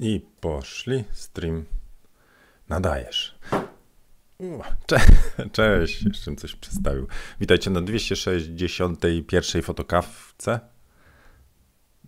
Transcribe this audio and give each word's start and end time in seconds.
I 0.00 0.26
poszli. 0.40 1.04
Stream. 1.12 1.64
Nadajesz. 2.68 3.38
Cze 4.86 5.00
Cześć, 5.52 6.02
jeszcze 6.02 6.36
coś 6.36 6.56
przedstawił. 6.56 7.08
Witajcie 7.40 7.70
na 7.70 7.80
261 7.80 9.62
fotokawce. 9.62 10.60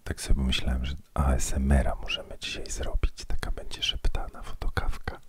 Tak 0.05 0.21
sobie 0.21 0.43
myślałem, 0.43 0.85
że 0.85 0.97
ASMR-a 1.15 1.95
możemy 1.95 2.39
dzisiaj 2.41 2.71
zrobić. 2.71 3.25
Taka 3.27 3.51
będzie 3.51 3.83
szeptana 3.83 4.43
fotokawka. 4.43 5.21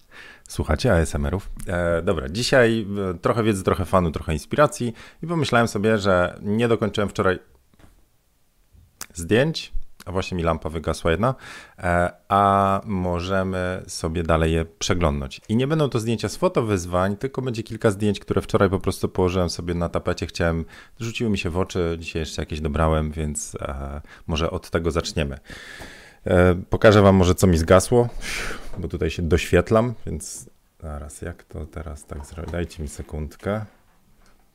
Słuchacie 0.47 0.93
ASMR-ów? 0.93 1.49
E, 1.67 2.01
dobra, 2.01 2.29
dzisiaj 2.29 2.87
e, 3.11 3.13
trochę 3.13 3.43
wiedzy, 3.43 3.63
trochę 3.63 3.85
fanu, 3.85 4.11
trochę 4.11 4.33
inspiracji 4.33 4.93
i 5.23 5.27
pomyślałem 5.27 5.67
sobie, 5.67 5.97
że 5.97 6.39
nie 6.41 6.67
dokończyłem 6.67 7.09
wczoraj 7.09 7.39
zdjęć, 9.13 9.73
a 10.07 10.11
właśnie 10.11 10.37
mi 10.37 10.43
lampa 10.43 10.69
wygasła 10.69 11.11
jedna, 11.11 11.35
e, 11.79 12.11
a 12.29 12.81
możemy 12.85 13.84
sobie 13.88 14.23
dalej 14.23 14.53
je 14.53 14.65
przeglądnąć. 14.65 15.41
I 15.49 15.55
nie 15.55 15.67
będą 15.67 15.89
to 15.89 15.99
zdjęcia 15.99 16.29
z 16.29 16.35
fotowyzwań, 16.35 17.17
tylko 17.17 17.41
będzie 17.41 17.63
kilka 17.63 17.91
zdjęć, 17.91 18.20
które 18.20 18.41
wczoraj 18.41 18.70
po 18.70 18.79
prostu 18.79 19.09
położyłem 19.09 19.49
sobie 19.49 19.73
na 19.73 19.89
tapecie, 19.89 20.25
chciałem, 20.25 20.65
rzuciły 20.99 21.29
mi 21.29 21.38
się 21.38 21.49
w 21.49 21.57
oczy, 21.57 21.98
dzisiaj 21.99 22.20
jeszcze 22.20 22.41
jakieś 22.41 22.62
dobrałem, 22.62 23.12
więc 23.12 23.55
e, 23.62 24.01
może 24.27 24.51
od 24.51 24.70
tego 24.70 24.91
zaczniemy. 24.91 25.39
E, 26.26 26.55
pokażę 26.55 27.01
wam 27.01 27.15
może, 27.15 27.35
co 27.35 27.48
mi 27.48 27.57
zgasło, 27.57 28.09
bo 28.77 28.87
tutaj 28.87 29.09
się 29.09 29.23
doświetlam, 29.23 29.93
więc 30.05 30.49
zaraz, 30.81 31.21
jak 31.21 31.43
to 31.43 31.65
teraz 31.65 32.05
tak 32.05 32.26
zrobić? 32.26 32.51
Dajcie 32.51 32.84
mi 32.84 32.89
sekundkę. 32.89 33.65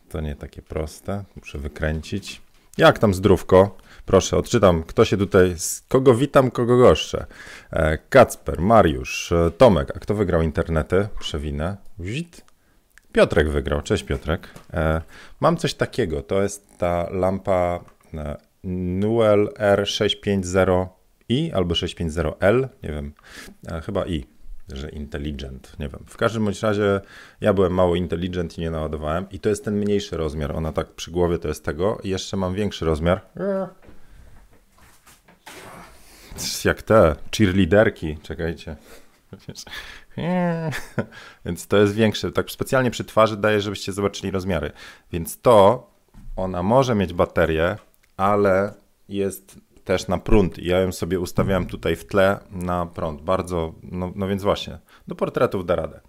To 0.09 0.21
nie 0.21 0.37
takie 0.37 0.63
proste, 0.63 1.25
muszę 1.37 1.59
wykręcić. 1.59 2.43
Jak 2.79 2.99
tam 2.99 3.15
zdrówko? 3.15 3.77
Proszę, 4.07 4.37
odczytam, 4.37 4.83
kto 4.83 5.05
się 5.05 5.17
tutaj, 5.17 5.57
kogo 5.89 6.15
witam, 6.15 6.51
kogo 6.51 6.77
goszczę. 6.77 7.27
E, 7.71 7.99
Kacper, 7.99 8.61
Mariusz, 8.61 9.33
e, 9.33 9.51
Tomek, 9.51 9.97
a 9.97 9.99
kto 9.99 10.15
wygrał 10.15 10.43
internety? 10.43 11.09
Przewinę. 11.21 11.77
Wzit. 11.99 12.45
Piotrek 13.13 13.51
wygrał, 13.51 13.83
cześć 13.83 14.05
Piotrek. 14.05 14.49
E, 14.73 15.03
mam 15.41 15.57
coś 15.57 15.75
takiego, 15.75 16.23
to 16.23 16.43
jest 16.43 16.79
ta 16.79 17.11
lampa 17.11 17.85
Nuel 18.65 19.49
R650i 19.49 21.51
albo 21.55 21.75
650L, 21.75 22.69
nie 22.83 22.93
wiem, 22.93 23.13
chyba 23.85 24.07
i 24.07 24.25
że 24.69 24.89
intelligent, 24.89 25.77
nie 25.79 25.89
wiem. 25.89 26.05
W 26.07 26.17
każdym 26.17 26.45
bądź 26.45 26.63
razie 26.63 27.01
ja 27.41 27.53
byłem 27.53 27.75
mało 27.75 27.97
intelligent 27.97 28.59
i 28.59 28.61
nie 28.61 28.71
naładowałem 28.71 29.27
i 29.31 29.41
to 29.41 29.49
jest 29.49 29.65
ten 29.65 29.75
mniejszy 29.75 30.17
rozmiar, 30.17 30.57
ona 30.57 30.73
tak 30.73 30.93
przy 30.95 31.11
głowie 31.11 31.39
to 31.39 31.49
jest 31.49 31.65
tego 31.65 31.99
i 32.03 32.09
jeszcze 32.09 32.37
mam 32.37 32.55
większy 32.55 32.85
rozmiar. 32.85 33.21
Jak 36.65 36.83
te 36.83 37.17
cheerleaderki, 37.37 38.19
czekajcie. 38.23 38.77
Więc 41.45 41.67
to 41.67 41.77
jest 41.77 41.95
większe. 41.95 42.33
Tak 42.33 42.51
specjalnie 42.51 42.91
przy 42.91 43.05
twarzy 43.05 43.37
daję, 43.37 43.61
żebyście 43.61 43.93
zobaczyli 43.93 44.31
rozmiary. 44.31 44.73
Więc 45.13 45.41
to 45.41 45.91
ona 46.37 46.63
może 46.63 46.95
mieć 46.95 47.13
baterię, 47.13 47.77
ale 48.17 48.75
jest 49.09 49.57
też 49.85 50.09
na 50.09 50.19
prąd. 50.19 50.59
Ja 50.59 50.81
ją 50.81 50.93
sobie 50.93 51.21
ustawiałem 51.21 51.67
tutaj 51.67 51.97
w 51.97 52.07
tle 52.07 52.39
na 52.51 52.87
prąd. 52.87 53.23
Bardzo, 53.23 53.73
no, 53.83 54.13
no 54.17 54.29
więc 54.29 54.43
właśnie, 54.43 54.79
do 55.09 55.15
portretów 55.15 55.67
da 55.67 55.77
radę. 55.77 56.01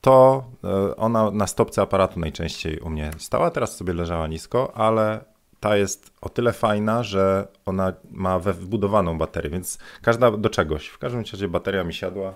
To 0.00 0.44
e, 0.64 0.96
ona 0.96 1.30
na 1.30 1.46
stopce 1.46 1.82
aparatu 1.82 2.20
najczęściej 2.20 2.78
u 2.78 2.90
mnie 2.90 3.10
stała, 3.18 3.50
teraz 3.50 3.76
sobie 3.76 3.92
leżała 3.92 4.26
nisko, 4.26 4.76
ale 4.76 5.24
ta 5.60 5.76
jest 5.76 6.12
o 6.20 6.28
tyle 6.28 6.52
fajna, 6.52 7.02
że 7.02 7.48
ona 7.66 7.92
ma 8.10 8.38
wbudowaną 8.38 9.18
baterię, 9.18 9.50
więc 9.50 9.78
każda 10.02 10.30
do 10.30 10.50
czegoś. 10.50 10.86
W 10.86 10.98
każdym 10.98 11.24
razie 11.32 11.48
bateria 11.48 11.84
mi 11.84 11.94
siadła, 11.94 12.34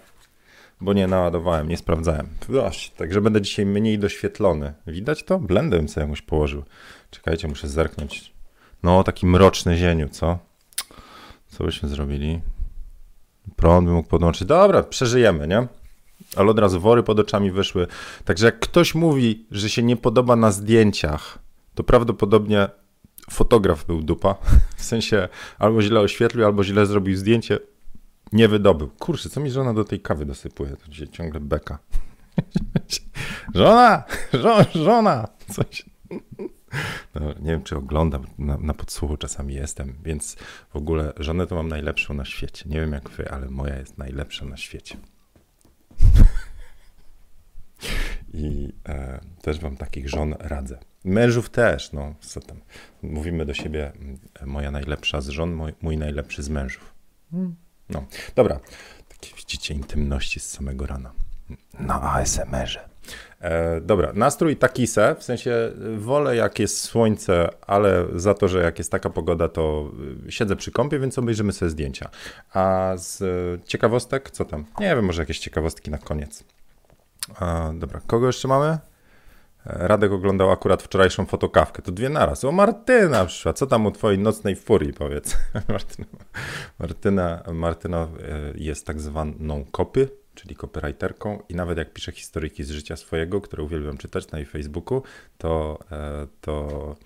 bo 0.81 0.93
nie 0.93 1.07
naładowałem, 1.07 1.69
nie 1.69 1.77
sprawdzałem. 1.77 2.29
Właśnie, 2.49 2.97
także 2.97 3.21
będę 3.21 3.43
dzisiaj 3.43 3.67
mniej 3.67 3.99
doświetlony. 3.99 4.75
Widać 4.87 5.23
to? 5.23 5.39
Blendem 5.39 5.89
sobie 5.89 6.05
jakoś 6.05 6.23
położył. 6.23 6.65
Czekajcie, 7.11 7.49
muszę 7.49 7.69
zerknąć. 7.69 8.33
No, 8.83 9.05
taki 9.05 9.27
mroczny 9.27 9.77
zieniu, 9.77 10.09
co? 10.09 10.39
Co 11.49 11.65
byśmy 11.65 11.89
zrobili? 11.89 12.41
Prąd 13.57 13.87
by 13.87 13.93
mógł 13.93 14.09
podłączyć. 14.09 14.49
Dobra, 14.49 14.83
przeżyjemy, 14.83 15.49
nie? 15.49 15.67
Ale 16.37 16.51
od 16.51 16.59
razu 16.59 16.81
wory 16.81 17.03
pod 17.03 17.21
oczami 17.21 17.51
wyszły. 17.51 17.87
Także 18.25 18.47
jak 18.47 18.61
ktoś 18.61 18.95
mówi, 18.95 19.47
że 19.51 19.71
się 19.71 19.83
nie 19.83 19.97
podoba 19.97 20.37
na 20.37 20.53
zdjęciach, 20.53 21.39
to 21.75 21.85
prawdopodobnie 21.85 22.69
fotograf 23.31 23.85
był 23.87 24.03
dupa. 24.03 24.35
W 24.77 24.85
sensie 24.85 25.29
albo 25.59 25.83
źle 25.83 26.01
oświetlił, 26.01 26.45
albo 26.45 26.65
źle 26.65 26.87
zrobił 26.87 27.17
zdjęcie. 27.17 27.59
Nie 28.33 28.49
wydobył. 28.49 28.91
Kurczę, 28.99 29.29
co 29.29 29.41
mi 29.41 29.51
żona 29.51 29.75
do 29.75 29.85
tej 29.85 30.01
kawy 30.01 30.27
dosypuje? 30.27 30.71
To 30.71 30.89
dzisiaj 30.89 31.09
ciągle 31.09 31.41
beka. 31.41 31.79
żona! 33.55 34.03
Żo 34.33 34.65
żona! 34.75 35.29
Coś. 35.51 35.85
No, 37.15 37.29
nie 37.41 37.51
wiem, 37.51 37.63
czy 37.63 37.77
oglądam, 37.77 38.27
na, 38.39 38.57
na 38.57 38.75
podsłuchu 38.75 39.17
czasami 39.17 39.55
jestem, 39.55 39.95
więc 40.05 40.37
w 40.71 40.77
ogóle 40.77 41.13
żonę 41.17 41.47
to 41.47 41.55
mam 41.55 41.69
najlepszą 41.69 42.15
na 42.15 42.25
świecie. 42.25 42.65
Nie 42.69 42.81
wiem 42.81 42.93
jak 42.93 43.11
wy, 43.11 43.31
ale 43.31 43.51
moja 43.51 43.77
jest 43.77 43.99
najlepsza 43.99 44.45
na 44.45 44.57
świecie. 44.57 44.97
I 48.35 48.73
e, 48.89 49.21
też 49.43 49.61
wam 49.61 49.77
takich 49.77 50.09
żon 50.09 50.35
radzę. 50.39 50.79
Mężów 51.05 51.51
też, 51.51 51.93
no 51.93 52.15
co 52.21 52.41
tam. 52.41 52.61
Mówimy 53.03 53.47
do 53.47 53.55
siebie, 53.55 53.93
moja 54.47 54.71
najlepsza 54.71 55.21
z 55.21 55.29
żon, 55.29 55.53
mój, 55.55 55.73
mój 55.83 55.97
najlepszy 55.97 56.43
z 56.43 56.49
mężów. 56.49 56.95
Hmm. 57.31 57.55
No, 57.89 58.07
dobra. 58.35 58.61
Takie 59.09 59.37
widzicie 59.37 59.75
intymności 59.75 60.41
z 60.41 60.51
samego 60.51 60.87
rana. 60.87 61.13
Na 61.79 62.03
ASMR-ze. 62.03 62.88
E, 63.41 63.81
dobra, 63.81 64.13
nastrój 64.15 64.57
taki 64.57 64.87
se, 64.87 65.17
w 65.19 65.25
sensie 65.25 65.73
wolę 65.97 66.37
jak 66.37 66.59
jest 66.59 66.81
słońce, 66.81 67.49
ale 67.67 68.07
za 68.15 68.35
to, 68.35 68.49
że 68.49 68.63
jak 68.63 68.79
jest 68.79 68.93
taka 68.93 69.11
pogoda, 69.11 69.49
to 69.49 69.91
y, 70.29 70.33
siedzę 70.33 70.57
przy 70.57 70.73
kąpie, 70.73 70.99
więc 70.99 71.19
obejrzymy 71.19 71.53
sobie 71.53 71.71
zdjęcia. 71.71 72.11
A 72.55 72.93
z 72.97 73.23
ciekawostek, 73.65 74.31
co 74.31 74.45
tam? 74.45 74.65
Nie 74.81 74.97
wiem, 74.97 75.05
może 75.05 75.23
jakieś 75.23 75.39
ciekawostki 75.39 75.91
na 75.91 75.99
koniec. 75.99 76.45
A, 77.41 77.73
dobra, 77.75 78.01
kogo 78.07 78.27
jeszcze 78.27 78.49
mamy? 78.49 78.79
Radek 79.65 80.13
oglądał 80.13 80.51
akurat 80.51 80.83
wczorajszą 80.83 81.27
fotokawkę. 81.27 81.83
To 81.83 81.93
dwie 81.93 82.09
naraz. 82.09 82.45
O, 82.45 82.53
Martyna 82.53 83.25
przyszła. 83.25 83.53
Co 83.53 83.67
tam 83.67 83.87
u 83.87 83.91
twojej 83.91 84.19
nocnej 84.19 84.57
furii, 84.57 84.93
powiedz? 84.93 85.37
Martyna, 85.69 86.07
Martyna, 86.79 87.43
Martyna 87.53 87.99
e, 87.99 88.09
jest 88.55 88.87
tak 88.87 89.01
zwaną 89.01 89.65
kopy, 89.73 90.09
czyli 90.39 90.57
copywriterką 90.57 91.43
i 91.49 91.55
nawet 91.55 91.79
jak 91.79 91.93
pisze 91.93 92.13
historyki 92.13 92.65
z 92.65 92.71
życia 92.71 92.97
swojego, 92.97 93.41
które 93.41 93.63
uwielbiam 93.63 93.99
czytać 93.99 94.31
na 94.31 94.39
jej 94.39 94.47
Facebooku, 94.47 95.03
to, 95.39 95.79
e, 95.93 96.27
to 96.41 96.97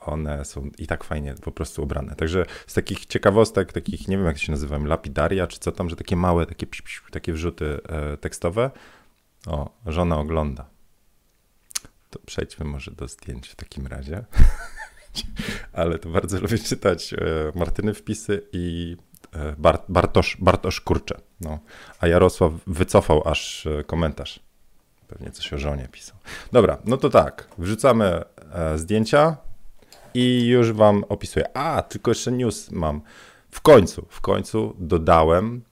one 0.00 0.44
są 0.44 0.70
i 0.78 0.86
tak 0.86 1.04
fajnie 1.04 1.34
po 1.34 1.52
prostu 1.52 1.82
ubrane. 1.82 2.16
Także 2.16 2.46
z 2.66 2.74
takich 2.74 3.06
ciekawostek, 3.06 3.72
takich, 3.72 4.08
nie 4.08 4.16
wiem 4.16 4.26
jak 4.26 4.38
się 4.38 4.52
nazywają, 4.52 4.84
lapidaria 4.84 5.46
czy 5.46 5.58
co 5.58 5.72
tam, 5.72 5.90
że 5.90 5.96
takie 5.96 6.16
małe, 6.16 6.46
takie, 6.46 6.66
takie 7.10 7.32
wrzuty 7.32 7.80
e, 7.88 8.16
tekstowe. 8.16 8.70
O, 9.46 9.70
żona 9.86 10.18
ogląda. 10.18 10.68
To 12.10 12.18
przejdźmy 12.26 12.64
może 12.64 12.90
do 12.90 13.08
zdjęć 13.08 13.48
w 13.48 13.54
takim 13.54 13.86
razie. 13.86 14.24
Ale 15.72 15.98
to 15.98 16.08
bardzo 16.08 16.40
lubię 16.40 16.58
czytać 16.58 17.14
e, 17.14 17.18
Martyny 17.54 17.94
wpisy 17.94 18.48
i 18.52 18.96
Bart, 19.58 19.84
Bartosz, 19.88 20.36
Bartosz 20.40 20.80
Kurcze. 20.80 21.20
No. 21.44 21.58
A 22.00 22.06
Jarosław 22.06 22.52
wycofał 22.66 23.28
aż 23.28 23.66
e, 23.66 23.84
komentarz. 23.84 24.40
Pewnie 25.08 25.30
coś 25.30 25.52
o 25.52 25.58
żonie 25.58 25.88
pisał. 25.92 26.16
Dobra, 26.52 26.78
no 26.84 26.96
to 26.96 27.10
tak. 27.10 27.48
Wrzucamy 27.58 28.22
zdjęcia 28.76 29.36
i 30.14 30.46
już 30.46 30.72
wam 30.72 31.04
opisuję. 31.08 31.56
A, 31.56 31.82
tylko 31.82 32.10
jeszcze 32.10 32.32
news 32.32 32.70
mam. 32.70 33.00
W 33.50 33.60
końcu, 33.60 34.06
w 34.08 34.20
końcu 34.20 34.76
dodałem 34.78 35.62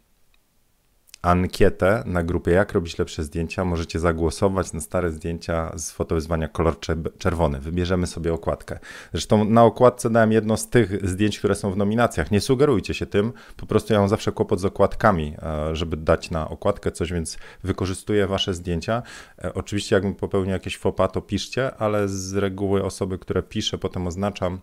ankietę 1.22 2.02
na 2.06 2.22
grupie 2.22 2.50
Jak 2.50 2.72
robić 2.72 2.98
lepsze 2.98 3.24
zdjęcia. 3.24 3.64
Możecie 3.64 4.00
zagłosować 4.00 4.72
na 4.72 4.80
stare 4.80 5.10
zdjęcia 5.10 5.72
z 5.78 5.90
fotowyzwania 5.90 6.48
kolor 6.48 6.74
czerwony. 7.18 7.60
Wybierzemy 7.60 8.06
sobie 8.06 8.32
okładkę. 8.32 8.78
Zresztą 9.12 9.44
na 9.44 9.64
okładce 9.64 10.10
dałem 10.10 10.32
jedno 10.32 10.56
z 10.56 10.68
tych 10.68 11.08
zdjęć, 11.08 11.38
które 11.38 11.54
są 11.54 11.72
w 11.72 11.76
nominacjach. 11.76 12.30
Nie 12.30 12.40
sugerujcie 12.40 12.94
się 12.94 13.06
tym, 13.06 13.32
po 13.56 13.66
prostu 13.66 13.92
ja 13.92 13.98
mam 13.98 14.08
zawsze 14.08 14.32
kłopot 14.32 14.60
z 14.60 14.64
okładkami, 14.64 15.34
e, 15.42 15.76
żeby 15.76 15.96
dać 15.96 16.30
na 16.30 16.48
okładkę 16.48 16.92
coś, 16.92 17.12
więc 17.12 17.38
wykorzystuję 17.62 18.26
wasze 18.26 18.54
zdjęcia. 18.54 19.02
E, 19.44 19.54
oczywiście 19.54 19.96
jakbym 19.96 20.14
popełnił 20.14 20.52
jakieś 20.52 20.78
fopa, 20.78 21.08
to 21.08 21.20
piszcie, 21.20 21.74
ale 21.74 22.08
z 22.08 22.34
reguły 22.34 22.84
osoby, 22.84 23.18
które 23.18 23.42
piszę, 23.42 23.78
potem 23.78 24.06
oznaczam 24.06 24.60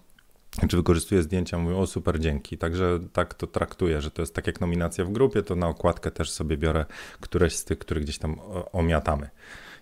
czy 0.70 0.78
wykorzystuję 0.78 1.24
zdjęcia, 1.24 1.58
mówią, 1.58 1.78
o 1.78 1.88
super, 1.88 2.20
dzięki. 2.20 2.58
Także 2.58 3.00
tak 3.14 3.34
to 3.34 3.48
traktuję, 3.48 4.02
że 4.02 4.12
to 4.12 4.22
jest 4.22 4.36
tak 4.36 4.48
jak 4.48 4.62
nominacja 4.62 5.06
w 5.06 5.12
grupie, 5.12 5.44
to 5.44 5.56
na 5.56 5.68
okładkę 5.68 6.12
też 6.12 6.32
sobie 6.32 6.58
biorę 6.58 6.86
któreś 7.20 7.56
z 7.56 7.66
tych, 7.66 7.80
które 7.80 8.02
gdzieś 8.02 8.18
tam 8.18 8.40
omiatamy. 8.72 9.30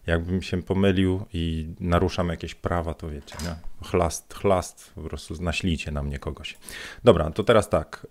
Jakbym 0.08 0.42
się 0.42 0.64
pomylił 0.64 1.26
i 1.34 1.74
naruszam 1.80 2.30
jakieś 2.30 2.56
prawa, 2.56 2.94
to 2.94 3.10
wiecie, 3.10 3.36
nie? 3.44 3.56
Chlast, 3.88 4.34
chlast, 4.34 4.92
po 4.96 5.02
prostu 5.02 5.44
naślijcie 5.44 5.92
na 5.92 6.04
mnie 6.04 6.20
kogoś. 6.20 6.58
Dobra, 7.04 7.32
to 7.32 7.44
teraz 7.44 7.70
tak. 7.70 8.08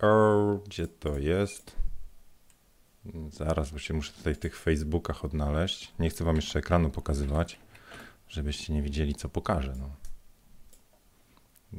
Gdzie 0.67 0.87
to 0.87 1.19
jest? 1.19 1.77
Zaraz, 3.31 3.71
bo 3.71 3.79
się 3.79 3.95
muszę 3.95 4.13
tutaj 4.13 4.35
w 4.35 4.39
tych 4.39 4.57
Facebookach 4.57 5.25
odnaleźć. 5.25 5.93
Nie 5.99 6.11
chcę 6.11 6.25
wam 6.25 6.37
jeszcze 6.37 6.59
ekranu 6.59 6.91
pokazywać, 6.91 7.61
żebyście 8.29 8.73
nie 8.73 8.83
widzieli, 8.83 9.15
co 9.15 9.29
pokażę. 9.29 9.75
No. 9.79 9.91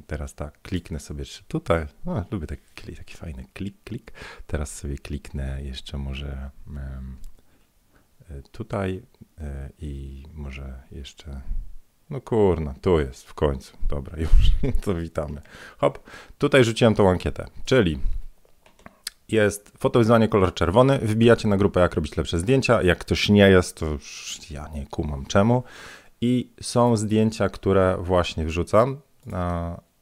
Teraz 0.08 0.36
tak, 0.36 0.62
kliknę 0.62 1.00
sobie 1.00 1.24
tutaj. 1.48 1.86
No, 2.06 2.26
lubię 2.32 2.48
taki, 2.48 2.96
taki 2.96 3.18
fajny 3.18 3.46
klik, 3.54 3.76
klik. 3.84 4.12
Teraz 4.48 4.76
sobie 4.76 4.98
kliknę 4.98 5.64
jeszcze 5.64 5.98
może 5.98 6.50
um, 6.68 7.18
tutaj 8.52 9.04
e, 9.38 9.70
i 9.80 10.24
może 10.34 10.84
jeszcze. 10.92 11.42
No 12.10 12.22
kurna, 12.22 12.74
tu 12.82 13.00
jest 13.00 13.24
w 13.24 13.34
końcu. 13.34 13.78
Dobra, 13.90 14.20
już 14.24 14.52
to 14.82 14.96
witamy. 14.96 15.42
Hop, 15.78 16.00
tutaj 16.38 16.64
rzuciłem 16.64 16.96
tą 16.96 17.10
ankietę, 17.10 17.48
czyli 17.66 18.00
jest 19.30 19.72
fotowyzwanie 19.78 20.28
kolor 20.28 20.54
czerwony, 20.54 21.00
wbijacie 21.00 21.48
na 21.48 21.58
grupę 21.58 21.80
jak 21.80 21.94
robić 21.94 22.18
lepsze 22.18 22.40
zdjęcia, 22.40 22.82
jak 22.82 22.98
ktoś 22.98 23.30
nie 23.30 23.50
jest, 23.50 23.78
to 23.78 23.86
już 23.86 24.40
ja 24.52 24.68
nie 24.68 24.88
kumam 24.88 25.26
czemu. 25.26 25.64
I 26.22 26.50
są 26.62 26.98
zdjęcia, 26.98 27.50
które 27.50 27.98
właśnie 28.02 28.46
wrzucam 28.46 28.98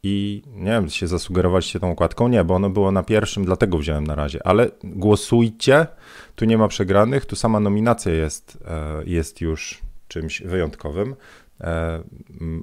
i 0.03 0.41
nie 0.55 0.71
wiem, 0.71 0.89
się 0.89 1.07
zasugerowaliście 1.07 1.79
tą 1.79 1.91
okładką, 1.91 2.27
nie, 2.27 2.43
bo 2.43 2.55
ono 2.55 2.69
było 2.69 2.91
na 2.91 3.03
pierwszym, 3.03 3.45
dlatego 3.45 3.77
wziąłem 3.77 4.07
na 4.07 4.15
razie, 4.15 4.47
ale 4.47 4.71
głosujcie, 4.83 5.87
tu 6.35 6.45
nie 6.45 6.57
ma 6.57 6.67
przegranych, 6.67 7.25
tu 7.25 7.35
sama 7.35 7.59
nominacja 7.59 8.13
jest, 8.13 8.57
e, 8.67 9.03
jest 9.05 9.41
już 9.41 9.81
czymś 10.07 10.41
wyjątkowym, 10.41 11.15
e, 11.61 12.03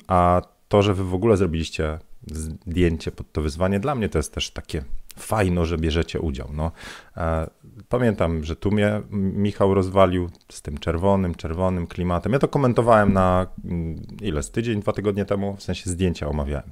a 0.06 0.42
to, 0.68 0.82
że 0.82 0.94
wy 0.94 1.04
w 1.04 1.14
ogóle 1.14 1.36
zrobiliście 1.36 1.98
zdjęcie 2.26 3.12
pod 3.12 3.32
to 3.32 3.42
wyzwanie, 3.42 3.80
dla 3.80 3.94
mnie 3.94 4.08
to 4.08 4.18
jest 4.18 4.34
też 4.34 4.50
takie 4.50 4.84
fajno, 5.18 5.64
że 5.64 5.78
bierzecie 5.78 6.20
udział. 6.20 6.48
No, 6.52 6.72
e, 7.16 7.50
pamiętam, 7.88 8.44
że 8.44 8.56
tu 8.56 8.70
mnie 8.70 9.02
Michał 9.10 9.74
rozwalił 9.74 10.30
z 10.48 10.62
tym 10.62 10.78
czerwonym, 10.78 11.34
czerwonym 11.34 11.86
klimatem. 11.86 12.32
Ja 12.32 12.38
to 12.38 12.48
komentowałem 12.48 13.12
na 13.12 13.46
mm, 13.64 14.02
ile, 14.22 14.42
z 14.42 14.50
tydzień, 14.50 14.80
dwa 14.80 14.92
tygodnie 14.92 15.24
temu, 15.24 15.56
w 15.56 15.62
sensie 15.62 15.90
zdjęcia 15.90 16.28
omawiałem. 16.28 16.70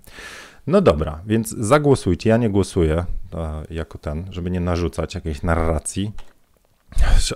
No 0.69 0.81
dobra, 0.81 1.21
więc 1.27 1.49
zagłosujcie. 1.49 2.31
Ja 2.31 2.37
nie 2.37 2.51
głosuję 2.51 3.05
jako 3.71 3.99
ten, 3.99 4.27
żeby 4.31 4.51
nie 4.51 4.61
narzucać 4.61 5.15
jakiejś 5.15 5.43
narracji. 5.43 6.13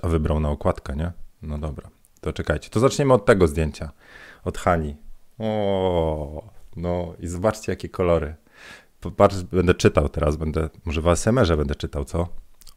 A 0.03 0.09
wybrał 0.09 0.41
na 0.41 0.51
okładkę, 0.51 0.97
nie? 0.97 1.13
No 1.43 1.59
dobra, 1.59 1.91
to 2.21 2.33
czekajcie. 2.33 2.71
To 2.71 2.81
zaczniemy 2.81 3.15
od 3.15 3.27
tego 3.27 3.49
zdjęcia. 3.49 3.91
Od 4.45 4.59
Hani. 4.59 4.97
O, 5.39 6.43
no 6.77 7.15
i 7.19 7.27
zobaczcie, 7.27 7.73
jakie 7.73 7.89
kolory. 7.89 8.35
Popatrz, 9.01 9.43
będę 9.43 9.75
czytał 9.75 10.09
teraz, 10.09 10.37
będę, 10.37 10.69
może 10.85 11.01
w 11.01 11.09
ASMR-ze 11.09 11.57
będę 11.57 11.75
czytał, 11.75 12.05
co? 12.05 12.29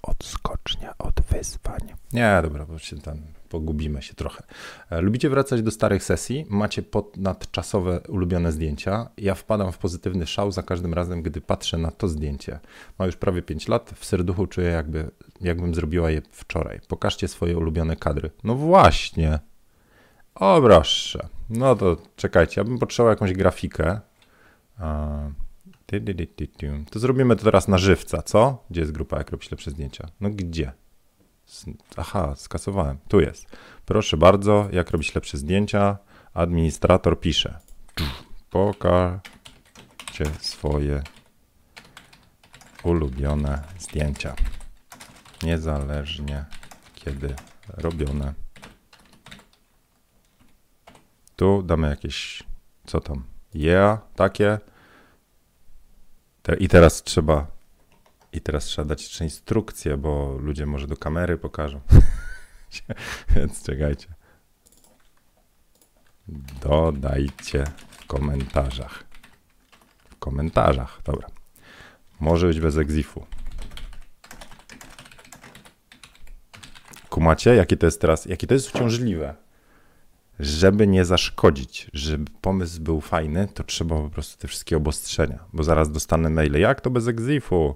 Odskocznia 0.02 0.98
od 0.98 1.22
wyzwań. 1.22 1.94
Nie, 2.14 2.40
dobra, 2.44 2.66
bo 2.66 2.80
się 2.80 2.98
tam 2.98 3.18
pogubimy 3.56 4.02
się 4.02 4.14
trochę. 4.14 4.44
E, 4.90 5.02
lubicie 5.02 5.30
wracać 5.30 5.62
do 5.62 5.72
starych 5.72 6.04
sesji? 6.04 6.46
Macie 6.50 6.84
nadczasowe 7.18 8.00
ulubione 8.08 8.52
zdjęcia? 8.52 9.10
Ja 9.18 9.36
wpadam 9.36 9.72
w 9.72 9.78
pozytywny 9.78 10.28
szał 10.28 10.52
za 10.52 10.64
każdym 10.64 10.94
razem, 10.94 11.22
gdy 11.22 11.42
patrzę 11.42 11.78
na 11.78 11.92
to 11.92 12.08
zdjęcie. 12.08 12.60
Ma 13.00 13.06
już 13.06 13.16
prawie 13.16 13.42
5 13.42 13.68
lat, 13.68 13.94
w 13.96 14.06
serduchu 14.06 14.48
czuję 14.48 14.68
jakby, 14.68 15.12
jakbym 15.42 15.76
zrobiła 15.76 16.12
je 16.12 16.22
wczoraj. 16.32 16.80
Pokażcie 16.88 17.28
swoje 17.28 17.58
ulubione 17.58 17.96
kadry. 17.96 18.32
No 18.44 18.56
właśnie. 18.56 19.40
O 20.36 20.62
proszę. 20.62 21.28
No 21.50 21.76
to 21.76 21.98
czekajcie, 22.16 22.62
ja 22.62 22.66
bym 22.66 22.80
potrzebował 22.80 23.12
jakąś 23.12 23.34
grafikę. 23.34 24.00
To 26.92 27.00
zrobimy 27.00 27.36
to 27.36 27.44
teraz 27.44 27.68
na 27.68 27.78
żywca, 27.78 28.22
co? 28.22 28.64
Gdzie 28.70 28.82
jest 28.82 28.92
grupa, 28.92 29.18
jak 29.18 29.32
robić 29.32 29.52
lepsze 29.52 29.72
zdjęcia? 29.72 30.08
No 30.22 30.30
gdzie? 30.30 30.72
Aha, 31.98 32.34
skasowałem. 32.36 32.98
Tu 33.08 33.20
jest. 33.20 33.46
Proszę 33.86 34.18
bardzo, 34.18 34.68
jak 34.72 34.90
robić 34.92 35.16
lepsze 35.16 35.38
zdjęcia? 35.38 35.98
Administrator 36.34 37.20
pisze. 37.20 37.60
Pokażcie 38.50 40.26
swoje 40.40 41.04
ulubione 42.84 43.64
zdjęcia. 43.80 44.36
Niezależnie 45.44 46.46
kiedy 46.96 47.36
robione. 47.68 48.34
Tu 51.36 51.64
damy 51.64 51.90
jakieś, 51.90 52.44
co 52.88 53.02
tam? 53.02 53.24
Yeah, 53.54 54.00
takie. 54.16 54.60
I 56.60 56.68
teraz 56.68 57.04
trzeba 57.04 57.48
i 58.36 58.42
teraz 58.42 58.66
trzeba 58.66 58.88
dać 58.88 59.04
jeszcze 59.04 59.24
instrukcję, 59.24 59.98
bo 59.98 60.38
ludzie 60.40 60.66
może 60.66 60.88
do 60.88 60.98
kamery 60.98 61.38
pokażą. 61.38 61.82
Więc 63.36 63.64
czekajcie. 63.64 64.08
Dodajcie 66.62 67.64
w 67.90 68.06
komentarzach. 68.06 69.04
W 70.10 70.16
komentarzach, 70.20 71.02
dobra. 71.04 71.28
Może 72.20 72.48
być 72.48 72.60
bez 72.60 72.78
egzifu. 72.78 73.26
Kumacie, 77.10 77.56
jakie 77.56 77.78
to 77.78 77.86
jest 77.86 78.02
teraz, 78.02 78.26
jakie 78.26 78.48
to 78.48 78.54
jest 78.54 78.76
uciążliwe 78.76 79.36
żeby 80.40 80.88
nie 80.88 81.06
zaszkodzić, 81.06 81.90
żeby 81.94 82.32
pomysł 82.42 82.82
był 82.82 83.02
fajny, 83.02 83.48
to 83.54 83.64
trzeba 83.64 83.96
po 83.96 84.10
prostu 84.10 84.42
te 84.42 84.48
wszystkie 84.48 84.78
obostrzenia, 84.78 85.40
bo 85.54 85.64
zaraz 85.64 85.92
dostanę 85.92 86.30
maile, 86.30 86.60
jak 86.60 86.82
to 86.82 86.90
bez 86.90 87.08
egzifu, 87.08 87.76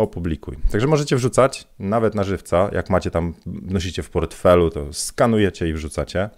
opublikuj. 0.00 0.56
Także 0.72 0.86
możecie 0.86 1.16
wrzucać, 1.16 1.68
nawet 1.78 2.14
na 2.14 2.24
żywca, 2.24 2.68
jak 2.72 2.90
macie 2.90 3.10
tam, 3.10 3.34
nosicie 3.46 4.02
w 4.02 4.10
portfelu, 4.10 4.70
to 4.70 4.92
skanujecie 4.92 5.68
i 5.68 5.72
wrzucacie. 5.72 6.30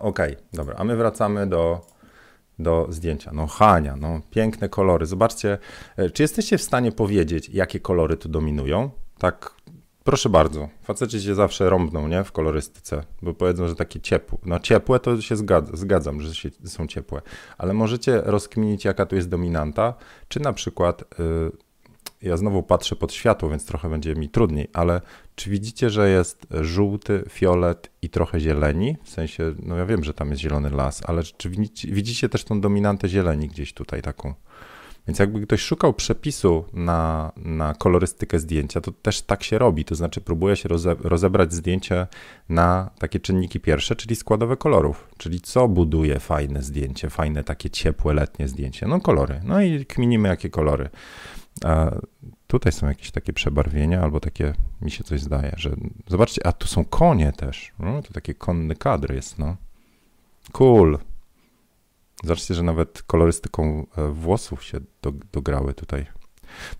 Ok, 0.00 0.18
dobra, 0.52 0.76
a 0.78 0.84
my 0.84 0.96
wracamy 0.96 1.46
do, 1.46 1.80
do 2.58 2.86
zdjęcia. 2.90 3.30
No 3.34 3.46
Hania, 3.46 3.96
no 3.96 4.20
piękne 4.30 4.68
kolory. 4.68 5.06
Zobaczcie, 5.06 5.58
e, 5.96 6.10
czy 6.10 6.22
jesteście 6.22 6.58
w 6.58 6.62
stanie 6.62 6.92
powiedzieć, 6.92 7.48
jakie 7.48 7.80
kolory 7.80 8.16
tu 8.16 8.28
dominują? 8.28 8.90
Tak 9.18 9.54
Proszę 10.04 10.28
bardzo, 10.28 10.68
faceci 10.82 11.20
się 11.20 11.34
zawsze 11.34 11.70
rąbną, 11.70 12.08
nie, 12.08 12.24
w 12.24 12.32
kolorystyce, 12.32 13.04
bo 13.22 13.34
powiedzą, 13.34 13.68
że 13.68 13.74
takie 13.74 14.00
ciepłe. 14.00 14.38
No 14.44 14.60
ciepłe 14.60 15.00
to 15.00 15.20
się 15.20 15.36
zgadzam, 15.36 15.76
zgadzam 15.76 16.20
że 16.20 16.34
się, 16.34 16.50
są 16.64 16.86
ciepłe, 16.86 17.22
ale 17.58 17.74
możecie 17.74 18.20
rozkminić, 18.24 18.84
jaka 18.84 19.06
tu 19.06 19.16
jest 19.16 19.28
dominanta, 19.28 19.94
czy 20.28 20.40
na 20.40 20.52
przykład, 20.52 21.02
y, 21.02 21.04
ja 22.24 22.36
znowu 22.36 22.62
patrzę 22.62 22.96
pod 22.96 23.12
światło, 23.12 23.50
więc 23.50 23.66
trochę 23.66 23.90
będzie 23.90 24.14
mi 24.14 24.28
trudniej, 24.28 24.68
ale 24.72 25.00
czy 25.34 25.50
widzicie, 25.50 25.90
że 25.90 26.10
jest 26.10 26.46
żółty, 26.60 27.24
fiolet 27.28 27.90
i 28.02 28.10
trochę 28.10 28.40
zieleni? 28.40 28.96
W 29.02 29.10
sensie, 29.10 29.54
no 29.62 29.76
ja 29.76 29.86
wiem, 29.86 30.04
że 30.04 30.14
tam 30.14 30.30
jest 30.30 30.42
zielony 30.42 30.70
las, 30.70 31.02
ale 31.06 31.22
czy 31.22 31.50
widzicie, 31.84 32.28
też 32.28 32.44
tą 32.44 32.60
dominantę 32.60 33.08
zieleni 33.08 33.48
gdzieś 33.48 33.72
tutaj 33.72 34.02
taką? 34.02 34.34
Więc 35.06 35.18
jakby 35.18 35.40
ktoś 35.46 35.60
szukał 35.60 35.94
przepisu 35.94 36.64
na, 36.72 37.32
na 37.36 37.74
kolorystykę 37.74 38.38
zdjęcia, 38.38 38.80
to 38.80 38.92
też 38.92 39.22
tak 39.22 39.42
się 39.42 39.58
robi. 39.58 39.84
To 39.84 39.94
znaczy 39.94 40.20
próbuje 40.20 40.56
się 40.56 40.68
roze, 40.68 40.96
rozebrać 41.00 41.52
zdjęcie 41.52 42.06
na 42.48 42.90
takie 42.98 43.20
czynniki 43.20 43.60
pierwsze, 43.60 43.96
czyli 43.96 44.16
składowe 44.16 44.56
kolorów. 44.56 45.08
Czyli 45.18 45.40
co 45.40 45.68
buduje 45.68 46.20
fajne 46.20 46.62
zdjęcie, 46.62 47.10
fajne 47.10 47.44
takie 47.44 47.70
ciepłe, 47.70 48.14
letnie 48.14 48.48
zdjęcie? 48.48 48.86
No 48.86 49.00
kolory. 49.00 49.40
No 49.44 49.62
i 49.62 49.86
kminimy 49.86 50.28
jakie 50.28 50.50
kolory. 50.50 50.88
A 51.64 51.90
tutaj 52.46 52.72
są 52.72 52.86
jakieś 52.88 53.10
takie 53.10 53.32
przebarwienia, 53.32 54.02
albo 54.02 54.20
takie, 54.20 54.54
mi 54.80 54.90
się 54.90 55.04
coś 55.04 55.20
zdaje, 55.20 55.52
że 55.56 55.76
zobaczcie, 56.08 56.46
a 56.46 56.52
tu 56.52 56.68
są 56.68 56.84
konie 56.84 57.32
też. 57.32 57.72
No, 57.78 58.02
to 58.02 58.12
taki 58.12 58.34
konny 58.34 58.76
kadr 58.76 59.14
jest, 59.14 59.38
no. 59.38 59.56
Cool. 60.52 60.98
Zobaczcie, 62.24 62.54
że 62.54 62.62
nawet 62.62 63.02
kolorystyką 63.02 63.86
e, 63.96 64.08
włosów 64.08 64.64
się 64.64 64.80
do, 65.02 65.12
dograły 65.32 65.74
tutaj. 65.74 66.06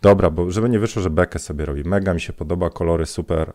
Dobra, 0.02 0.30
bo 0.30 0.50
żeby 0.50 0.68
nie 0.68 0.78
wyszło, 0.78 1.02
że 1.02 1.10
bekę 1.10 1.38
sobie 1.38 1.64
robi. 1.64 1.84
Mega 1.84 2.14
mi 2.14 2.20
się 2.20 2.32
podoba, 2.32 2.70
kolory 2.70 3.06
super, 3.06 3.52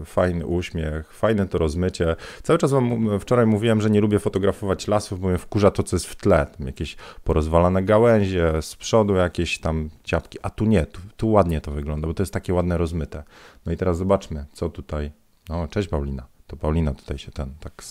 e, 0.00 0.04
fajny 0.04 0.46
uśmiech, 0.46 1.12
fajne 1.12 1.48
to 1.48 1.58
rozmycie. 1.58 2.16
Cały 2.42 2.58
czas 2.58 2.70
wam 2.70 3.20
wczoraj 3.20 3.46
mówiłem, 3.46 3.80
że 3.80 3.90
nie 3.90 4.00
lubię 4.00 4.18
fotografować 4.18 4.88
lasów, 4.88 5.20
bo 5.20 5.28
mnie 5.28 5.38
wkurza 5.38 5.70
to, 5.70 5.82
co 5.82 5.96
jest 5.96 6.06
w 6.06 6.16
tle. 6.16 6.46
Tam 6.58 6.66
jakieś 6.66 6.96
porozwalane 7.24 7.82
gałęzie, 7.82 8.62
z 8.62 8.76
przodu 8.76 9.14
jakieś 9.14 9.58
tam 9.58 9.90
ciapki, 10.04 10.38
a 10.42 10.50
tu 10.50 10.64
nie, 10.64 10.86
tu, 10.86 11.00
tu 11.16 11.30
ładnie 11.30 11.60
to 11.60 11.70
wygląda, 11.70 12.08
bo 12.08 12.14
to 12.14 12.22
jest 12.22 12.32
takie 12.32 12.54
ładne 12.54 12.78
rozmyte. 12.78 13.22
No 13.66 13.72
i 13.72 13.76
teraz 13.76 13.96
zobaczmy, 13.98 14.44
co 14.52 14.68
tutaj. 14.68 15.12
No, 15.48 15.68
cześć 15.68 15.88
Paulina. 15.88 16.26
To 16.46 16.56
Paulina 16.56 16.94
tutaj 16.94 17.18
się 17.18 17.32
ten 17.32 17.54
tak 17.60 17.82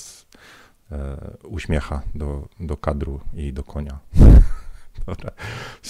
E, 0.91 1.17
uśmiecha 1.43 2.01
do, 2.15 2.47
do 2.59 2.77
kadru 2.77 3.19
i 3.33 3.53
do 3.53 3.63
konia. 3.63 3.99
Dobra, 5.05 5.31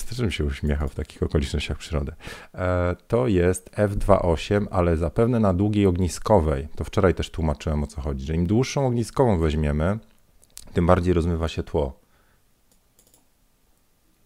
też 0.10 0.22
bym 0.22 0.32
się 0.32 0.46
uśmiechał 0.46 0.90
w 0.90 0.96
takich 0.96 1.24
okolicznościach 1.24 1.78
przyrody. 1.78 2.12
E, 2.54 2.96
to 3.08 3.28
jest 3.28 3.70
F28, 3.70 4.66
ale 4.72 4.98
zapewne 4.98 5.40
na 5.40 5.54
długiej 5.54 5.86
ogniskowej. 5.86 6.68
To 6.76 6.84
wczoraj 6.84 7.14
też 7.14 7.30
tłumaczyłem 7.30 7.84
o 7.84 7.88
co 7.88 8.02
chodzi, 8.02 8.26
że 8.26 8.36
im 8.36 8.48
dłuższą 8.48 8.88
ogniskową 8.88 9.40
weźmiemy, 9.40 10.00
tym 10.74 10.86
bardziej 10.86 11.14
rozmywa 11.14 11.48
się 11.48 11.64
tło. 11.64 12.00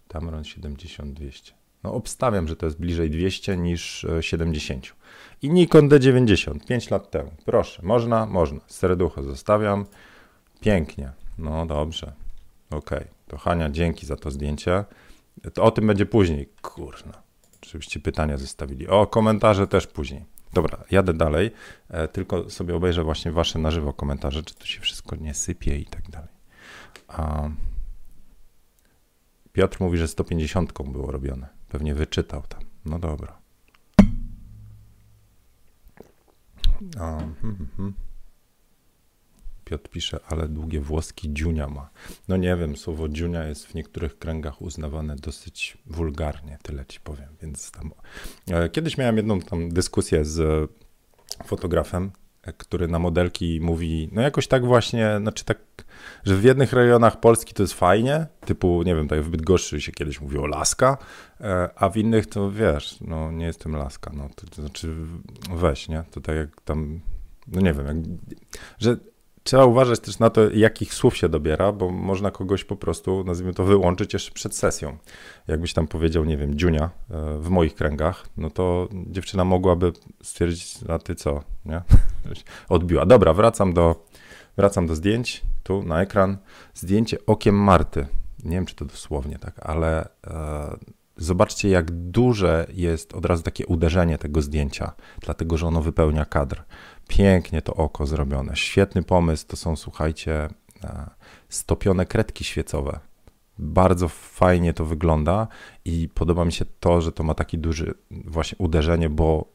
Tamron 0.08 0.42
70-200. 0.42 1.52
No 1.84 1.94
obstawiam, 1.94 2.48
że 2.48 2.56
to 2.56 2.66
jest 2.66 2.80
bliżej 2.80 3.10
200 3.10 3.58
niż 3.58 4.06
70. 4.22 4.86
E, 4.86 4.90
I 5.42 5.50
Nikon 5.50 5.90
D90, 5.90 6.66
5 6.68 6.90
lat 6.90 7.12
temu. 7.12 7.32
Proszę, 7.46 7.82
można? 7.84 8.26
Można. 8.26 8.60
Serducho 8.68 9.24
zostawiam. 9.24 9.86
Pięknie. 10.62 11.12
No 11.38 11.66
dobrze. 11.66 12.14
Okej. 12.70 13.00
Okay. 13.00 13.08
To 13.28 13.38
Hania, 13.38 13.70
dzięki 13.70 14.06
za 14.06 14.16
to 14.16 14.32
zdjęcie. 14.32 14.86
To 15.54 15.64
o 15.64 15.72
tym 15.72 15.88
będzie 15.88 16.06
później. 16.06 16.50
Kurna. 16.62 17.22
Żebyście 17.66 18.00
pytania 18.00 18.38
zostawili. 18.38 18.88
O, 18.88 19.08
komentarze 19.08 19.68
też 19.68 19.88
później. 19.88 20.26
Dobra, 20.54 20.84
jadę 20.92 21.14
dalej. 21.14 21.52
E, 21.90 22.08
tylko 22.08 22.50
sobie 22.50 22.76
obejrzę 22.76 23.04
właśnie 23.04 23.32
wasze 23.32 23.60
na 23.60 23.72
żywo 23.72 23.94
komentarze, 23.94 24.44
czy 24.44 24.56
to 24.56 24.66
się 24.66 24.82
wszystko 24.82 25.16
nie 25.16 25.34
sypie 25.34 25.78
i 25.78 25.86
tak 25.86 26.10
dalej. 26.10 26.30
Piotr 29.54 29.78
mówi, 29.82 29.98
że 29.98 30.08
150 30.08 30.74
było 30.84 31.12
robione. 31.12 31.48
Pewnie 31.70 31.96
wyczytał 31.96 32.42
tam. 32.42 32.62
No 32.86 33.00
dobra. 33.00 33.40
A, 37.00 37.18
hmm, 37.42 37.68
hmm. 37.78 37.94
Piotr 39.70 39.90
pisze, 39.90 40.20
ale 40.28 40.48
długie 40.48 40.82
włoski 40.82 41.34
dziunia 41.34 41.68
ma. 41.68 41.90
No 42.28 42.38
nie 42.38 42.56
wiem, 42.56 42.78
słowo 42.78 43.10
dziunia 43.10 43.44
jest 43.44 43.68
w 43.68 43.74
niektórych 43.74 44.20
kręgach 44.20 44.62
uznawane 44.62 45.16
dosyć 45.16 45.78
wulgarnie, 45.86 46.58
tyle 46.62 46.86
ci 46.86 47.00
powiem. 47.00 47.28
Więc 47.42 47.72
tam... 47.72 47.92
E, 48.52 48.70
kiedyś 48.70 48.98
miałem 48.98 49.18
jedną 49.18 49.40
tam 49.42 49.70
dyskusję 49.70 50.26
z 50.26 50.70
fotografem, 51.46 52.12
e, 52.44 52.54
który 52.54 52.88
na 52.88 53.00
modelki 53.00 53.60
mówi, 53.62 54.10
no 54.12 54.22
jakoś 54.22 54.48
tak 54.48 54.66
właśnie, 54.66 55.18
znaczy 55.22 55.46
tak, 55.46 55.58
że 56.24 56.36
w 56.36 56.44
jednych 56.44 56.74
rejonach 56.74 57.20
Polski 57.20 57.54
to 57.54 57.64
jest 57.64 57.74
fajnie, 57.74 58.28
typu, 58.46 58.84
nie 58.84 58.96
wiem, 58.96 59.08
tak 59.08 59.22
w 59.22 59.30
Bydgoszczy 59.30 59.82
się 59.82 59.92
kiedyś 59.92 60.22
mówiło 60.22 60.48
laska, 60.48 60.98
e, 61.42 61.70
a 61.76 61.90
w 61.90 61.98
innych 61.98 62.28
to 62.28 62.52
wiesz, 62.52 62.98
no 63.02 63.32
nie 63.32 63.46
jestem 63.46 63.76
laska, 63.76 64.12
no 64.14 64.30
to, 64.36 64.48
to 64.48 64.62
znaczy 64.62 64.96
weź, 65.56 65.90
nie? 65.90 66.04
To 66.12 66.22
tak 66.22 66.36
jak 66.36 66.62
tam, 66.62 67.00
no 67.48 67.62
nie 67.62 67.74
wiem, 67.74 67.86
jak, 67.86 67.98
że 68.80 68.98
trzeba 69.50 69.66
uważać 69.66 70.00
też 70.00 70.20
na 70.20 70.30
to, 70.30 70.50
jakich 70.50 70.94
słów 70.94 71.18
się 71.18 71.30
dobiera, 71.30 71.72
bo 71.72 71.90
można 71.90 72.32
kogoś 72.32 72.64
po 72.64 72.76
prostu, 72.76 73.24
nazwijmy 73.24 73.54
to, 73.54 73.64
wyłączyć 73.64 74.14
jeszcze 74.14 74.32
przed 74.32 74.56
sesją. 74.56 74.98
Jakbyś 75.48 75.74
tam 75.74 75.88
powiedział, 75.88 76.26
nie 76.26 76.38
wiem, 76.38 76.58
dziunia 76.58 76.90
e, 77.10 77.38
w 77.38 77.50
moich 77.50 77.76
kręgach, 77.76 78.26
no 78.38 78.50
to 78.50 78.88
dziewczyna 78.92 79.46
mogłaby 79.46 79.94
stwierdzić, 80.24 80.78
a 80.90 81.00
ty 81.00 81.16
co, 81.16 81.44
nie? 81.66 81.82
Odbiła. 82.70 83.06
Dobra, 83.06 83.34
wracam 83.34 83.74
do, 83.74 84.06
wracam 84.58 84.88
do 84.88 84.96
zdjęć, 84.96 85.42
tu 85.64 85.84
na 85.84 86.02
ekran. 86.02 86.38
Zdjęcie 86.74 87.18
okiem 87.26 87.56
Marty. 87.56 88.06
Nie 88.44 88.56
wiem, 88.56 88.66
czy 88.66 88.76
to 88.76 88.86
dosłownie 88.86 89.40
tak, 89.40 89.60
ale 89.60 90.10
e, 90.28 90.78
zobaczcie, 91.18 91.70
jak 91.70 91.92
duże 91.92 92.68
jest 92.74 93.14
od 93.14 93.26
razu 93.26 93.44
takie 93.44 93.66
uderzenie 93.66 94.18
tego 94.18 94.42
zdjęcia, 94.42 94.92
dlatego 95.20 95.58
że 95.58 95.68
ono 95.68 95.82
wypełnia 95.82 96.26
kadr. 96.26 96.64
Pięknie 97.10 97.62
to 97.62 97.74
oko 97.74 98.08
zrobione. 98.08 98.56
Świetny 98.56 99.04
pomysł. 99.04 99.48
To 99.48 99.58
są, 99.58 99.76
słuchajcie, 99.76 100.50
e, 100.84 101.10
stopione 101.50 102.06
kredki 102.06 102.44
świecowe. 102.44 103.00
Bardzo 103.60 104.08
fajnie 104.10 104.74
to 104.74 104.86
wygląda 104.86 105.48
i 105.86 106.10
podoba 106.14 106.46
mi 106.46 106.52
się 106.52 106.66
to, 106.80 107.02
że 107.02 107.12
to 107.12 107.24
ma 107.24 107.34
taki 107.34 107.58
duży 107.58 107.94
właśnie 108.12 108.58
uderzenie, 108.58 109.10
bo 109.10 109.46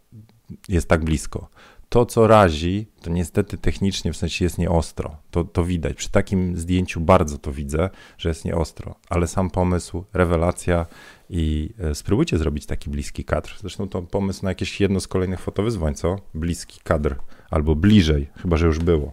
jest 0.69 0.89
tak 0.89 1.05
blisko. 1.05 1.49
To, 1.89 2.07
co 2.07 2.27
razi, 2.27 2.87
to 3.03 3.11
niestety 3.11 3.59
technicznie 3.59 4.13
w 4.13 4.17
sensie 4.17 4.45
jest 4.45 4.59
nieostro. 4.59 5.17
To, 5.31 5.45
to 5.45 5.65
widać. 5.65 5.97
Przy 5.97 6.11
takim 6.11 6.57
zdjęciu 6.57 7.01
bardzo 7.01 7.39
to 7.39 7.53
widzę, 7.53 7.91
że 8.19 8.29
jest 8.29 8.45
nieostro, 8.45 8.95
ale 9.09 9.27
sam 9.27 9.51
pomysł, 9.51 10.05
rewelacja 10.13 10.87
i 11.31 11.71
e, 11.79 11.95
spróbujcie 11.95 12.39
zrobić 12.39 12.67
taki 12.67 12.91
bliski 12.91 13.25
kadr. 13.25 13.55
Zresztą 13.61 13.89
to 13.89 14.03
pomysł 14.03 14.45
na 14.45 14.51
jakieś 14.51 14.81
jedno 14.81 15.01
z 15.01 15.09
kolejnych 15.09 15.41
fotowyzwań, 15.41 15.95
co? 15.95 16.17
Bliski 16.35 16.81
kadr 16.85 17.17
albo 17.55 17.75
bliżej, 17.75 18.29
chyba 18.37 18.57
że 18.57 18.67
już 18.67 18.79
było. 18.79 19.13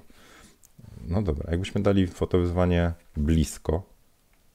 No 1.07 1.21
dobra, 1.21 1.51
jakbyśmy 1.51 1.81
dali 1.81 2.07
fotowyzwanie 2.07 2.93
blisko, 3.17 3.91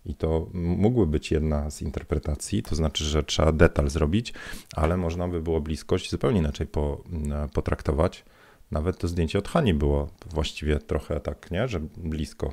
i 0.07 0.15
to 0.15 0.47
mógłby 0.53 1.07
być 1.07 1.31
jedna 1.31 1.71
z 1.71 1.83
interpretacji, 1.83 2.63
to 2.63 2.75
znaczy, 2.75 3.05
że 3.05 3.23
trzeba 3.23 3.53
detal 3.53 3.91
zrobić, 3.91 4.35
ale 4.75 4.97
można 4.97 5.29
by 5.29 5.43
było 5.43 5.61
bliskość 5.61 6.11
zupełnie 6.11 6.39
inaczej 6.39 6.67
po, 6.67 7.05
potraktować. 7.53 8.25
Nawet 8.71 8.99
to 8.99 9.09
zdjęcie 9.09 9.39
od 9.39 9.49
Hani 9.49 9.75
było 9.75 10.09
właściwie 10.31 10.79
trochę 10.79 11.21
tak, 11.21 11.51
nie, 11.51 11.69
że 11.69 11.81
blisko. 11.97 12.53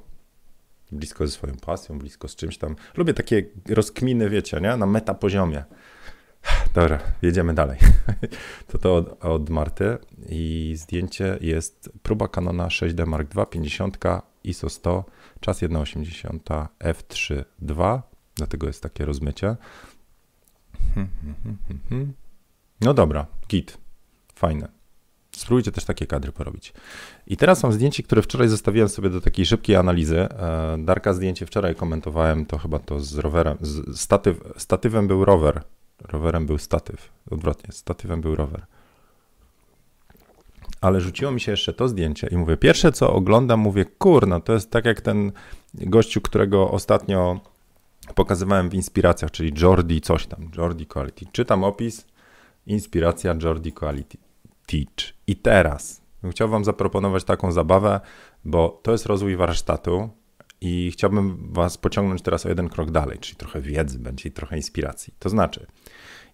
Blisko 0.92 1.28
ze 1.28 1.34
swoją 1.34 1.54
pasją, 1.54 2.00
blisko 2.00 2.28
z 2.28 2.36
czymś 2.36 2.58
tam. 2.58 2.76
Lubię 2.98 3.14
takie 3.14 3.46
rozkminy, 3.70 4.30
wiecie, 4.30 4.62
nie? 4.62 4.78
Na 4.78 4.86
metapoziomie. 4.86 5.64
Dobra, 6.74 7.00
jedziemy 7.22 7.54
dalej. 7.54 7.78
To 8.68 8.78
to 8.78 8.96
od, 8.96 9.26
od 9.26 9.50
Marty 9.50 9.98
i 10.30 10.74
zdjęcie 10.78 11.38
jest 11.42 11.90
próba 12.04 12.28
Canona 12.28 12.68
6D 12.68 13.08
Mark 13.08 13.32
II 13.38 13.46
50 13.50 13.98
ISO 14.44 14.70
100, 14.70 15.04
czas 15.40 15.62
1,80 15.62 16.68
f3.2, 16.80 18.02
dlatego 18.36 18.68
jest 18.68 18.84
takie 18.84 19.06
rozmycie. 19.06 19.56
No 22.82 22.94
dobra, 22.94 23.26
git, 23.50 23.78
fajne. 24.36 24.68
Spróbujcie 25.32 25.72
też 25.72 25.86
takie 25.86 26.08
kadry 26.08 26.32
porobić. 26.32 26.74
I 27.28 27.38
teraz 27.38 27.64
mam 27.64 27.74
zdjęcie, 27.74 28.04
które 28.04 28.22
wczoraj 28.22 28.48
zostawiłem 28.48 28.90
sobie 28.90 29.10
do 29.10 29.22
takiej 29.22 29.46
szybkiej 29.46 29.76
analizy. 29.76 30.20
E, 30.20 30.78
Darka 30.80 31.14
zdjęcie 31.14 31.46
wczoraj 31.46 31.76
komentowałem, 31.76 32.46
to 32.46 32.58
chyba 32.58 32.80
to 32.80 33.00
z 33.00 33.18
rowerem, 33.18 33.58
z 33.62 34.00
statyw, 34.00 34.38
statywem 34.58 35.08
był 35.08 35.26
rower, 35.26 35.62
rowerem 36.04 36.46
był 36.46 36.58
statyw, 36.58 37.12
odwrotnie, 37.32 37.74
statywem 37.74 38.22
był 38.22 38.36
rower 38.36 38.66
ale 40.84 41.02
rzuciło 41.02 41.32
mi 41.32 41.42
się 41.42 41.52
jeszcze 41.52 41.74
to 41.74 41.88
zdjęcie 41.88 42.28
i 42.32 42.38
mówię, 42.38 42.58
pierwsze 42.58 42.92
co 42.92 43.14
oglądam, 43.14 43.60
mówię, 43.60 43.86
kurno, 43.86 44.40
to 44.40 44.54
jest 44.54 44.72
tak 44.72 44.86
jak 44.86 45.02
ten 45.02 45.32
gościu, 45.74 46.22
którego 46.22 46.72
ostatnio 46.72 47.40
pokazywałem 48.16 48.70
w 48.70 48.74
inspiracjach, 48.74 49.32
czyli 49.32 49.62
Jordi 49.62 50.02
coś 50.02 50.28
tam, 50.28 50.50
Jordi 50.58 50.86
Quality. 50.86 51.26
Czytam 51.32 51.64
opis, 51.64 52.06
inspiracja 52.68 53.36
Jordi 53.44 53.74
Quality 53.74 54.18
Teach. 54.66 55.14
I 55.28 55.36
teraz 55.36 56.02
chciałbym 56.32 56.52
wam 56.52 56.66
zaproponować 56.66 57.24
taką 57.24 57.52
zabawę, 57.52 58.00
bo 58.46 58.80
to 58.84 58.92
jest 58.92 59.06
rozwój 59.06 59.36
warsztatu 59.36 60.10
i 60.64 60.92
chciałbym 60.92 61.54
was 61.54 61.78
pociągnąć 61.78 62.22
teraz 62.22 62.46
o 62.46 62.50
jeden 62.50 62.70
krok 62.70 62.92
dalej, 62.92 63.20
czyli 63.20 63.36
trochę 63.36 63.62
wiedzy 63.62 64.00
będzie 64.00 64.30
i 64.30 64.32
trochę 64.32 64.56
inspiracji. 64.56 65.14
To 65.20 65.30
znaczy, 65.30 65.66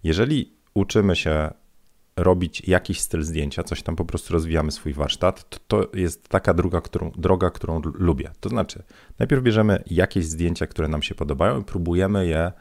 jeżeli 0.03 0.53
uczymy 0.73 1.15
się 1.15 1.49
robić 2.15 2.67
jakiś 2.67 2.99
styl 2.99 3.23
zdjęcia, 3.23 3.63
coś 3.63 3.83
tam 3.83 3.95
po 3.95 4.05
prostu 4.05 4.33
rozwijamy 4.33 4.71
swój 4.71 4.93
warsztat, 4.93 5.49
to, 5.49 5.59
to 5.67 5.97
jest 5.97 6.27
taka 6.27 6.53
droga 6.53 6.81
którą, 6.81 7.11
droga, 7.11 7.49
którą 7.49 7.81
lubię. 7.93 8.31
To 8.39 8.49
znaczy, 8.49 8.83
najpierw 9.19 9.43
bierzemy 9.43 9.83
jakieś 9.87 10.25
zdjęcia, 10.25 10.67
które 10.67 10.87
nam 10.87 11.01
się 11.01 11.15
podobają 11.15 11.61
i 11.61 11.63
próbujemy 11.63 12.27
je, 12.27 12.51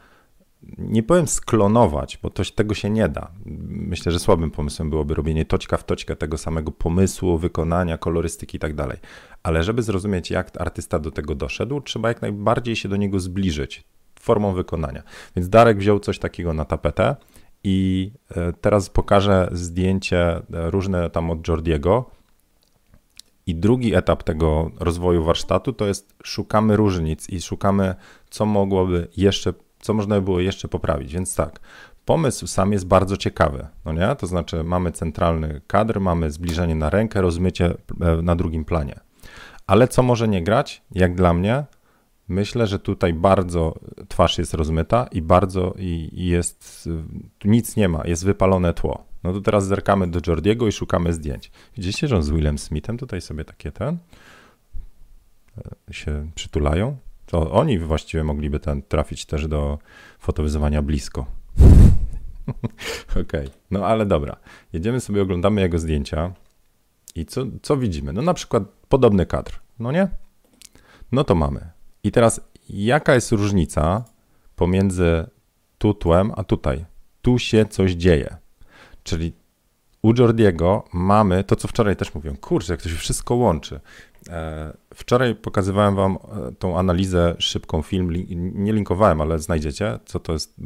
nie 0.79 1.03
powiem 1.03 1.29
sklonować, 1.29 2.19
bo 2.23 2.31
to, 2.31 2.43
tego 2.55 2.75
się 2.75 2.91
nie 2.91 3.09
da. 3.09 3.31
Myślę, 3.69 4.13
że 4.13 4.19
słabym 4.19 4.51
pomysłem 4.51 4.91
byłoby 4.91 5.15
robienie 5.15 5.45
toćka 5.45 5.77
w 5.77 5.85
toćkę 5.85 6.17
tego 6.17 6.39
samego 6.39 6.73
pomysłu, 6.73 7.39
wykonania, 7.39 7.99
kolorystyki 7.99 8.57
i 8.57 8.61
tak 8.61 8.75
dalej. 8.75 8.99
Ale 9.43 9.63
żeby 9.63 9.83
zrozumieć, 9.83 10.31
jak 10.31 10.61
artysta 10.61 10.99
do 10.99 11.11
tego 11.11 11.35
doszedł, 11.35 11.81
trzeba 11.81 12.09
jak 12.09 12.23
najbardziej 12.23 12.77
się 12.77 12.89
do 12.89 12.97
niego 12.97 13.21
zbliżyć 13.21 13.85
formą 14.21 14.55
wykonania. 14.55 15.03
Więc 15.37 15.49
Darek 15.49 15.79
wziął 15.79 16.01
coś 16.01 16.19
takiego 16.19 16.53
na 16.53 16.65
tapetę, 16.65 17.17
i 17.65 18.11
e, 18.31 18.53
teraz 18.53 18.91
pokażę 18.91 19.49
zdjęcie 19.53 20.37
e, 20.37 20.43
różne 20.71 21.11
tam 21.11 21.31
od 21.31 21.49
Jordiego. 21.49 22.11
I 23.47 23.55
drugi 23.55 23.95
etap 23.95 24.23
tego 24.23 24.71
rozwoju 24.81 25.25
warsztatu 25.25 25.73
to 25.73 25.87
jest 25.87 26.15
szukamy 26.25 26.77
różnic 26.77 27.29
i 27.29 27.41
szukamy, 27.41 27.95
co 28.31 28.47
mogłoby 28.47 29.09
jeszcze, 29.17 29.53
co 29.81 29.95
można 29.95 30.15
by 30.15 30.23
było 30.23 30.41
jeszcze 30.41 30.69
poprawić. 30.69 31.13
Więc 31.13 31.35
tak, 31.35 31.61
pomysł 32.05 32.47
sam 32.47 32.73
jest 32.73 32.87
bardzo 32.87 33.17
ciekawy, 33.17 33.67
no 33.85 33.93
nie? 33.93 34.17
To 34.17 34.27
znaczy 34.27 34.65
mamy 34.65 34.93
centralny 34.93 35.61
kadr, 35.67 36.01
mamy 36.01 36.31
zbliżenie 36.31 36.75
na 36.75 36.91
rękę, 36.91 37.21
rozmycie 37.21 37.75
e, 38.01 38.23
na 38.23 38.37
drugim 38.37 38.65
planie. 38.65 39.01
Ale 39.67 39.89
co 39.89 40.03
może 40.03 40.29
nie 40.29 40.43
grać? 40.43 40.83
Jak 40.91 41.15
dla 41.15 41.35
mnie, 41.35 41.65
Myślę, 42.29 42.67
że 42.67 42.79
tutaj 42.79 43.15
bardzo 43.15 43.75
twarz 44.09 44.39
jest 44.39 44.55
rozmyta 44.55 45.07
i 45.13 45.23
bardzo 45.23 45.75
i, 45.79 46.11
i 46.13 46.27
jest, 46.27 46.89
nic 47.45 47.77
nie 47.77 47.89
ma, 47.89 48.03
jest 48.07 48.25
wypalone 48.25 48.75
tło. 48.75 49.05
No 49.25 49.33
to 49.33 49.41
teraz 49.41 49.67
zerkamy 49.67 50.07
do 50.07 50.21
Jordiego 50.27 50.67
i 50.67 50.73
szukamy 50.73 51.13
zdjęć. 51.13 51.51
Widzicie, 51.77 52.09
że 52.09 52.17
on 52.17 52.23
z 52.23 52.31
Willem 52.31 52.59
Smithem 52.59 52.99
tutaj 52.99 53.21
sobie 53.21 53.45
takie 53.45 53.73
ten 53.73 53.99
e, 55.59 55.95
się 55.95 56.31
przytulają? 56.35 56.97
To 57.29 57.53
oni 57.53 57.79
właściwie 57.79 58.25
mogliby 58.25 58.61
ten 58.61 58.83
trafić 58.83 59.27
też 59.27 59.49
do 59.49 59.79
fotowyzywania 60.19 60.83
blisko. 60.83 61.27
Okej, 63.11 63.23
okay. 63.23 63.51
no 63.71 63.87
ale 63.87 64.07
dobra. 64.07 64.37
Jedziemy 64.73 65.01
sobie, 65.01 65.23
oglądamy 65.23 65.61
jego 65.61 65.79
zdjęcia 65.79 66.33
i 67.15 67.27
co, 67.27 67.45
co 67.63 67.77
widzimy? 67.77 68.13
No 68.13 68.23
na 68.23 68.35
przykład 68.35 68.63
podobny 68.89 69.27
kadr, 69.27 69.61
no 69.79 69.93
nie? 69.93 70.09
No 71.13 71.25
to 71.25 71.35
mamy 71.35 71.71
i 72.05 72.13
teraz, 72.13 72.41
jaka 72.69 73.15
jest 73.15 73.33
różnica 73.33 74.05
pomiędzy 74.57 75.27
tu 75.79 75.95
tłem, 75.95 76.33
a 76.37 76.45
tutaj? 76.45 76.85
tu 77.23 77.39
się 77.39 77.67
coś 77.67 77.93
dzieje. 77.93 78.37
Czyli 79.03 79.33
u 80.03 80.13
Jordiego 80.19 80.85
mamy 80.93 81.45
to, 81.45 81.57
co 81.57 81.69
wczoraj 81.69 81.97
też 81.97 82.15
mówiłem. 82.15 82.37
Kurczę, 82.37 82.73
jak 82.73 82.83
to 82.83 82.89
się 82.89 82.95
wszystko 82.95 83.35
łączy. 83.35 83.81
E, 84.29 84.73
wczoraj 84.95 85.35
pokazywałem 85.35 85.97
wam 85.97 86.17
e, 86.17 86.53
tą 86.59 86.79
analizę, 86.79 87.35
szybką 87.39 87.83
film, 87.83 88.13
nie 88.55 88.73
linkowałem, 88.73 89.21
ale 89.21 89.39
znajdziecie, 89.39 89.99
co 90.05 90.21
to 90.21 90.33
jest 90.33 90.57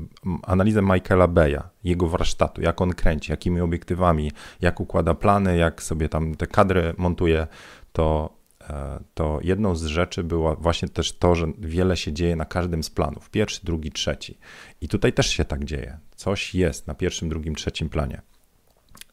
analizę 0.42 0.83
Michaela 0.83 1.28
Beya, 1.28 1.62
jego 1.85 2.09
warsztatu, 2.09 2.62
jak 2.62 2.81
on 2.81 2.92
kręci, 2.92 3.31
jakimi 3.31 3.61
obiektywami, 3.61 4.33
jak 4.61 4.81
układa 4.81 5.14
plany, 5.14 5.57
jak 5.57 5.83
sobie 5.83 6.09
tam 6.09 6.35
te 6.35 6.47
kadry 6.47 6.95
montuje, 6.97 7.47
to, 7.92 8.37
e, 8.71 9.00
to 9.14 9.38
jedną 9.42 9.75
z 9.75 9.85
rzeczy 9.85 10.25
było 10.25 10.57
właśnie 10.57 10.88
też 10.88 11.19
to, 11.19 11.35
że 11.35 11.47
wiele 11.59 11.97
się 11.97 12.12
dzieje 12.12 12.37
na 12.37 12.45
każdym 12.45 12.83
z 12.83 12.90
planów, 12.90 13.31
pierwszy, 13.31 13.61
drugi, 13.64 13.92
trzeci. 13.92 14.38
I 14.81 14.88
tutaj 14.88 15.12
też 15.12 15.26
się 15.26 15.45
tak 15.45 15.64
dzieje. 15.64 15.99
Coś 16.16 16.54
jest 16.54 16.87
na 16.87 16.95
pierwszym, 16.95 17.28
drugim, 17.28 17.54
trzecim 17.54 17.88
planie 17.88 18.23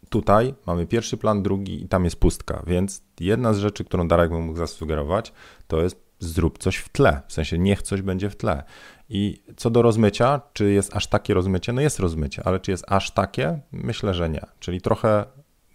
tutaj 0.09 0.53
mamy 0.65 0.87
pierwszy 0.87 1.17
plan, 1.17 1.43
drugi 1.43 1.83
i 1.83 1.87
tam 1.87 2.03
jest 2.03 2.15
pustka, 2.15 2.63
więc 2.67 3.03
jedna 3.19 3.53
z 3.53 3.57
rzeczy, 3.57 3.83
którą 3.83 4.07
Darek 4.07 4.31
mógł 4.31 4.57
zasugerować, 4.57 5.33
to 5.67 5.81
jest 5.81 6.09
zrób 6.19 6.57
coś 6.57 6.77
w 6.77 6.89
tle, 6.89 7.21
w 7.27 7.33
sensie 7.33 7.57
niech 7.57 7.81
coś 7.81 8.01
będzie 8.01 8.29
w 8.29 8.35
tle. 8.35 8.63
I 9.09 9.43
co 9.57 9.69
do 9.69 9.81
rozmycia, 9.81 10.41
czy 10.53 10.71
jest 10.71 10.95
aż 10.95 11.07
takie 11.07 11.33
rozmycie? 11.33 11.73
No 11.73 11.81
jest 11.81 11.99
rozmycie, 11.99 12.41
ale 12.45 12.59
czy 12.59 12.71
jest 12.71 12.85
aż 12.87 13.11
takie? 13.11 13.59
Myślę, 13.71 14.13
że 14.13 14.29
nie. 14.29 14.45
Czyli 14.59 14.81
trochę 14.81 15.25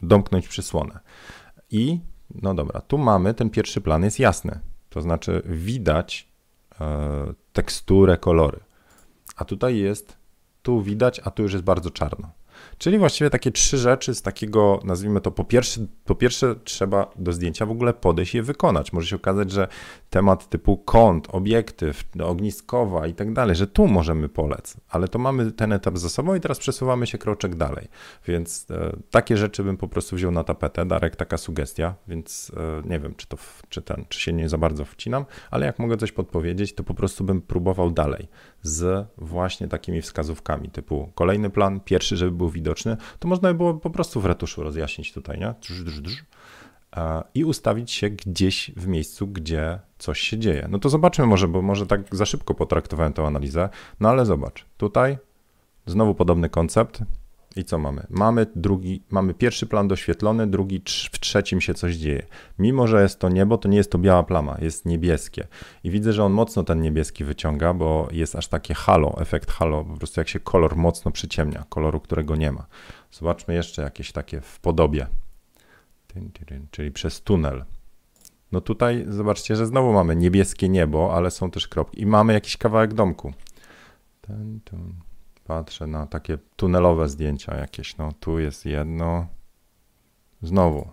domknąć 0.03 0.49
przysłonę. 0.49 1.00
I 1.71 2.00
no 2.35 2.55
dobra, 2.55 2.81
tu 2.81 2.99
mamy 2.99 3.35
ten 3.35 3.50
pierwszy 3.50 3.81
plan, 3.81 4.05
jest 4.05 4.19
jasny. 4.19 4.61
To 4.91 5.00
znaczy 5.00 5.43
widać 5.45 6.29
e, 6.81 7.35
teksturę, 7.53 8.17
kolory. 8.17 8.61
A 9.37 9.45
tutaj 9.45 9.79
jest, 9.79 10.17
tu 10.62 10.83
widać, 10.83 11.21
a 11.25 11.31
tu 11.31 11.43
już 11.43 11.53
jest 11.53 11.64
bardzo 11.64 11.91
czarno. 11.91 12.31
Czyli 12.78 12.99
właściwie 12.99 13.31
takie 13.31 13.52
trzy 13.52 13.78
rzeczy 13.78 14.14
z 14.14 14.23
takiego, 14.23 14.81
nazwijmy 14.85 15.21
to, 15.21 15.31
po 15.31 15.45
pierwsze, 15.45 15.81
po 16.04 16.14
pierwsze 16.14 16.54
trzeba 16.64 17.11
do 17.16 17.33
zdjęcia 17.33 17.66
w 17.66 17.71
ogóle 17.71 17.93
podejść 17.93 18.35
i 18.35 18.37
je 18.37 18.43
wykonać. 18.43 18.93
Może 18.93 19.07
się 19.07 19.16
okazać, 19.16 19.50
że 19.50 19.69
temat 20.14 20.49
typu 20.49 20.76
kąt, 20.76 21.28
obiektyw, 21.30 22.04
ogniskowa 22.23 23.06
i 23.06 23.14
tak 23.14 23.33
dalej, 23.33 23.56
że 23.56 23.66
tu 23.66 23.87
możemy 23.87 24.28
polec, 24.28 24.76
ale 24.88 25.09
to 25.09 25.18
mamy 25.18 25.52
ten 25.52 25.73
etap 25.73 25.99
za 25.99 26.09
sobą 26.09 26.35
i 26.35 26.40
teraz 26.40 26.59
przesuwamy 26.59 27.06
się 27.06 27.18
kroczek 27.18 27.54
dalej. 27.54 27.88
Więc 28.26 28.66
e, 28.71 28.97
takie 29.11 29.37
rzeczy 29.37 29.64
bym 29.64 29.76
po 29.76 29.88
prostu 29.88 30.16
wziął 30.16 30.33
na 30.33 30.44
tapetę. 30.44 30.87
Darek, 30.87 31.16
taka 31.16 31.37
sugestia, 31.37 31.94
więc 32.09 32.52
e, 32.56 32.88
nie 32.88 33.00
wiem, 33.00 33.14
czy 33.14 33.26
to, 33.26 33.37
czy 33.68 33.83
ten, 33.83 34.04
czy 34.09 34.21
się 34.21 34.33
nie 34.33 34.49
za 34.49 34.59
bardzo 34.59 34.85
wcinam, 34.85 35.25
ale 35.50 35.66
jak 35.66 35.78
mogę 35.78 35.97
coś 35.97 36.12
podpowiedzieć, 36.12 36.75
to 36.75 36.85
po 36.85 36.94
prostu 36.94 37.25
bym 37.25 37.42
próbował 37.42 37.90
dalej 37.90 38.28
z 38.62 39.06
właśnie 39.18 39.68
takimi 39.68 40.02
wskazówkami 40.02 40.71
typu 40.71 41.12
kolejny 41.14 41.50
plan, 41.50 41.80
pierwszy, 41.80 42.16
żeby 42.16 42.33
był 42.33 42.49
widoczny, 42.49 42.97
to 43.18 43.28
można 43.28 43.49
by 43.49 43.54
było 43.54 43.75
po 43.75 43.90
prostu 43.90 44.21
w 44.21 44.26
retuszu 44.26 44.62
rozjaśnić 44.62 45.12
tutaj, 45.12 45.38
nie? 45.38 45.54
Drz, 45.61 45.85
drz, 45.85 46.00
drz, 46.00 46.25
I 47.34 47.44
ustawić 47.44 47.90
się 47.90 48.10
gdzieś 48.10 48.70
w 48.76 48.86
miejscu, 48.86 49.26
gdzie 49.26 49.78
coś 49.98 50.20
się 50.20 50.38
dzieje. 50.38 50.66
No 50.70 50.78
to 50.78 50.88
zobaczmy 50.88 51.26
może, 51.26 51.48
bo 51.48 51.62
może 51.62 51.86
tak 51.86 52.16
za 52.16 52.26
szybko 52.26 52.54
potraktowałem 52.54 53.12
tę 53.12 53.26
analizę, 53.26 53.68
no 54.00 54.08
ale 54.08 54.26
zobacz, 54.26 54.66
tutaj 54.76 55.18
znowu 55.86 56.14
podobny 56.14 56.48
koncept, 56.48 57.02
i 57.56 57.64
co 57.64 57.78
mamy? 57.78 58.06
Mamy 58.10 58.46
drugi, 58.56 59.02
mamy 59.10 59.34
pierwszy 59.34 59.66
plan 59.66 59.88
doświetlony, 59.88 60.46
drugi 60.46 60.82
w 61.12 61.18
trzecim 61.20 61.60
się 61.60 61.74
coś 61.74 61.94
dzieje. 61.94 62.26
Mimo, 62.58 62.86
że 62.86 63.02
jest 63.02 63.18
to 63.18 63.28
niebo, 63.28 63.58
to 63.58 63.68
nie 63.68 63.76
jest 63.76 63.90
to 63.90 63.98
biała 63.98 64.22
plama, 64.22 64.56
jest 64.60 64.86
niebieskie. 64.86 65.46
I 65.84 65.90
widzę, 65.90 66.12
że 66.12 66.24
on 66.24 66.32
mocno 66.32 66.64
ten 66.64 66.80
niebieski 66.80 67.24
wyciąga, 67.24 67.74
bo 67.74 68.08
jest 68.12 68.36
aż 68.36 68.48
takie 68.48 68.74
halo, 68.74 69.14
efekt 69.20 69.50
halo, 69.50 69.84
po 69.84 69.96
prostu 69.96 70.20
jak 70.20 70.28
się 70.28 70.40
kolor 70.40 70.76
mocno 70.76 71.10
przyciemnia, 71.10 71.64
koloru, 71.68 72.00
którego 72.00 72.36
nie 72.36 72.52
ma. 72.52 72.66
Zobaczmy 73.10 73.54
jeszcze 73.54 73.82
jakieś 73.82 74.12
takie 74.12 74.40
w 74.40 74.60
podobie, 74.60 75.06
czyli 76.71 76.92
przez 76.92 77.21
tunel. 77.21 77.64
No 78.52 78.61
tutaj 78.61 79.04
zobaczcie, 79.09 79.57
że 79.57 79.66
znowu 79.66 79.92
mamy 79.92 80.16
niebieskie 80.16 80.68
niebo, 80.68 81.16
ale 81.16 81.31
są 81.31 81.50
też 81.50 81.68
kropki 81.68 82.00
i 82.00 82.07
mamy 82.07 82.33
jakiś 82.33 82.57
kawałek 82.57 82.94
domku. 82.94 83.33
Ten, 84.20 84.61
ten. 84.64 84.94
Patrzę 85.44 85.87
na 85.87 86.07
takie 86.07 86.38
tunelowe 86.57 87.09
zdjęcia 87.09 87.57
jakieś. 87.57 87.96
No 87.96 88.12
tu 88.20 88.38
jest 88.38 88.66
jedno. 88.66 89.27
Znowu. 90.42 90.88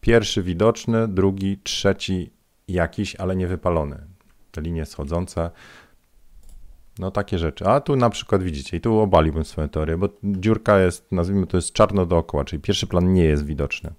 Pierwszy 0.00 0.42
widoczny, 0.42 1.08
drugi, 1.08 1.58
trzeci 1.62 2.30
jakiś, 2.68 3.16
ale 3.16 3.36
nie 3.36 3.46
wypalony. 3.46 4.06
Te 4.52 4.60
linie 4.60 4.86
schodzące. 4.86 5.50
No 6.98 7.10
takie 7.10 7.38
rzeczy. 7.38 7.66
A 7.66 7.80
tu 7.80 7.96
na 7.96 8.10
przykład 8.10 8.42
widzicie, 8.42 8.76
i 8.76 8.80
tu 8.80 8.98
obaliłbym 8.98 9.44
swoją 9.44 9.68
teorię, 9.68 9.96
bo 9.96 10.08
dziurka 10.24 10.78
jest, 10.80 11.12
nazwijmy 11.12 11.46
to 11.46 11.56
jest 11.56 11.72
czarno 11.72 12.06
dookoła, 12.06 12.44
czyli 12.44 12.62
pierwszy 12.62 12.86
plan 12.86 13.12
nie 13.12 13.24
jest 13.24 13.44
widoczny. 13.44 13.92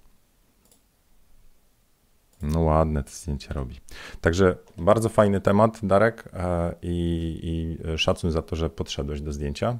No 2.42 2.60
ładne 2.60 3.04
te 3.04 3.10
zdjęcia 3.10 3.54
robi. 3.54 3.80
Także 4.20 4.56
bardzo 4.76 5.08
fajny 5.08 5.40
temat, 5.40 5.78
Darek, 5.82 6.28
e, 6.32 6.74
i, 6.82 7.38
i 7.42 7.98
szacun 7.98 8.30
za 8.30 8.42
to, 8.42 8.56
że 8.56 8.70
podszedłeś 8.70 9.20
do 9.20 9.32
zdjęcia. 9.32 9.78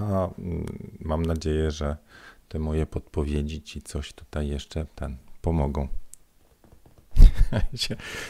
A 0.00 0.28
mm, 0.38 0.66
mam 1.00 1.22
nadzieję, 1.22 1.70
że 1.70 1.96
te 2.48 2.58
moje 2.58 2.86
podpowiedzi 2.86 3.62
ci 3.62 3.82
coś 3.82 4.12
tutaj 4.12 4.48
jeszcze 4.48 4.86
ten 4.94 5.16
pomogą. 5.42 5.88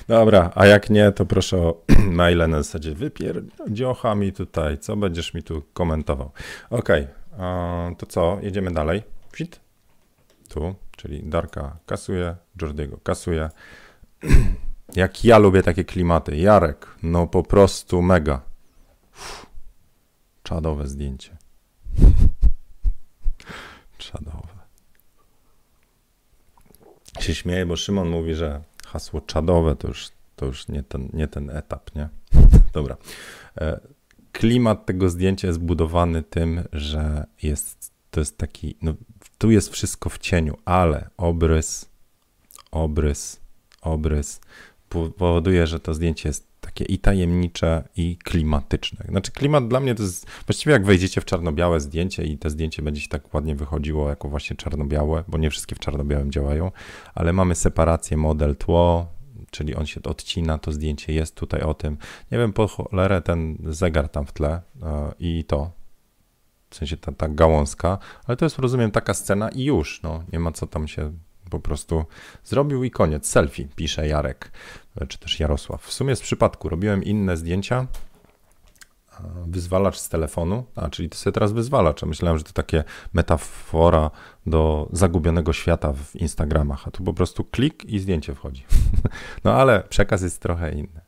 Dobra, 0.09 0.51
a 0.55 0.67
jak 0.67 0.91
nie, 0.91 1.13
to 1.13 1.27
proszę 1.27 1.57
o 1.57 1.83
maile 2.19 2.49
na 2.49 2.63
zasadzie 2.63 2.95
wypierdziocha 2.95 4.15
mi 4.15 4.33
tutaj, 4.33 4.79
co 4.79 4.97
będziesz 4.97 5.35
mi 5.35 5.43
tu 5.43 5.63
komentował. 5.73 6.31
Ok, 6.71 6.89
to 7.99 8.07
co, 8.07 8.39
jedziemy 8.43 8.71
dalej. 8.71 9.03
Fit? 9.33 9.61
Tu 10.49 10.75
czyli 11.03 11.23
Darka 11.23 11.77
kasuje, 11.87 12.37
Jordiego 12.63 12.99
kasuje. 13.03 13.51
Jak 14.95 15.25
ja 15.25 15.39
lubię 15.39 15.63
takie 15.63 15.85
klimaty. 15.85 16.37
Jarek, 16.37 16.87
no 17.03 17.27
po 17.27 17.43
prostu 17.43 18.03
mega. 18.03 18.41
Uff, 19.13 19.47
czadowe 20.43 20.87
zdjęcie. 20.87 21.37
czadowe. 23.99 24.63
Się 27.21 27.35
śmieję, 27.35 27.67
bo 27.67 27.77
Szymon 27.77 28.09
mówi, 28.09 28.35
że 28.35 28.63
hasło 28.93 29.21
czadowe 29.21 29.77
to 29.77 29.89
już, 29.89 30.09
to 30.37 30.47
już 30.47 30.69
nie, 30.69 30.83
ten, 30.83 31.09
nie 31.13 31.29
ten 31.29 31.51
etap, 31.51 31.95
nie? 31.95 32.09
Dobra. 32.73 32.97
E, 33.59 33.81
klimat 34.33 34.87
tego 34.87 35.11
zdjęcia 35.11 35.49
jest 35.49 35.61
budowany 35.61 36.23
tym, 36.23 36.65
że 36.73 37.27
jest, 37.43 37.93
to 38.11 38.21
jest 38.21 38.39
taki, 38.39 38.77
no 38.83 38.95
tu 39.39 39.51
jest 39.51 39.73
wszystko 39.73 40.11
w 40.11 40.19
cieniu, 40.19 40.57
ale 40.65 41.11
obrys, 41.17 41.89
obrys, 42.71 43.41
obrys 43.81 44.41
powoduje, 44.89 45.67
że 45.67 45.81
to 45.81 45.95
zdjęcie 45.95 46.29
jest 46.29 46.52
takie 46.63 46.85
i 46.85 46.99
tajemnicze, 46.99 47.89
i 47.97 48.17
klimatyczne. 48.17 49.05
Znaczy, 49.09 49.33
klimat 49.33 49.69
dla 49.69 49.81
mnie 49.81 49.95
to 49.95 50.03
jest 50.03 50.27
właściwie 50.47 50.73
jak 50.73 50.85
wejdziecie 50.85 51.21
w 51.21 51.25
czarno-białe 51.25 51.81
zdjęcie 51.81 52.25
i 52.25 52.39
to 52.39 52.51
zdjęcie 52.51 52.83
będzie 52.83 53.01
się 53.01 53.09
tak 53.09 53.35
ładnie 53.35 53.55
wychodziło 53.55 54.09
jako 54.09 54.29
właśnie 54.29 54.57
czarno-białe, 54.57 55.25
bo 55.29 55.39
nie 55.39 55.51
wszystkie 55.51 55.75
w 55.75 55.79
czarno-białym 55.79 56.33
działają, 56.33 56.71
ale 57.15 57.33
mamy 57.33 57.55
separację 57.55 58.17
model 58.17 58.57
tło, 58.57 59.07
czyli 59.51 59.75
on 59.75 59.87
się 59.87 60.03
odcina, 60.03 60.59
to 60.59 60.73
zdjęcie 60.73 61.13
jest 61.13 61.35
tutaj 61.35 61.63
o 61.63 61.75
tym. 61.75 61.97
Nie 62.31 62.39
wiem, 62.39 62.53
po 62.53 62.69
cholerę 62.69 63.23
ten 63.23 63.59
zegar 63.69 64.09
tam 64.09 64.27
w 64.27 64.33
tle 64.33 64.61
yy, 64.77 64.87
i 65.19 65.45
to, 65.45 65.71
w 66.71 66.77
sensie 66.77 66.97
ta, 66.97 67.13
ta 67.13 67.29
gałązka, 67.29 67.99
ale 68.25 68.37
to 68.37 68.45
jest, 68.45 68.59
rozumiem, 68.59 68.91
taka 68.91 69.15
scena 69.15 69.49
i 69.49 69.65
już, 69.65 70.03
no, 70.03 70.25
nie 70.33 70.39
ma 70.39 70.53
co 70.53 70.67
tam 70.67 70.89
się 70.89 71.13
po 71.53 71.61
prostu 71.61 72.05
zrobił 72.45 72.85
i 72.85 72.91
koniec. 72.91 73.29
Selfie, 73.29 73.69
pisze 73.77 74.09
Jarek, 74.09 74.53
czy 75.09 75.19
też 75.19 75.41
Jarosław. 75.41 75.85
W 75.85 75.93
sumie 75.93 76.17
z 76.17 76.21
przypadku 76.21 76.69
robiłem 76.69 77.05
inne 77.05 77.37
zdjęcia, 77.37 77.87
wyzwalacz 79.47 79.99
z 79.99 80.09
telefonu, 80.09 80.65
a 80.77 80.89
czyli 80.89 81.09
to 81.09 81.19
sobie 81.19 81.33
teraz 81.35 81.53
wyzwalacz, 81.53 82.03
myślałem, 82.03 82.39
że 82.39 82.45
to 82.45 82.53
takie 82.53 82.85
metafora 83.13 84.11
do 84.47 84.89
zagubionego 84.93 85.53
świata 85.53 85.93
w 85.93 86.17
Instagramach, 86.17 86.89
a 86.89 86.91
tu 86.91 87.05
po 87.05 87.15
prostu 87.15 87.45
klik 87.45 87.85
i 87.85 87.99
zdjęcie 87.99 88.35
wchodzi. 88.35 88.65
no 89.45 89.55
ale 89.55 89.83
przekaz 89.89 90.23
jest 90.23 90.43
trochę 90.43 90.73
inny. 90.73 91.01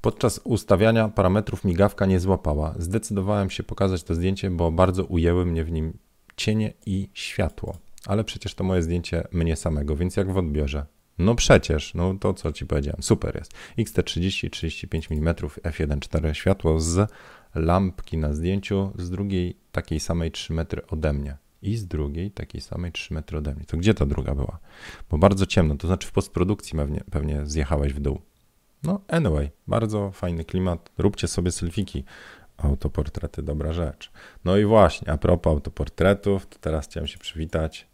Podczas 0.00 0.40
ustawiania 0.44 1.08
parametrów 1.08 1.64
migawka 1.64 2.06
nie 2.06 2.20
złapała. 2.20 2.74
Zdecydowałem 2.78 3.50
się 3.50 3.62
pokazać 3.62 4.02
to 4.02 4.14
zdjęcie, 4.14 4.50
bo 4.50 4.72
bardzo 4.72 5.04
ujęły 5.04 5.46
mnie 5.46 5.64
w 5.64 5.72
nim 5.72 5.98
cienie 6.36 6.72
i 6.86 7.10
światło. 7.14 7.76
Ale 8.06 8.24
przecież 8.24 8.54
to 8.54 8.64
moje 8.64 8.82
zdjęcie 8.82 9.24
mnie 9.32 9.56
samego, 9.56 9.96
więc 9.96 10.16
jak 10.16 10.32
w 10.32 10.36
odbiorze? 10.36 10.86
No 11.18 11.34
przecież, 11.34 11.94
no 11.94 12.14
to 12.14 12.34
co 12.34 12.52
ci 12.52 12.66
powiedziałem, 12.66 13.02
super 13.02 13.36
jest. 13.36 13.52
XT30 13.78 14.50
35 14.50 15.12
mm 15.12 15.34
f1.4 15.34 16.32
światło 16.32 16.80
z 16.80 17.10
lampki 17.54 18.18
na 18.18 18.32
zdjęciu, 18.32 18.92
z 18.98 19.10
drugiej 19.10 19.56
takiej 19.72 20.00
samej 20.00 20.30
3 20.30 20.52
metry 20.52 20.86
ode 20.86 21.12
mnie 21.12 21.36
i 21.62 21.76
z 21.76 21.86
drugiej 21.86 22.30
takiej 22.30 22.60
samej 22.60 22.92
3 22.92 23.14
metry 23.14 23.38
ode 23.38 23.54
mnie. 23.54 23.64
To 23.64 23.76
gdzie 23.76 23.94
ta 23.94 24.06
druga 24.06 24.34
była? 24.34 24.58
Bo 25.10 25.18
bardzo 25.18 25.46
ciemno, 25.46 25.76
to 25.76 25.86
znaczy 25.86 26.08
w 26.08 26.12
postprodukcji 26.12 26.78
pewnie, 26.78 27.04
pewnie 27.10 27.46
zjechałeś 27.46 27.92
w 27.92 28.00
dół. 28.00 28.20
No, 28.82 29.00
anyway, 29.08 29.50
bardzo 29.66 30.10
fajny 30.10 30.44
klimat. 30.44 30.90
Róbcie 30.98 31.28
sobie 31.28 31.52
selfiki. 31.52 32.04
autoportrety 32.56 33.42
dobra 33.42 33.72
rzecz. 33.72 34.10
No 34.44 34.56
i 34.56 34.64
właśnie, 34.64 35.12
a 35.12 35.18
propos 35.18 35.50
autoportretów, 35.50 36.46
to 36.46 36.58
teraz 36.60 36.86
chciałem 36.86 37.06
się 37.06 37.18
przywitać 37.18 37.88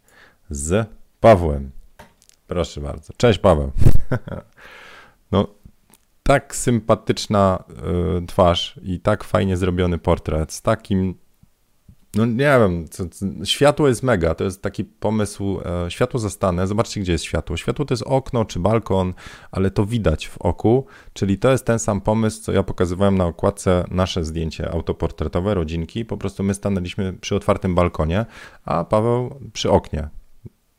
z 0.51 0.89
Pawłem. 1.19 1.71
Proszę 2.47 2.81
bardzo. 2.81 3.13
Cześć 3.17 3.39
Paweł. 3.39 3.71
No, 5.31 5.47
tak 6.23 6.55
sympatyczna 6.55 7.63
y, 8.19 8.25
twarz 8.25 8.79
i 8.83 8.99
tak 8.99 9.23
fajnie 9.23 9.57
zrobiony 9.57 9.97
portret 9.97 10.53
z 10.53 10.61
takim 10.61 11.15
no 12.15 12.25
nie 12.25 12.35
wiem, 12.59 12.87
co, 12.89 13.09
co, 13.09 13.25
światło 13.43 13.87
jest 13.87 14.03
mega, 14.03 14.35
to 14.35 14.43
jest 14.43 14.61
taki 14.61 14.83
pomysł, 14.85 15.59
e, 15.65 15.91
światło 15.91 16.19
zastane, 16.19 16.67
zobaczcie 16.67 17.01
gdzie 17.01 17.11
jest 17.11 17.23
światło. 17.23 17.57
Światło 17.57 17.85
to 17.85 17.93
jest 17.93 18.03
okno 18.07 18.45
czy 18.45 18.59
balkon, 18.59 19.13
ale 19.51 19.71
to 19.71 19.85
widać 19.85 20.27
w 20.27 20.37
oku, 20.37 20.85
czyli 21.13 21.37
to 21.37 21.51
jest 21.51 21.65
ten 21.65 21.79
sam 21.79 22.01
pomysł, 22.01 22.41
co 22.41 22.51
ja 22.51 22.63
pokazywałem 22.63 23.17
na 23.17 23.25
okładce, 23.25 23.85
nasze 23.91 24.25
zdjęcie 24.25 24.71
autoportretowe, 24.71 25.53
rodzinki, 25.53 26.05
po 26.05 26.17
prostu 26.17 26.43
my 26.43 26.53
stanęliśmy 26.53 27.13
przy 27.13 27.35
otwartym 27.35 27.75
balkonie, 27.75 28.25
a 28.65 28.83
Paweł 28.85 29.39
przy 29.53 29.71
oknie. 29.71 30.20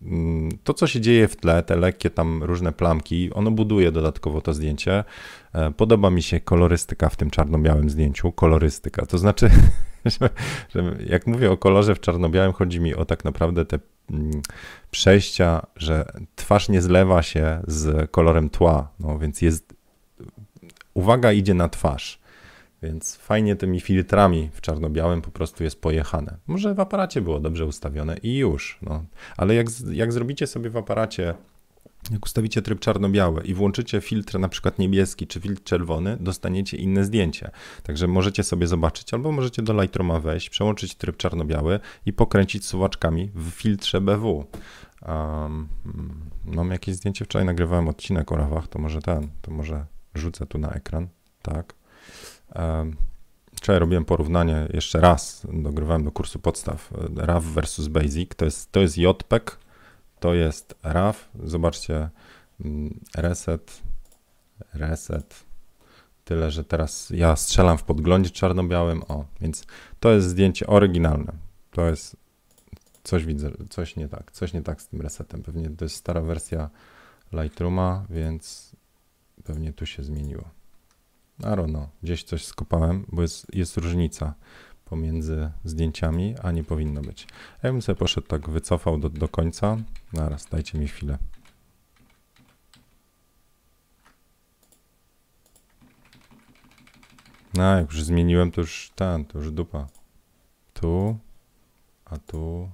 Mm, 0.07 0.59
to, 0.65 0.75
co 0.75 0.87
się 0.87 1.01
dzieje 1.01 1.29
w 1.29 1.37
tle, 1.37 1.63
te 1.63 1.77
lekkie 1.77 2.11
tam 2.11 2.43
różne 2.43 2.73
plamki, 2.73 3.31
ono 3.33 3.51
buduje 3.51 3.93
dodatkowo 3.93 4.41
to 4.41 4.55
zdjęcie. 4.55 5.05
E, 5.53 5.71
podoba 5.71 6.11
mi 6.11 6.23
się 6.23 6.41
kolorystyka 6.41 7.09
w 7.09 7.17
tym 7.17 7.31
czarno-białym 7.31 7.91
zdjęciu. 7.91 8.33
Kolorystyka, 8.33 9.07
to 9.07 9.19
znaczy 9.19 9.51
że, 10.75 10.97
jak 11.07 11.27
mówię 11.27 11.51
o 11.51 11.57
kolorze 11.57 11.95
w 11.95 12.01
czarno-białym, 12.01 12.53
chodzi 12.53 12.81
mi 12.81 12.95
o 12.95 13.05
tak 13.05 13.25
naprawdę 13.25 13.65
te 13.65 13.79
mm, 14.11 14.43
przejścia, 14.91 15.67
że 15.77 16.05
twarz 16.37 16.69
nie 16.69 16.83
zlewa 16.83 17.23
się 17.23 17.63
z 17.67 18.11
kolorem 18.11 18.51
tła, 18.51 18.89
no 19.01 19.19
więc 19.19 19.43
jest, 19.43 19.75
uwaga 20.95 21.33
idzie 21.33 21.55
na 21.55 21.69
twarz. 21.69 22.22
Więc 22.83 23.17
fajnie 23.17 23.57
tymi 23.57 23.81
filtrami 23.81 24.51
w 24.53 24.61
czarno-białym 24.61 25.23
po 25.23 25.31
prostu 25.31 25.65
jest 25.65 25.81
pojechane. 25.81 26.37
Może 26.47 26.75
w 26.75 26.81
aparacie 26.81 27.21
było 27.21 27.41
dobrze 27.41 27.67
ustawione 27.67 28.17
i 28.23 28.37
już. 28.37 28.79
No. 28.83 29.05
Ale 29.37 29.55
jak, 29.55 29.67
jak 29.93 30.13
zrobicie 30.13 30.47
sobie 30.47 30.71
w 30.71 30.77
aparacie 30.77 31.35
jak 32.11 32.27
ustawicie 32.27 32.63
tryb 32.63 32.81
czarno-biały 32.81 33.43
i 33.43 33.55
włączycie 33.55 34.01
filtr 34.01 34.39
na 34.39 34.49
przykład 34.49 34.79
niebieski 34.79 35.27
czy 35.27 35.41
filtr 35.41 35.63
czerwony, 35.63 36.17
dostaniecie 36.21 36.77
inne 36.77 37.05
zdjęcie. 37.05 37.51
Także 37.83 38.07
możecie 38.07 38.43
sobie 38.43 38.67
zobaczyć, 38.67 39.15
albo 39.15 39.33
możecie 39.33 39.63
do 39.63 39.83
Lightrooma 39.83 40.21
wejść, 40.21 40.51
przełączyć 40.51 40.95
tryb 40.95 41.17
czarno-biały 41.17 41.81
i 42.07 42.13
pokręcić 42.13 42.67
suwaczkami 42.67 43.31
w 43.35 43.51
filtrze 43.51 44.01
BW. 44.01 44.45
Um, 45.09 45.69
mam 46.45 46.71
jakieś 46.71 46.95
zdjęcie, 46.95 47.25
wczoraj 47.25 47.47
nagrywałem 47.47 47.89
odcinek 47.89 48.33
o 48.33 48.37
rawach, 48.37 48.69
to 48.69 48.79
może 48.79 49.03
ten, 49.03 49.29
to 49.43 49.51
może 49.51 49.87
rzucę 50.15 50.47
tu 50.47 50.59
na 50.59 50.71
ekran, 50.71 51.09
tak. 51.43 51.82
Wczoraj 53.57 53.81
robiłem 53.81 54.05
porównanie 54.05 54.69
jeszcze 54.73 55.01
raz, 55.01 55.47
dogrywałem 55.53 56.05
do 56.05 56.13
kursu 56.13 56.39
podstaw 56.39 56.91
RAW 57.17 57.45
versus 57.45 57.89
Basic, 57.89 58.35
to 58.37 58.45
jest, 58.45 58.73
to 58.73 58.81
jest 58.81 58.99
JPEG, 58.99 59.59
to 60.21 60.35
jest 60.35 60.75
RAW. 60.83 61.29
Zobaczcie, 61.45 62.11
mm, 62.61 63.01
reset, 63.17 63.83
reset. 64.75 65.45
Tyle, 66.25 66.51
że 66.51 66.65
teraz 66.65 67.11
ja 67.11 67.37
strzelam 67.37 67.79
w 67.79 67.83
podglądzie 67.83 68.31
czarno-białym. 68.31 69.03
O, 69.09 69.25
więc 69.41 69.67
to 70.01 70.11
jest 70.11 70.29
zdjęcie 70.29 70.67
oryginalne. 70.67 71.33
To 71.71 71.89
jest 71.89 72.17
coś 73.05 73.25
widzę, 73.25 73.51
coś 73.71 73.97
nie 73.97 74.09
tak, 74.09 74.33
coś 74.33 74.53
nie 74.53 74.63
tak 74.63 74.83
z 74.83 74.89
tym 74.89 75.01
resetem. 75.01 75.43
Pewnie 75.43 75.71
to 75.71 75.85
jest 75.85 75.97
stara 75.97 76.21
wersja 76.21 76.71
Lightrooma, 77.33 78.05
więc 78.11 78.73
pewnie 79.45 79.73
tu 79.73 79.87
się 79.87 80.03
zmieniło. 80.03 80.62
I 81.43 82.05
gdzieś 82.07 82.25
coś 82.25 82.45
skopałem, 82.45 83.07
bo 83.09 83.23
jest, 83.23 83.55
jest 83.55 83.77
różnica 83.77 84.35
pomiędzy 84.85 85.51
zdjęciami, 85.65 86.35
a 86.43 86.53
nie 86.53 86.65
powinno 86.65 87.01
być. 87.01 87.27
Ja 87.63 87.73
bym 87.73 87.83
sobie 87.83 87.97
poszedł 87.97 88.27
tak, 88.27 88.51
wycofał 88.51 88.99
do, 88.99 89.09
do 89.09 89.29
końca. 89.29 89.77
Naraz, 90.13 90.47
dajcie 90.47 90.79
mi 90.79 90.89
chwilę. 90.89 91.19
No, 97.55 97.77
jak 97.77 97.93
już 97.93 98.05
zmieniłem, 98.05 98.51
to 98.51 98.61
już 98.61 98.93
ten, 98.95 99.25
to 99.25 99.39
już 99.39 99.51
dupa. 99.51 99.87
Tu, 100.75 101.19
a 102.05 102.19
tu 102.19 102.71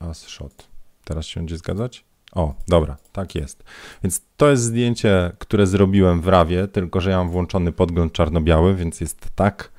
as 0.00 0.26
shot. 0.26 0.68
Teraz 1.04 1.26
się 1.26 1.40
będzie 1.40 1.58
zgadzać? 1.58 2.04
O, 2.32 2.54
dobra, 2.68 2.96
tak 3.12 3.34
jest. 3.34 3.64
Więc 4.02 4.22
to 4.36 4.50
jest 4.50 4.62
zdjęcie, 4.62 5.32
które 5.38 5.66
zrobiłem 5.66 6.20
w 6.20 6.28
rawie, 6.28 6.68
tylko 6.68 7.00
że 7.00 7.10
ja 7.10 7.18
mam 7.18 7.30
włączony 7.30 7.72
podgląd 7.72 8.12
czarno-biały, 8.12 8.74
więc 8.74 9.00
jest 9.00 9.28
tak 9.34 9.70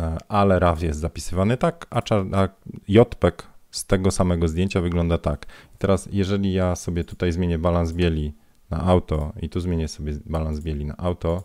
E, 0.00 0.18
ale 0.28 0.58
RAW 0.58 0.82
jest 0.82 1.00
zapisywany 1.00 1.56
tak, 1.56 1.86
a, 1.90 2.00
a 2.32 2.48
JPEG 2.88 3.46
z 3.70 3.86
tego 3.86 4.10
samego 4.10 4.48
zdjęcia 4.48 4.80
wygląda 4.80 5.18
tak. 5.18 5.46
I 5.74 5.78
teraz, 5.78 6.08
jeżeli 6.12 6.52
ja 6.52 6.76
sobie 6.76 7.04
tutaj 7.04 7.32
zmienię 7.32 7.58
balans 7.58 7.92
bieli 7.92 8.34
na 8.70 8.84
auto 8.84 9.32
i 9.42 9.48
tu 9.48 9.60
zmienię 9.60 9.88
sobie 9.88 10.12
balans 10.26 10.60
bieli 10.60 10.84
na 10.84 10.96
auto, 10.96 11.42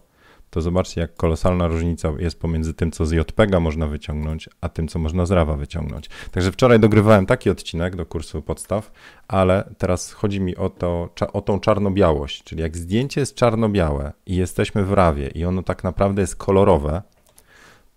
to 0.50 0.62
zobaczcie, 0.62 1.02
jak 1.02 1.16
kolosalna 1.16 1.68
różnica 1.68 2.14
jest 2.20 2.40
pomiędzy 2.40 2.74
tym, 2.74 2.92
co 2.92 3.06
z 3.06 3.12
JPEGa 3.12 3.60
można 3.60 3.88
wyciągnąć, 3.88 4.50
a 4.62 4.70
tym, 4.70 4.88
co 4.88 5.00
można 5.00 5.26
z 5.26 5.32
RAWa 5.32 5.56
wyciągnąć. 5.56 6.10
Także 6.32 6.52
wczoraj 6.52 6.80
dogrywałem 6.80 7.26
taki 7.26 7.50
odcinek 7.50 7.96
do 7.96 8.06
kursu 8.06 8.42
podstaw, 8.42 8.92
ale 9.28 9.70
teraz 9.78 10.12
chodzi 10.12 10.42
mi 10.42 10.56
o, 10.56 10.70
to, 10.70 11.10
o 11.34 11.42
tą 11.42 11.60
czarno-białość, 11.60 12.44
czyli 12.44 12.62
jak 12.62 12.78
zdjęcie 12.78 13.22
jest 13.22 13.36
czarno-białe 13.36 14.14
i 14.26 14.36
jesteśmy 14.36 14.84
w 14.84 14.94
RAWie 14.94 15.28
i 15.28 15.46
ono 15.46 15.64
tak 15.64 15.84
naprawdę 15.84 16.22
jest 16.22 16.36
kolorowe, 16.36 17.02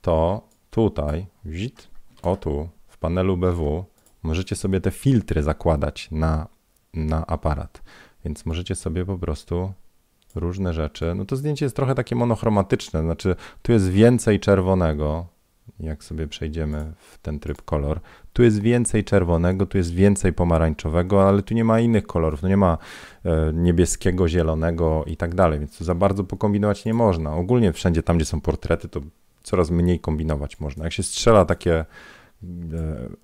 to 0.01 0.49
tutaj, 0.71 1.27
wit, 1.45 1.89
o 2.23 2.37
tu, 2.37 2.69
w 2.89 2.99
panelu 2.99 3.37
BW, 3.37 3.85
możecie 4.23 4.57
sobie 4.57 4.81
te 4.81 4.91
filtry 4.91 5.43
zakładać 5.43 6.09
na, 6.11 6.47
na 6.95 7.27
aparat. 7.27 7.83
Więc 8.25 8.47
możecie 8.47 8.75
sobie 8.75 9.05
po 9.05 9.19
prostu 9.19 9.73
różne 10.39 10.75
rzeczy. 10.75 11.15
No 11.15 11.25
to 11.25 11.37
zdjęcie 11.37 11.65
jest 11.65 11.77
trochę 11.77 11.95
takie 11.95 12.17
monochromatyczne, 12.17 13.03
znaczy 13.03 13.37
tu 13.63 13.73
jest 13.73 13.91
więcej 13.91 14.41
czerwonego, 14.41 15.27
jak 15.81 16.05
sobie 16.05 16.27
przejdziemy 16.27 16.93
w 16.99 17.19
ten 17.19 17.41
tryb 17.41 17.63
kolor. 17.63 18.01
Tu 18.33 18.43
jest 18.43 18.61
więcej 18.61 19.05
czerwonego, 19.05 19.67
tu 19.67 19.79
jest 19.79 19.95
więcej 19.95 20.33
pomarańczowego, 20.33 21.29
ale 21.29 21.43
tu 21.43 21.55
nie 21.55 21.65
ma 21.65 21.81
innych 21.81 22.07
kolorów, 22.07 22.43
no 22.43 22.49
nie 22.49 22.57
ma 22.57 22.79
e, 23.25 23.53
niebieskiego, 23.53 24.29
zielonego 24.29 25.05
i 25.07 25.17
tak 25.17 25.35
dalej, 25.35 25.59
więc 25.59 25.79
tu 25.79 25.85
za 25.85 25.95
bardzo 25.95 26.25
pokombinować 26.25 26.85
nie 26.85 26.95
można. 26.95 27.35
Ogólnie 27.35 27.73
wszędzie 27.73 28.03
tam, 28.03 28.17
gdzie 28.17 28.25
są 28.27 28.41
portrety, 28.41 28.89
to 28.89 29.01
coraz 29.43 29.71
mniej 29.71 30.01
kombinować 30.01 30.61
można. 30.61 30.85
Jak 30.85 30.93
się 30.93 31.03
strzela 31.03 31.45
takie 31.45 31.75
e, 31.75 31.85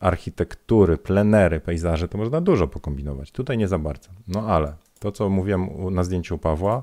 architektury, 0.00 0.96
plenery, 0.96 1.60
pejzaże, 1.60 2.08
to 2.08 2.18
można 2.18 2.40
dużo 2.40 2.68
pokombinować. 2.68 3.30
Tutaj 3.30 3.58
nie 3.58 3.68
za 3.68 3.78
bardzo. 3.78 4.08
No 4.28 4.46
ale 4.46 4.74
to, 5.04 5.12
co 5.12 5.28
mówiłem 5.28 5.68
na 5.90 6.04
zdjęciu 6.04 6.38
Pawła, 6.38 6.82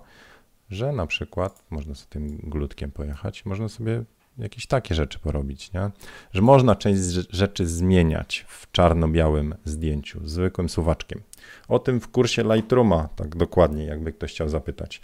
że 0.70 0.92
na 0.92 1.08
przykład 1.08 1.64
można 1.70 1.96
sobie 1.96 2.10
tym 2.10 2.38
glutkiem 2.38 2.92
pojechać, 2.92 3.46
można 3.46 3.70
sobie 3.70 4.04
jakieś 4.38 4.68
takie 4.68 4.96
rzeczy 4.96 5.20
porobić, 5.20 5.74
nie? 5.74 5.90
Że 6.34 6.42
można 6.42 6.76
część 6.76 7.02
rzeczy 7.30 7.68
zmieniać 7.68 8.46
w 8.48 8.72
czarno-białym 8.72 9.56
zdjęciu, 9.66 10.20
zwykłym 10.28 10.70
suwaczkiem. 10.70 11.22
O 11.68 11.80
tym 11.80 12.00
w 12.00 12.08
kursie 12.08 12.44
Lightrooma, 12.44 13.10
tak 13.16 13.36
dokładnie, 13.36 13.86
jakby 13.86 14.14
ktoś 14.14 14.32
chciał 14.32 14.50
zapytać. 14.50 15.02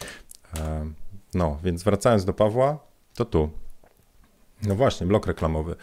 E, 0.57 0.85
no, 1.33 1.59
więc 1.63 1.83
wracając 1.83 2.25
do 2.25 2.33
Pawła, 2.33 2.79
to 3.15 3.25
tu 3.25 3.49
no 4.63 4.75
właśnie, 4.75 5.07
blok 5.07 5.27
reklamowy. 5.27 5.75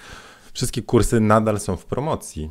Wszystkie 0.52 0.82
kursy 0.82 1.20
nadal 1.20 1.60
są 1.60 1.76
w 1.76 1.84
promocji. 1.84 2.50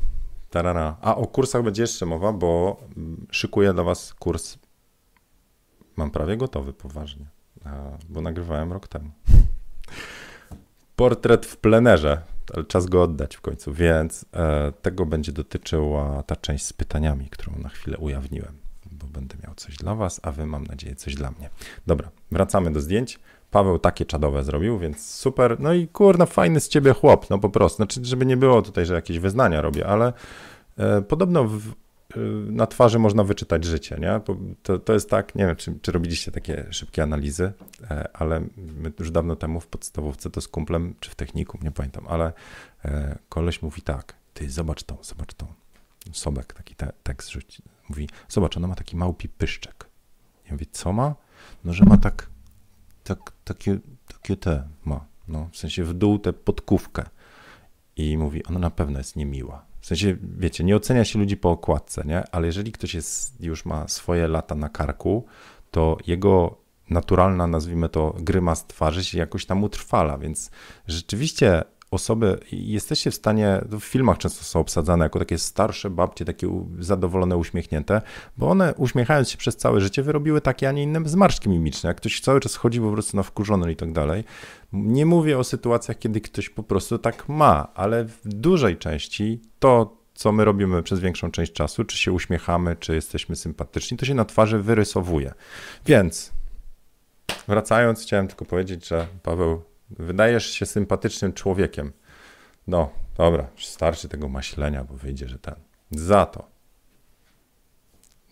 Tarara. 0.53 0.97
A 1.01 1.15
o 1.15 1.27
kursach 1.27 1.63
będzie 1.63 1.81
jeszcze 1.81 2.05
mowa, 2.05 2.33
bo 2.33 2.77
mm, 2.97 3.27
szykuję 3.31 3.73
dla 3.73 3.83
Was 3.83 4.13
kurs. 4.13 4.57
Mam 5.97 6.12
prawie 6.12 6.38
gotowy, 6.38 6.73
poważnie, 6.73 7.25
bo 8.10 8.21
nagrywałem 8.21 8.73
rok 8.73 8.88
temu. 8.88 9.12
Portret 10.95 11.45
w 11.45 11.58
plenerze, 11.58 12.21
ale 12.53 12.63
czas 12.63 12.86
go 12.86 13.03
oddać 13.03 13.36
w 13.36 13.41
końcu, 13.41 13.73
więc 13.73 14.25
e, 14.34 14.71
tego 14.82 15.06
będzie 15.06 15.32
dotyczyła 15.32 16.23
ta 16.23 16.36
część 16.36 16.65
z 16.65 16.73
pytaniami, 16.73 17.29
którą 17.29 17.60
na 17.60 17.69
chwilę 17.69 17.97
ujawniłem, 17.97 18.58
bo 18.91 19.08
będę 19.08 19.36
miał 19.43 19.56
coś 19.56 19.77
dla 19.77 19.95
Was, 19.95 20.19
a 20.23 20.32
Wy, 20.32 20.45
mam 20.45 20.63
nadzieję, 20.63 20.95
coś 20.95 21.15
dla 21.15 21.32
mnie. 21.32 21.49
Dobra, 21.88 22.10
wracamy 22.32 22.71
do 22.71 22.82
zdjęć. 22.82 23.19
Paweł 23.51 23.79
takie 23.79 24.06
czadowe 24.06 24.43
zrobił, 24.43 24.79
więc 24.79 25.06
super. 25.15 25.60
No 25.60 25.73
i 25.73 25.88
kurna, 25.88 26.25
fajny 26.25 26.60
z 26.60 26.69
ciebie 26.69 26.93
chłop, 26.93 27.29
no 27.29 27.39
po 27.39 27.49
prostu. 27.49 27.75
Znaczy, 27.75 28.06
żeby 28.06 28.25
nie 28.25 28.38
było 28.38 28.62
tutaj, 28.62 28.86
że 28.86 28.93
jakieś 28.93 29.19
wyznania 29.19 29.62
robię, 29.62 29.88
ale 29.88 30.13
e, 30.77 31.01
podobno 31.01 31.43
w, 31.43 31.62
na 32.45 32.67
twarzy 32.67 32.99
można 32.99 33.23
wyczytać 33.23 33.65
życie, 33.65 33.97
nie? 33.99 34.21
To, 34.63 34.80
to 34.80 34.93
jest 34.93 35.10
tak, 35.10 35.36
nie 35.36 35.45
wiem, 35.45 35.56
czy, 35.56 35.80
czy 35.82 35.91
robiliście 35.91 36.32
takie 36.32 36.65
szybkie 36.71 37.04
analizy, 37.04 37.54
e, 37.91 38.08
ale 38.13 38.41
już 38.99 39.12
dawno 39.12 39.36
temu 39.36 39.60
w 39.60 39.67
podstawówce 39.67 40.30
to 40.30 40.41
z 40.41 40.47
kumplem, 40.47 40.95
czy 40.99 41.10
w 41.10 41.15
technikum, 41.15 41.62
nie 41.63 41.71
pamiętam, 41.71 42.08
ale 42.08 42.34
e, 42.86 43.17
koleś 43.30 43.62
mówi 43.62 43.82
tak, 43.82 44.15
ty 44.34 44.49
zobacz 44.49 44.84
tą, 44.84 44.97
zobacz 45.02 45.34
tą. 45.34 45.47
Sobek 46.12 46.54
taki 46.54 46.76
te, 46.76 46.91
tekst 47.04 47.30
rzuci, 47.30 47.63
mówi, 47.89 48.10
zobacz, 48.30 48.58
ona 48.58 48.67
ma 48.67 48.76
taki 48.76 48.95
małpi 48.95 49.30
pyszczek. 49.30 49.86
Ja 50.45 50.52
mówię, 50.52 50.65
co 50.71 50.93
ma? 50.93 51.15
No, 51.63 51.73
że 51.73 51.86
ma 51.86 51.97
tak 51.97 52.28
tak, 53.04 53.32
takie, 53.43 53.80
takie 54.08 54.38
te 54.38 54.67
ma. 54.86 55.06
no, 55.28 55.49
w 55.52 55.58
sensie 55.58 55.84
w 55.84 55.93
dół 55.93 56.19
tę 56.19 56.34
podkówkę. 56.34 57.04
I 57.95 58.17
mówi, 58.17 58.45
ona 58.45 58.60
na 58.60 58.69
pewno 58.69 58.97
jest 58.97 59.15
niemiła. 59.15 59.65
W 59.83 59.85
sensie, 59.85 60.17
wiecie, 60.37 60.63
nie 60.63 60.75
ocenia 60.75 61.05
się 61.05 61.19
ludzi 61.19 61.37
po 61.37 61.51
okładce, 61.51 62.03
nie? 62.05 62.23
Ale 62.31 62.47
jeżeli 62.47 62.71
ktoś 62.71 62.93
jest, 62.93 63.41
już 63.41 63.65
ma 63.65 63.87
swoje 63.87 64.27
lata 64.27 64.55
na 64.55 64.69
karku, 64.69 65.25
to 65.71 65.97
jego 66.07 66.57
naturalna, 66.89 67.47
nazwijmy 67.47 67.89
to, 67.89 68.15
grymas 68.19 68.67
twarzy 68.67 69.03
się 69.03 69.17
jakoś 69.17 69.45
tam 69.45 69.63
utrwala, 69.63 70.17
więc 70.17 70.51
rzeczywiście 70.87 71.63
osoby, 71.93 72.39
jesteście 72.51 73.12
w 73.12 73.15
stanie, 73.15 73.62
w 73.71 73.79
filmach 73.79 74.17
często 74.17 74.43
są 74.43 74.60
obsadzane 74.60 75.06
jako 75.06 75.19
takie 75.19 75.38
starsze 75.38 75.89
babcie, 75.89 76.25
takie 76.25 76.65
zadowolone, 76.79 77.38
uśmiechnięte, 77.38 78.01
bo 78.38 78.49
one 78.49 78.73
uśmiechając 78.77 79.29
się 79.29 79.38
przez 79.38 79.58
całe 79.58 79.82
życie 79.82 80.03
wyrobiły 80.03 80.41
takie, 80.41 80.69
a 80.69 80.71
nie 80.71 80.84
inne 80.84 80.99
zmarszczki 81.06 81.49
mimiczne. 81.49 81.88
Jak 81.88 81.97
ktoś 81.97 82.21
cały 82.21 82.39
czas 82.39 82.56
chodzi 82.56 82.82
po 82.82 82.91
prostu 82.91 83.17
na 83.17 83.23
wkurzony 83.23 83.71
i 83.71 83.75
tak 83.75 83.91
dalej. 83.91 84.23
Nie 84.73 85.06
mówię 85.06 85.38
o 85.38 85.43
sytuacjach, 85.43 85.99
kiedy 85.99 86.21
ktoś 86.21 86.49
po 86.49 86.63
prostu 86.63 86.97
tak 86.97 87.29
ma, 87.29 87.67
ale 87.75 88.06
w 88.06 88.19
dużej 88.23 88.77
części 88.77 89.41
to, 89.60 89.97
co 90.13 90.32
my 90.32 90.45
robimy 90.45 90.84
przez 90.84 90.99
większą 90.99 91.32
część 91.32 91.53
czasu, 91.53 91.84
czy 91.84 91.97
się 91.97 92.12
uśmiechamy, 92.12 92.75
czy 92.75 92.95
jesteśmy 92.95 93.36
sympatyczni, 93.36 93.97
to 93.97 94.06
się 94.06 94.13
na 94.13 94.25
twarzy 94.25 94.60
wyrysowuje. 94.60 95.34
Więc 95.86 96.32
wracając, 97.47 98.01
chciałem 98.01 98.27
tylko 98.27 98.45
powiedzieć, 98.45 98.88
że 98.88 99.08
Paweł 99.23 99.62
Wydajesz 99.99 100.45
się 100.45 100.65
sympatycznym 100.65 101.34
człowiekiem. 101.34 101.91
No, 102.67 102.89
dobra, 103.17 103.47
starczy 103.58 104.10
tego 104.10 104.29
maślenia, 104.29 104.84
bo 104.84 104.93
wyjdzie, 104.93 105.27
że 105.27 105.39
ten. 105.39 105.56
Za 105.91 106.25
to. 106.25 106.53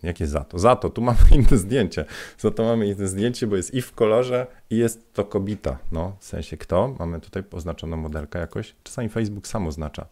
Jakie 0.04 0.28
za 0.28 0.44
to? 0.44 0.60
Za 0.60 0.76
to, 0.76 0.90
tu 0.90 1.02
mamy 1.02 1.20
inne 1.36 1.58
zdjęcie. 1.58 2.06
Za 2.38 2.52
to 2.52 2.64
mamy 2.64 2.88
inne 2.88 3.08
zdjęcie, 3.08 3.48
bo 3.48 3.56
jest 3.56 3.74
i 3.74 3.82
w 3.82 3.94
kolorze, 3.94 4.48
i 4.70 4.78
jest 4.78 5.14
to 5.14 5.26
kobita. 5.26 5.78
No, 5.92 6.18
w 6.20 6.26
sensie 6.26 6.58
kto? 6.58 6.96
Mamy 7.00 7.20
tutaj 7.20 7.44
oznaczoną 7.52 7.98
modelkę 7.98 8.40
jakoś. 8.40 8.76
Czasami 8.84 9.10
Facebook 9.10 9.48
sam 9.48 9.68
oznacza. 9.68 10.06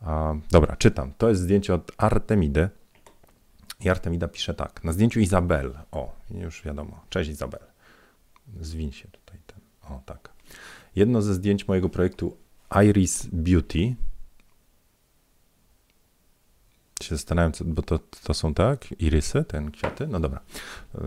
A, 0.00 0.34
dobra, 0.50 0.76
czytam. 0.76 1.12
To 1.18 1.28
jest 1.28 1.40
zdjęcie 1.40 1.74
od 1.74 1.92
Artemidy. 1.96 2.68
I 3.80 3.88
Artemida 3.88 4.28
pisze 4.28 4.54
tak. 4.54 4.84
Na 4.84 4.92
zdjęciu 4.92 5.20
Izabel. 5.20 5.78
O, 5.90 6.12
już 6.30 6.62
wiadomo. 6.62 7.00
Cześć 7.08 7.30
Izabel. 7.30 7.60
Zwiń 8.60 8.92
się 8.92 9.08
tutaj 9.08 9.38
ten. 9.46 9.60
O, 9.90 10.00
tak. 10.06 10.37
Jedno 10.98 11.22
ze 11.22 11.34
zdjęć 11.34 11.68
mojego 11.68 11.88
projektu 11.88 12.36
Iris 12.84 13.26
Beauty. 13.32 13.94
Się 17.02 17.16
zastanawiam, 17.16 17.52
bo 17.64 17.82
to, 17.82 17.98
to 18.24 18.34
są 18.34 18.54
tak, 18.54 19.00
irysy, 19.00 19.44
ten 19.44 19.70
kwiaty? 19.70 20.06
No 20.06 20.20
dobra, 20.20 20.40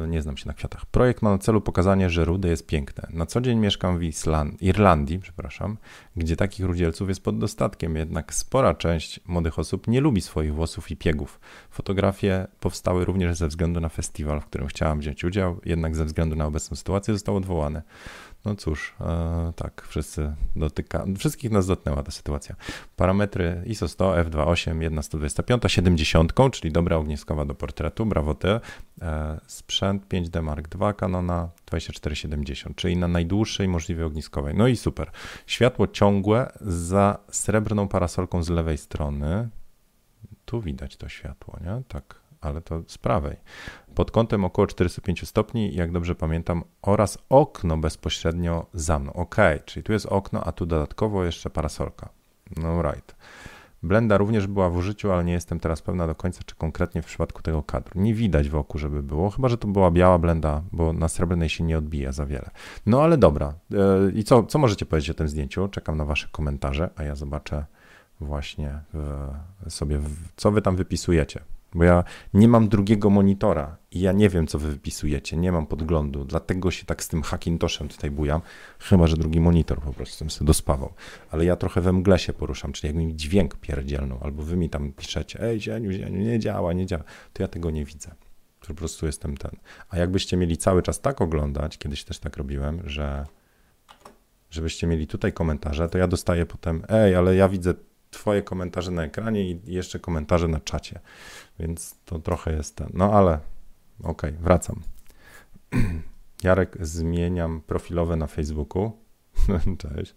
nie 0.08 0.22
znam 0.22 0.38
się 0.38 0.48
na 0.48 0.54
kwiatach. 0.54 0.86
Projekt 0.86 1.22
ma 1.22 1.30
na 1.30 1.38
celu 1.38 1.62
pokazanie, 1.62 2.10
że 2.10 2.26
rude 2.26 2.50
jest 2.50 2.68
piękne. 2.68 3.08
Na 3.10 3.26
co 3.26 3.42
dzień 3.42 3.60
mieszkam 3.60 4.00
w 4.00 4.04
Island, 4.04 4.62
Irlandii, 4.62 5.20
przepraszam, 5.20 5.78
gdzie 6.16 6.36
takich 6.36 6.66
rudzielców 6.66 7.10
jest 7.10 7.24
pod 7.24 7.38
dostatkiem, 7.38 7.96
jednak 7.96 8.34
spora 8.34 8.74
część 8.74 9.20
młodych 9.26 9.60
osób 9.60 9.88
nie 9.88 10.02
lubi 10.02 10.22
swoich 10.22 10.56
włosów 10.56 10.92
i 10.92 10.98
piegów. 10.98 11.40
Fotografie 11.70 12.48
powstały 12.60 13.06
również 13.06 13.38
ze 13.38 13.48
względu 13.48 13.80
na 13.80 13.90
festiwal, 13.90 14.42
w 14.42 14.46
którym 14.46 14.68
chciałam 14.68 15.00
wziąć 15.00 15.24
udział, 15.24 15.60
jednak 15.66 15.96
ze 15.96 16.06
względu 16.06 16.36
na 16.36 16.46
obecną 16.46 16.78
sytuację 16.78 17.14
został 17.14 17.36
odwołany. 17.36 17.82
No 18.46 18.56
cóż, 18.56 18.94
e, 19.02 19.54
tak, 19.56 19.86
wszyscy 19.88 20.34
dotyka, 20.56 21.06
wszystkich 21.18 21.52
nas 21.52 21.68
dotknęła 21.68 22.04
ta 22.04 22.12
sytuacja. 22.12 22.56
Parametry 22.96 23.64
ISO 23.66 23.88
100, 23.88 24.14
f2.8, 24.14 24.82
1 24.82 25.04
125, 25.04 25.64
70, 25.68 26.34
czyli 26.52 26.72
dobra 26.72 26.96
ogniskowa 26.98 27.46
do 27.46 27.56
portretu, 27.56 28.06
brawo 28.06 28.36
ty. 28.36 28.60
E, 29.02 29.40
sprzęt 29.48 30.08
5D 30.08 30.44
Mark 30.44 30.68
II 30.82 30.94
Canona 30.96 31.50
2470, 31.66 32.76
czyli 32.76 32.98
na 32.98 33.08
najdłuższej 33.08 33.68
możliwej 33.68 34.06
ogniskowej. 34.06 34.56
No 34.56 34.68
i 34.68 34.76
super. 34.76 35.12
Światło 35.48 35.88
ciągłe 35.88 36.52
za 36.62 37.18
srebrną 37.32 37.88
parasolką 37.88 38.44
z 38.44 38.50
lewej 38.50 38.78
strony. 38.78 39.50
Tu 40.46 40.62
widać 40.62 40.98
to 40.98 41.10
światło, 41.10 41.60
nie? 41.62 41.84
Tak, 41.88 42.21
ale 42.42 42.62
to 42.62 42.82
z 42.88 42.98
prawej 42.98 43.38
pod 43.96 44.12
kątem 44.12 44.46
około 44.46 44.68
45 44.68 45.28
stopni, 45.28 45.76
jak 45.76 45.92
dobrze 45.92 46.16
pamiętam, 46.16 46.64
oraz 46.82 47.18
okno 47.30 47.78
bezpośrednio 47.78 48.66
za 48.74 49.00
mną. 49.00 49.14
Ok, 49.14 49.36
czyli 49.66 49.84
tu 49.84 49.94
jest 49.94 50.06
okno, 50.06 50.44
a 50.44 50.52
tu 50.52 50.66
dodatkowo 50.66 51.24
jeszcze 51.24 51.50
parasolka. 51.50 52.10
No 52.58 52.82
right. 52.82 53.16
Blenda 53.84 54.18
również 54.18 54.48
była 54.48 54.70
w 54.70 54.76
użyciu, 54.76 55.12
ale 55.12 55.24
nie 55.24 55.34
jestem 55.34 55.60
teraz 55.60 55.82
pewna 55.82 56.08
do 56.08 56.16
końca, 56.16 56.42
czy 56.46 56.56
konkretnie 56.56 57.02
w 57.02 57.06
przypadku 57.06 57.42
tego 57.42 57.64
kadru. 57.64 58.02
Nie 58.02 58.14
widać 58.14 58.50
wokół, 58.50 58.80
żeby 58.80 59.04
było, 59.04 59.30
chyba 59.30 59.50
że 59.50 59.58
to 59.58 59.68
była 59.68 59.92
biała 59.92 60.20
blenda, 60.20 60.64
bo 60.72 60.94
na 60.94 61.08
srebrnej 61.08 61.50
się 61.50 61.64
nie 61.64 61.78
odbija 61.78 62.12
za 62.12 62.26
wiele. 62.26 62.50
No 62.86 63.04
ale 63.04 63.18
dobra. 63.18 63.54
E, 63.74 64.12
I 64.14 64.24
co, 64.24 64.44
co 64.44 64.60
możecie 64.60 64.86
powiedzieć 64.86 65.10
o 65.10 65.14
tym 65.14 65.28
zdjęciu? 65.28 65.68
Czekam 65.68 65.98
na 65.98 66.06
Wasze 66.06 66.28
komentarze, 66.32 66.90
a 66.96 67.04
ja 67.04 67.16
zobaczę 67.16 67.66
właśnie 68.20 68.80
w, 68.94 69.30
sobie, 69.70 69.98
w, 69.98 70.10
co 70.36 70.52
Wy 70.52 70.62
tam 70.62 70.76
wypisujecie. 70.76 71.40
Bo 71.76 71.84
ja 71.84 72.04
nie 72.34 72.48
mam 72.48 72.70
drugiego 72.70 73.10
monitora 73.10 73.78
i 73.92 74.00
ja 74.00 74.12
nie 74.12 74.30
wiem, 74.30 74.48
co 74.48 74.60
wy 74.60 74.72
wypisujecie, 74.72 75.38
nie 75.38 75.52
mam 75.52 75.68
podglądu, 75.68 76.26
dlatego 76.26 76.72
się 76.72 76.86
tak 76.86 77.04
z 77.04 77.08
tym 77.08 77.22
Hackintoshem 77.22 77.88
tutaj 77.88 78.12
bujam, 78.12 78.42
chyba, 78.80 79.08
że 79.08 79.18
drugi 79.18 79.40
monitor 79.40 79.82
po 79.82 79.94
prostu 79.94 80.30
sobie 80.30 80.48
dospawał. 80.48 80.94
Ale 81.32 81.46
ja 81.46 81.56
trochę 81.56 81.82
we 81.82 81.94
mgle 81.94 82.20
się 82.20 82.34
poruszam, 82.34 82.72
czyli 82.72 82.88
jak 82.88 83.06
mi 83.06 83.16
dźwięk 83.16 83.56
pierdzielną, 83.56 84.20
albo 84.20 84.44
wy 84.44 84.58
mi 84.58 84.70
tam 84.70 84.92
piszecie, 84.92 85.42
ej, 85.42 85.62
Zieniu, 85.62 85.92
Zieniu, 85.92 86.20
nie 86.22 86.40
działa, 86.40 86.74
nie 86.74 86.86
działa, 86.86 87.04
to 87.34 87.44
ja 87.44 87.48
tego 87.48 87.72
nie 87.72 87.86
widzę. 87.86 88.12
Po 88.68 88.74
prostu 88.74 89.06
jestem 89.06 89.38
ten. 89.38 89.52
A 89.90 89.98
jakbyście 89.98 90.38
mieli 90.38 90.58
cały 90.58 90.82
czas 90.82 91.02
tak 91.02 91.22
oglądać, 91.22 91.78
kiedyś 91.78 92.04
też 92.04 92.20
tak 92.20 92.38
robiłem, 92.38 92.82
że 92.86 93.26
żebyście 94.50 94.88
mieli 94.88 95.08
tutaj 95.08 95.34
komentarze, 95.34 95.90
to 95.90 95.98
ja 95.98 96.08
dostaję 96.08 96.46
potem, 96.46 96.84
ej, 96.90 97.16
ale 97.16 97.36
ja 97.36 97.50
widzę 97.50 97.74
twoje 98.12 98.42
komentarze 98.42 98.92
na 98.92 99.04
ekranie 99.04 99.52
i 99.52 99.62
jeszcze 99.66 100.00
komentarze 100.00 100.48
na 100.48 100.60
czacie. 100.60 101.00
Więc 101.60 101.96
to 102.06 102.20
trochę 102.20 102.54
jest 102.54 102.76
ten. 102.76 102.90
No 102.94 103.14
ale 103.14 103.40
okej, 104.00 104.30
okay, 104.30 104.44
wracam. 104.44 104.82
Jarek, 106.44 106.78
zmieniam 106.82 107.62
profilowe 107.62 108.16
na 108.16 108.28
Facebooku. 108.28 108.92
Cześć. 109.78 110.16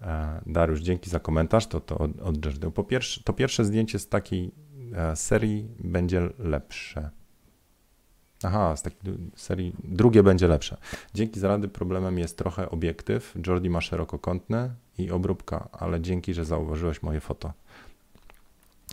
E, 0.00 0.42
Dariusz, 0.46 0.80
dzięki 0.80 1.10
za 1.10 1.20
komentarz. 1.20 1.66
To, 1.66 1.80
to 1.80 1.98
od, 1.98 2.20
od 2.20 2.36
Po 2.74 2.84
pierwsze, 2.84 3.20
to 3.24 3.32
pierwsze 3.32 3.64
zdjęcie 3.64 3.98
z 3.98 4.08
takiej 4.08 4.52
e, 4.94 5.16
serii 5.16 5.68
będzie 5.78 6.28
lepsze. 6.38 7.10
Aha, 8.42 8.76
z 8.76 8.82
takiej 8.82 9.14
serii 9.36 9.72
drugie 9.84 10.22
będzie 10.22 10.48
lepsze. 10.48 10.76
Dzięki 11.14 11.40
za 11.40 11.48
rady 11.48 11.68
problemem 11.68 12.18
jest 12.18 12.38
trochę 12.38 12.70
obiektyw. 12.70 13.34
Jordi 13.46 13.70
ma 13.70 13.80
szerokokątny 13.80 14.70
i 14.98 15.10
obróbka, 15.10 15.68
ale 15.72 16.00
dzięki, 16.00 16.34
że 16.34 16.44
zauważyłeś 16.44 17.02
moje 17.02 17.20
foto. 17.20 17.52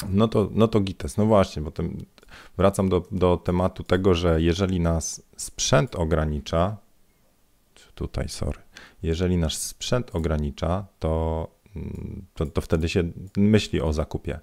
No 0.10 0.28
to, 0.28 0.50
no 0.52 0.68
to 0.68 0.80
gites. 0.80 1.18
No 1.18 1.26
właśnie, 1.26 1.62
bo 1.62 1.72
wracam 2.58 2.90
do, 2.90 3.04
do 3.12 3.38
tematu 3.38 3.84
tego, 3.84 4.14
że 4.14 4.42
jeżeli 4.42 4.80
nas 4.80 5.22
sprzęt 5.38 5.96
ogranicza, 5.96 6.78
tutaj 7.96 8.30
sorry, 8.30 8.60
jeżeli 9.04 9.38
nasz 9.38 9.56
sprzęt 9.56 10.16
ogranicza, 10.16 10.86
to, 11.00 11.48
to, 12.34 12.46
to 12.46 12.62
wtedy 12.62 12.90
się 12.90 13.04
myśli 13.38 13.82
o 13.82 13.94
zakupie. 13.94 14.40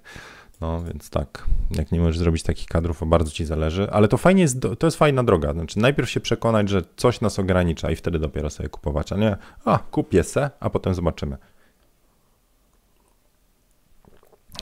No 0.61 0.83
więc 0.83 1.09
tak, 1.09 1.45
jak 1.71 1.91
nie 1.91 1.99
możesz 1.99 2.17
zrobić 2.17 2.43
takich 2.43 2.67
kadrów, 2.67 2.99
to 2.99 3.05
bardzo 3.05 3.31
ci 3.31 3.45
zależy, 3.45 3.91
ale 3.91 4.07
to 4.07 4.17
fajnie 4.17 4.41
jest, 4.41 4.57
to 4.79 4.87
jest 4.87 4.97
fajna 4.97 5.23
droga. 5.23 5.53
Znaczy 5.53 5.79
najpierw 5.79 6.09
się 6.09 6.19
przekonać, 6.19 6.69
że 6.69 6.81
coś 6.95 7.21
nas 7.21 7.39
ogranicza 7.39 7.91
i 7.91 7.95
wtedy 7.95 8.19
dopiero 8.19 8.49
sobie 8.49 8.69
kupować, 8.69 9.11
a 9.11 9.17
nie, 9.17 9.37
a 9.65 9.77
kupię 9.77 10.23
se, 10.23 10.49
a 10.59 10.69
potem 10.69 10.93
zobaczymy. 10.93 11.37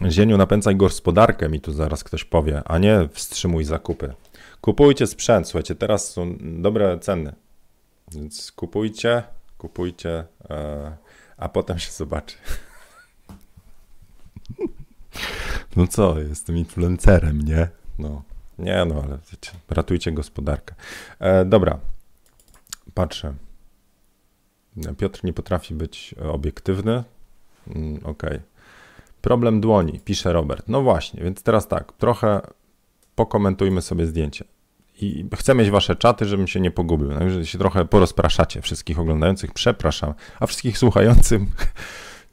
Zieniu, 0.09 0.37
napędzaj 0.37 0.75
gospodarkę, 0.75 1.49
mi 1.49 1.61
tu 1.61 1.71
zaraz 1.71 2.03
ktoś 2.03 2.23
powie, 2.23 2.61
a 2.65 2.77
nie 2.77 3.09
wstrzymuj 3.11 3.63
zakupy. 3.63 4.13
Kupujcie 4.61 5.07
sprzęt, 5.07 5.47
słuchajcie, 5.47 5.75
teraz 5.75 6.11
są 6.11 6.37
dobre 6.41 6.99
ceny, 6.99 7.33
więc 8.11 8.51
kupujcie, 8.51 9.23
kupujcie, 9.57 10.23
e, 10.49 10.97
a 11.37 11.49
potem 11.49 11.79
się 11.79 11.91
zobaczy. 11.91 12.37
No 15.75 15.87
co, 15.87 16.19
jestem 16.19 16.57
influencerem, 16.57 17.41
nie? 17.41 17.67
No, 17.99 18.23
nie 18.59 18.85
no, 18.85 19.03
ale 19.03 19.17
wiecie, 19.31 19.51
ratujcie 19.69 20.11
gospodarkę. 20.11 20.75
E, 21.19 21.45
dobra, 21.45 21.79
patrzę. 22.93 23.33
Piotr 24.97 25.23
nie 25.23 25.33
potrafi 25.33 25.75
być 25.75 26.15
obiektywny. 26.31 27.03
Mm, 27.67 27.97
Okej. 27.97 28.11
Okay. 28.11 28.41
Problem 29.21 29.61
dłoni, 29.61 29.99
pisze 29.99 30.33
Robert. 30.33 30.65
No 30.67 30.81
właśnie, 30.81 31.23
więc 31.23 31.43
teraz 31.43 31.67
tak, 31.67 31.93
trochę 31.93 32.41
pokomentujmy 33.15 33.81
sobie 33.81 34.07
zdjęcie. 34.07 34.45
I 35.01 35.25
chcę 35.35 35.55
mieć 35.55 35.69
wasze 35.69 35.95
czaty, 35.95 36.25
żebym 36.25 36.47
się 36.47 36.59
nie 36.59 36.71
pogubił. 36.71 37.11
No, 37.11 37.23
jeżeli 37.23 37.45
się 37.45 37.57
trochę 37.57 37.85
porozpraszacie 37.85 38.61
wszystkich 38.61 38.99
oglądających, 38.99 39.53
przepraszam, 39.53 40.13
a 40.39 40.47
wszystkich 40.47 40.77
słuchających, 40.77 41.41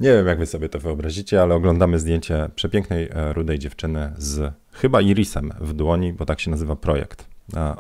nie 0.01 0.13
wiem 0.13 0.27
jak 0.27 0.39
wy 0.39 0.47
sobie 0.47 0.69
to 0.69 0.79
wyobrazicie, 0.79 1.43
ale 1.43 1.55
oglądamy 1.55 1.99
zdjęcie 1.99 2.51
przepięknej, 2.55 3.09
e, 3.13 3.33
rudej 3.33 3.59
dziewczyny 3.59 4.13
z 4.19 4.55
chyba 4.73 5.01
irisem 5.01 5.53
w 5.61 5.73
dłoni, 5.73 6.13
bo 6.13 6.25
tak 6.25 6.41
się 6.41 6.51
nazywa 6.51 6.77
projekt. 6.77 7.29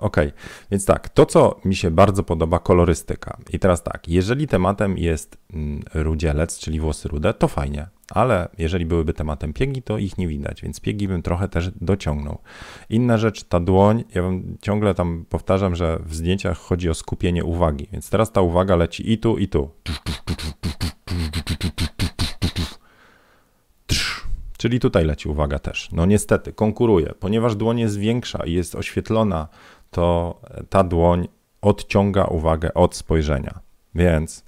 Okay. 0.00 0.33
więc 0.70 0.85
tak, 0.85 1.09
to 1.09 1.26
co 1.26 1.61
mi 1.64 1.76
się 1.76 1.90
bardzo 1.90 2.22
podoba, 2.22 2.59
kolorystyka. 2.59 3.38
I 3.52 3.59
teraz 3.59 3.83
tak, 3.83 4.09
jeżeli 4.09 4.46
tematem 4.46 4.98
jest 4.98 5.38
mm, 5.52 5.83
rudzielec, 5.94 6.59
czyli 6.59 6.81
włosy 6.81 7.09
rude, 7.09 7.35
to 7.35 7.48
fajnie, 7.48 7.87
ale 8.11 8.48
jeżeli 8.59 8.87
byłyby 8.87 9.12
tematem 9.12 9.52
piegi, 9.52 9.83
to 9.83 9.98
ich 9.98 10.18
nie 10.18 10.28
widać, 10.28 10.62
więc 10.62 10.81
piegi 10.81 11.09
bym 11.09 11.22
trochę 11.22 11.48
też 11.48 11.70
dociągnął. 11.81 12.38
Inna 12.90 13.18
rzecz, 13.18 13.44
ta 13.44 13.61
dłoń, 13.61 14.04
ja 14.14 14.22
wam 14.22 14.57
ciągle 14.62 14.94
tam 14.94 15.24
powtarzam, 15.28 15.76
że 15.76 15.98
w 16.07 16.14
zdjęciach 16.14 16.59
chodzi 16.59 16.90
o 16.90 16.94
skupienie 16.94 17.44
uwagi, 17.44 17.88
więc 17.92 18.11
teraz 18.11 18.33
ta 18.33 18.40
uwaga 18.40 18.76
leci 18.76 19.12
i 19.12 19.18
tu, 19.18 19.38
i 19.38 19.48
tu. 19.48 19.70
Czyli 24.59 24.81
tutaj 24.81 25.05
leci 25.05 25.29
uwaga 25.29 25.59
też. 25.59 25.88
No 25.92 26.07
niestety, 26.07 26.53
konkuruje. 26.53 27.14
Ponieważ 27.21 27.57
dłoń 27.57 27.81
jest 27.81 27.99
większa 27.99 28.47
i 28.47 28.53
jest 28.53 28.75
oświetlona, 28.75 29.49
to 29.90 30.40
ta 30.71 30.85
dłoń 30.85 31.29
odciąga 31.62 32.25
uwagę 32.25 32.75
od 32.75 32.97
spojrzenia. 32.97 33.61
Więc 33.94 34.44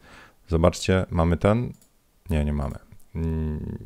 zobaczcie, 0.48 1.06
mamy 1.10 1.36
ten? 1.36 1.72
Nie, 2.30 2.44
nie 2.44 2.52
mamy. 2.52 2.76
Mm, 3.14 3.78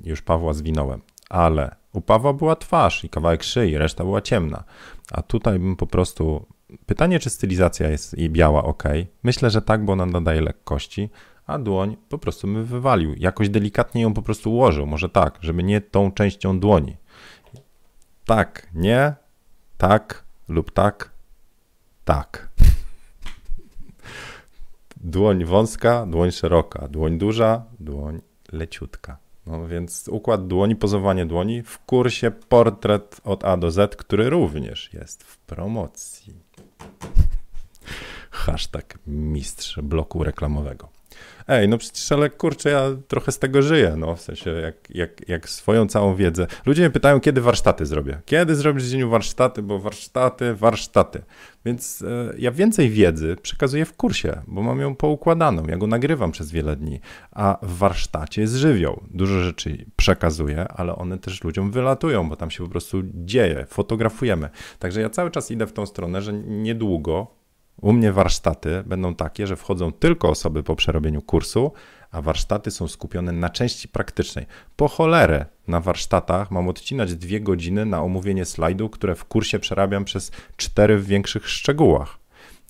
już 0.00 0.22
Pawła 0.22 0.52
zwinąłem. 0.52 1.00
Ale 1.30 1.74
u 1.92 2.00
Pawła 2.00 2.32
była 2.32 2.56
twarz 2.56 3.04
i 3.04 3.08
kawałek 3.08 3.42
szyi, 3.42 3.78
reszta 3.78 4.04
była 4.04 4.20
ciemna. 4.20 4.64
A 5.12 5.22
tutaj 5.22 5.58
bym 5.58 5.76
po 5.76 5.86
prostu. 5.86 6.46
Pytanie, 6.86 7.18
czy 7.18 7.30
stylizacja 7.30 7.88
jest 7.88 8.18
jej 8.18 8.30
biała 8.30 8.64
ok? 8.64 8.82
Myślę, 9.22 9.50
że 9.50 9.62
tak, 9.62 9.84
bo 9.84 9.92
ona 9.92 10.06
nadaje 10.06 10.40
lekkości, 10.40 11.10
a 11.48 11.58
dłoń 11.58 11.96
po 12.08 12.18
prostu 12.18 12.46
bym 12.46 12.64
wywalił. 12.64 13.14
Jakoś 13.16 13.48
delikatnie 13.48 14.02
ją 14.02 14.14
po 14.14 14.22
prostu 14.22 14.52
ułożył. 14.52 14.86
Może 14.86 15.08
tak, 15.08 15.38
żeby 15.40 15.62
nie 15.62 15.80
tą 15.80 16.12
częścią 16.12 16.60
dłoni. 16.60 16.96
Tak, 18.24 18.66
nie, 18.74 19.14
tak 19.78 20.24
lub 20.48 20.70
tak, 20.70 21.10
tak. 22.04 22.48
Dłoń 24.96 25.44
wąska, 25.44 26.06
dłoń 26.06 26.30
szeroka, 26.30 26.88
dłoń 26.88 27.18
duża, 27.18 27.64
dłoń 27.80 28.20
leciutka. 28.52 29.18
No 29.46 29.66
więc 29.66 30.08
układ 30.08 30.46
dłoni, 30.46 30.76
pozowanie 30.76 31.26
dłoni 31.26 31.62
w 31.62 31.78
kursie 31.78 32.30
portret 32.30 33.20
od 33.24 33.44
A 33.44 33.56
do 33.56 33.70
Z, 33.70 33.96
który 33.96 34.30
również 34.30 34.92
jest 34.92 35.24
w 35.24 35.38
promocji. 35.38 36.34
Hashtag 38.30 38.98
mistrz 39.06 39.80
bloku 39.80 40.24
reklamowego. 40.24 40.97
Ej, 41.48 41.68
no 41.68 41.78
przecież, 41.78 42.12
ale 42.12 42.30
kurczę, 42.30 42.70
ja 42.70 42.82
trochę 43.08 43.32
z 43.32 43.38
tego 43.38 43.62
żyję, 43.62 43.94
no 43.96 44.16
w 44.16 44.20
sensie, 44.20 44.50
jak, 44.50 44.74
jak, 44.90 45.28
jak 45.28 45.48
swoją 45.48 45.86
całą 45.86 46.14
wiedzę. 46.14 46.46
Ludzie 46.66 46.82
mnie 46.82 46.90
pytają, 46.90 47.20
kiedy 47.20 47.40
warsztaty 47.40 47.86
zrobię. 47.86 48.20
Kiedy 48.26 48.54
zrobisz 48.54 48.84
w 48.84 48.90
dzieniu 48.90 49.10
warsztaty, 49.10 49.62
bo 49.62 49.78
warsztaty, 49.78 50.54
warsztaty. 50.54 51.22
Więc 51.64 52.02
e, 52.02 52.34
ja 52.38 52.52
więcej 52.52 52.90
wiedzy 52.90 53.36
przekazuję 53.42 53.84
w 53.84 53.96
kursie, 53.96 54.42
bo 54.46 54.62
mam 54.62 54.80
ją 54.80 54.96
poukładaną, 54.96 55.66
ja 55.66 55.76
go 55.76 55.86
nagrywam 55.86 56.32
przez 56.32 56.52
wiele 56.52 56.76
dni, 56.76 57.00
a 57.32 57.58
w 57.62 57.76
warsztacie 57.76 58.40
jest 58.40 58.54
żywioł. 58.54 59.00
Dużo 59.10 59.40
rzeczy 59.40 59.86
przekazuję, 59.96 60.68
ale 60.68 60.96
one 60.96 61.18
też 61.18 61.44
ludziom 61.44 61.70
wylatują, 61.70 62.28
bo 62.28 62.36
tam 62.36 62.50
się 62.50 62.64
po 62.64 62.70
prostu 62.70 63.02
dzieje, 63.14 63.66
fotografujemy. 63.68 64.48
Także 64.78 65.00
ja 65.00 65.10
cały 65.10 65.30
czas 65.30 65.50
idę 65.50 65.66
w 65.66 65.72
tą 65.72 65.86
stronę, 65.86 66.22
że 66.22 66.32
niedługo 66.32 67.37
u 67.80 67.92
mnie 67.92 68.12
warsztaty 68.12 68.82
będą 68.86 69.14
takie, 69.14 69.46
że 69.46 69.56
wchodzą 69.56 69.92
tylko 69.92 70.28
osoby 70.28 70.62
po 70.62 70.76
przerobieniu 70.76 71.22
kursu, 71.22 71.72
a 72.10 72.22
warsztaty 72.22 72.70
są 72.70 72.88
skupione 72.88 73.32
na 73.32 73.50
części 73.50 73.88
praktycznej. 73.88 74.46
Po 74.76 74.88
cholerę 74.88 75.46
na 75.68 75.80
warsztatach 75.80 76.50
mam 76.50 76.68
odcinać 76.68 77.14
dwie 77.14 77.40
godziny 77.40 77.86
na 77.86 78.02
omówienie 78.02 78.44
slajdu, 78.44 78.88
które 78.88 79.14
w 79.14 79.24
kursie 79.24 79.58
przerabiam 79.58 80.04
przez 80.04 80.30
cztery 80.56 80.98
w 80.98 81.06
większych 81.06 81.48
szczegółach. 81.48 82.18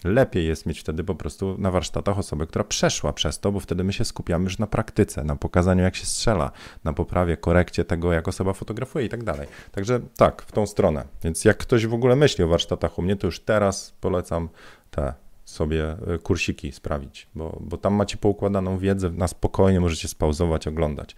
Lepiej 0.04 0.46
jest 0.46 0.66
mieć 0.66 0.80
wtedy 0.80 1.04
po 1.04 1.14
prostu 1.14 1.56
na 1.58 1.70
warsztatach 1.70 2.18
osobę, 2.18 2.46
która 2.46 2.64
przeszła 2.64 3.12
przez 3.12 3.40
to, 3.40 3.52
bo 3.52 3.60
wtedy 3.60 3.84
my 3.84 3.92
się 3.92 4.04
skupiamy 4.04 4.44
już 4.44 4.58
na 4.58 4.66
praktyce, 4.66 5.24
na 5.24 5.36
pokazaniu, 5.36 5.82
jak 5.82 5.96
się 5.96 6.06
strzela, 6.06 6.50
na 6.84 6.92
poprawie, 6.92 7.36
korekcie 7.36 7.84
tego, 7.84 8.12
jak 8.12 8.28
osoba 8.28 8.52
fotografuje 8.52 9.04
i 9.04 9.08
tak 9.08 9.24
dalej. 9.24 9.48
Także 9.72 10.00
tak, 10.16 10.42
w 10.42 10.52
tą 10.52 10.66
stronę. 10.66 11.04
Więc 11.24 11.44
jak 11.44 11.56
ktoś 11.56 11.86
w 11.86 11.94
ogóle 11.94 12.16
myśli 12.16 12.44
o 12.44 12.48
warsztatach 12.48 12.98
u 12.98 13.02
mnie, 13.02 13.16
to 13.16 13.26
już 13.26 13.40
teraz 13.40 13.94
polecam 14.00 14.48
te 14.90 15.14
sobie 15.44 15.96
e, 16.14 16.18
kursiki 16.18 16.72
sprawić, 16.72 17.28
bo, 17.34 17.58
bo 17.60 17.76
tam 17.76 17.94
macie 17.94 18.16
poukładaną 18.16 18.78
wiedzę, 18.78 19.10
na 19.10 19.28
spokojnie 19.28 19.80
możecie 19.80 20.08
spauzować, 20.08 20.66
oglądać. 20.66 21.16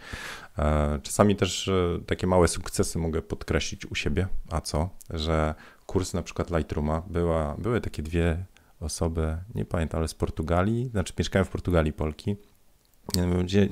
E, 0.58 0.98
czasami 1.02 1.36
też 1.36 1.68
e, 1.68 2.00
takie 2.06 2.26
małe 2.26 2.48
sukcesy 2.48 2.98
mogę 2.98 3.22
podkreślić 3.22 3.86
u 3.86 3.94
siebie, 3.94 4.26
a 4.50 4.60
co, 4.60 4.88
że 5.10 5.54
kurs 5.86 6.14
na 6.14 6.22
przykład 6.22 6.50
Lightrooma, 6.50 7.02
była, 7.06 7.54
były 7.58 7.80
takie 7.80 8.02
dwie 8.02 8.44
osoby, 8.80 9.36
nie 9.54 9.64
pamiętam, 9.64 9.98
ale 9.98 10.08
z 10.08 10.14
Portugalii, 10.14 10.88
znaczy 10.88 11.12
mieszkają 11.18 11.44
w 11.44 11.48
Portugalii 11.48 11.92
Polki, 11.92 12.36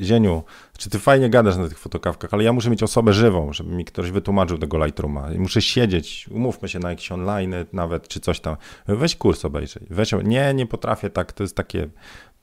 Zieniu, 0.02 0.42
czy 0.78 0.90
ty 0.90 0.98
fajnie 0.98 1.30
gadasz 1.30 1.56
na 1.56 1.68
tych 1.68 1.78
fotokawkach, 1.78 2.34
ale 2.34 2.44
ja 2.44 2.52
muszę 2.52 2.70
mieć 2.70 2.82
osobę 2.82 3.12
żywą, 3.12 3.52
żeby 3.52 3.70
mi 3.70 3.84
ktoś 3.84 4.10
wytłumaczył 4.10 4.58
tego 4.58 4.84
Lightrooma. 4.84 5.28
Muszę 5.38 5.62
siedzieć, 5.62 6.28
umówmy 6.30 6.68
się 6.68 6.78
na 6.78 6.90
jakieś 6.90 7.12
online 7.12 7.54
nawet, 7.72 8.08
czy 8.08 8.20
coś 8.20 8.40
tam. 8.40 8.56
Weź 8.86 9.16
kurs 9.16 9.44
obejrzyj. 9.44 9.86
Weź, 9.90 10.14
nie, 10.24 10.54
nie 10.54 10.66
potrafię 10.66 11.10
tak, 11.10 11.32
to 11.32 11.44
jest 11.44 11.56
takie 11.56 11.88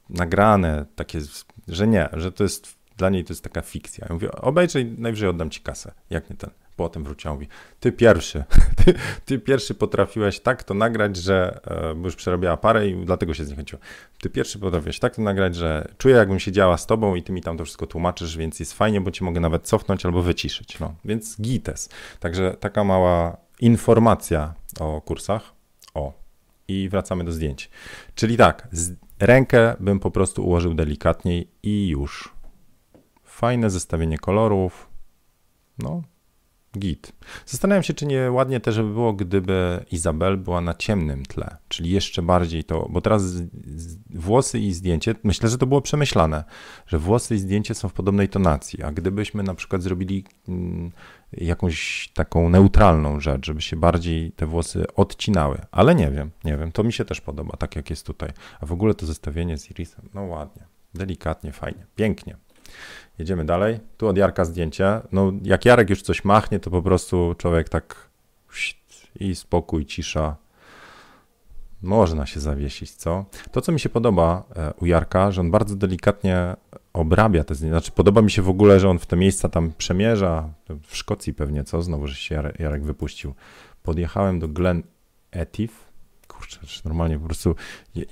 nagrane, 0.09 0.85
takie, 0.95 1.19
że 1.67 1.87
nie, 1.87 2.09
że 2.13 2.31
to 2.31 2.43
jest, 2.43 2.75
dla 2.97 3.09
niej 3.09 3.23
to 3.23 3.33
jest 3.33 3.43
taka 3.43 3.61
fikcja. 3.61 4.05
Ja 4.09 4.13
mówię, 4.13 4.31
obejrzyj, 4.31 4.85
najwyżej 4.97 5.29
oddam 5.29 5.49
ci 5.49 5.61
kasę, 5.61 5.91
jak 6.09 6.29
nie 6.29 6.35
ten. 6.35 6.49
Potem 6.75 7.03
wróciła, 7.03 7.33
mówi, 7.33 7.47
ty 7.79 7.91
pierwszy, 7.91 8.43
ty, 8.85 8.93
ty, 9.25 9.39
pierwszy 9.39 9.73
potrafiłeś 9.73 10.39
tak 10.39 10.63
to 10.63 10.73
nagrać, 10.73 11.17
że, 11.17 11.59
e, 11.91 11.95
bo 11.95 12.07
już 12.07 12.15
przerabiała 12.15 12.57
parę 12.57 12.87
i 12.87 13.05
dlatego 13.05 13.33
się 13.33 13.45
zniechęciła. 13.45 13.81
Ty 14.19 14.29
pierwszy 14.29 14.59
potrafiłeś 14.59 14.99
tak 14.99 15.15
to 15.15 15.21
nagrać, 15.21 15.55
że 15.55 15.87
czuję 15.97 16.15
jakbym 16.15 16.39
siedziała 16.39 16.77
z 16.77 16.85
tobą 16.85 17.15
i 17.15 17.23
ty 17.23 17.33
mi 17.33 17.41
tam 17.41 17.57
to 17.57 17.65
wszystko 17.65 17.87
tłumaczysz, 17.87 18.37
więc 18.37 18.59
jest 18.59 18.73
fajnie, 18.73 19.01
bo 19.01 19.11
ci 19.11 19.23
mogę 19.23 19.39
nawet 19.39 19.67
cofnąć 19.67 20.05
albo 20.05 20.21
wyciszyć. 20.21 20.79
No, 20.79 20.95
więc 21.05 21.41
gites. 21.41 21.89
Także 22.19 22.57
taka 22.59 22.83
mała 22.83 23.37
informacja 23.59 24.53
o 24.79 25.01
kursach. 25.01 25.55
O, 25.93 26.25
i 26.67 26.89
wracamy 26.89 27.23
do 27.23 27.31
zdjęć. 27.31 27.69
Czyli 28.15 28.37
tak, 28.37 28.67
rękę 29.19 29.75
bym 29.79 29.99
po 29.99 30.11
prostu 30.11 30.45
ułożył 30.45 30.73
delikatniej 30.73 31.47
i 31.63 31.87
już. 31.87 32.33
Fajne 33.23 33.69
zestawienie 33.69 34.17
kolorów. 34.17 34.89
No, 35.79 36.01
Git. 36.77 37.11
Zastanawiam 37.45 37.83
się, 37.83 37.93
czy 37.93 38.05
nie 38.05 38.31
ładnie 38.31 38.59
też 38.59 38.77
by 38.77 38.83
było, 38.83 39.13
gdyby 39.13 39.85
Izabel 39.91 40.37
była 40.37 40.61
na 40.61 40.73
ciemnym 40.73 41.25
tle, 41.25 41.57
czyli 41.67 41.89
jeszcze 41.89 42.21
bardziej 42.21 42.63
to, 42.63 42.87
bo 42.89 43.01
teraz 43.01 43.23
włosy 44.09 44.59
i 44.59 44.73
zdjęcie, 44.73 45.15
myślę, 45.23 45.49
że 45.49 45.57
to 45.57 45.67
było 45.67 45.81
przemyślane, 45.81 46.43
że 46.87 46.99
włosy 46.99 47.35
i 47.35 47.39
zdjęcie 47.39 47.75
są 47.75 47.89
w 47.89 47.93
podobnej 47.93 48.29
tonacji, 48.29 48.83
a 48.83 48.91
gdybyśmy 48.91 49.43
na 49.43 49.53
przykład 49.53 49.83
zrobili 49.83 50.23
mm, 50.47 50.91
jakąś 51.33 52.09
taką 52.13 52.49
neutralną 52.49 53.19
rzecz, 53.19 53.45
żeby 53.45 53.61
się 53.61 53.75
bardziej 53.75 54.31
te 54.31 54.45
włosy 54.45 54.85
odcinały, 54.95 55.61
ale 55.71 55.95
nie 55.95 56.11
wiem, 56.11 56.31
nie 56.43 56.57
wiem, 56.57 56.71
to 56.71 56.83
mi 56.83 56.93
się 56.93 57.05
też 57.05 57.21
podoba, 57.21 57.57
tak 57.57 57.75
jak 57.75 57.89
jest 57.89 58.05
tutaj, 58.05 58.29
a 58.59 58.65
w 58.65 58.71
ogóle 58.71 58.93
to 58.93 59.05
zestawienie 59.05 59.57
z 59.57 59.71
irisem, 59.71 60.09
no 60.13 60.23
ładnie, 60.23 60.63
delikatnie, 60.93 61.51
fajnie, 61.51 61.85
pięknie. 61.95 62.35
Jedziemy 63.19 63.45
dalej. 63.45 63.79
Tu 63.97 64.07
od 64.07 64.17
Jarka 64.17 64.45
zdjęcie. 64.45 65.01
No, 65.11 65.31
jak 65.43 65.65
Jarek 65.65 65.89
już 65.89 66.01
coś 66.01 66.23
machnie, 66.23 66.59
to 66.59 66.71
po 66.71 66.81
prostu 66.81 67.35
człowiek 67.37 67.69
tak 67.69 68.09
i 69.19 69.35
spokój, 69.35 69.85
cisza. 69.85 70.35
Można 71.81 72.25
się 72.25 72.39
zawiesić, 72.39 72.91
co? 72.91 73.25
To, 73.51 73.61
co 73.61 73.71
mi 73.71 73.79
się 73.79 73.89
podoba 73.89 74.43
e, 74.55 74.73
u 74.73 74.85
Jarka, 74.85 75.31
że 75.31 75.41
on 75.41 75.51
bardzo 75.51 75.75
delikatnie 75.75 76.55
obrabia 76.93 77.43
te 77.43 77.55
zdjęcia. 77.55 77.79
Znaczy, 77.79 77.91
podoba 77.91 78.21
mi 78.21 78.31
się 78.31 78.41
w 78.41 78.49
ogóle, 78.49 78.79
że 78.79 78.89
on 78.89 78.99
w 78.99 79.05
te 79.05 79.15
miejsca 79.15 79.49
tam 79.49 79.71
przemierza. 79.77 80.49
W 80.87 80.97
Szkocji 80.97 81.33
pewnie, 81.33 81.63
co? 81.63 81.81
Znowu, 81.81 82.07
że 82.07 82.15
się 82.15 82.51
Jarek 82.59 82.83
wypuścił. 82.83 83.33
Podjechałem 83.83 84.39
do 84.39 84.47
Glen 84.47 84.83
Etive 85.31 85.84
kurczę, 86.45 86.81
normalnie 86.85 87.19
po 87.19 87.25
prostu, 87.25 87.55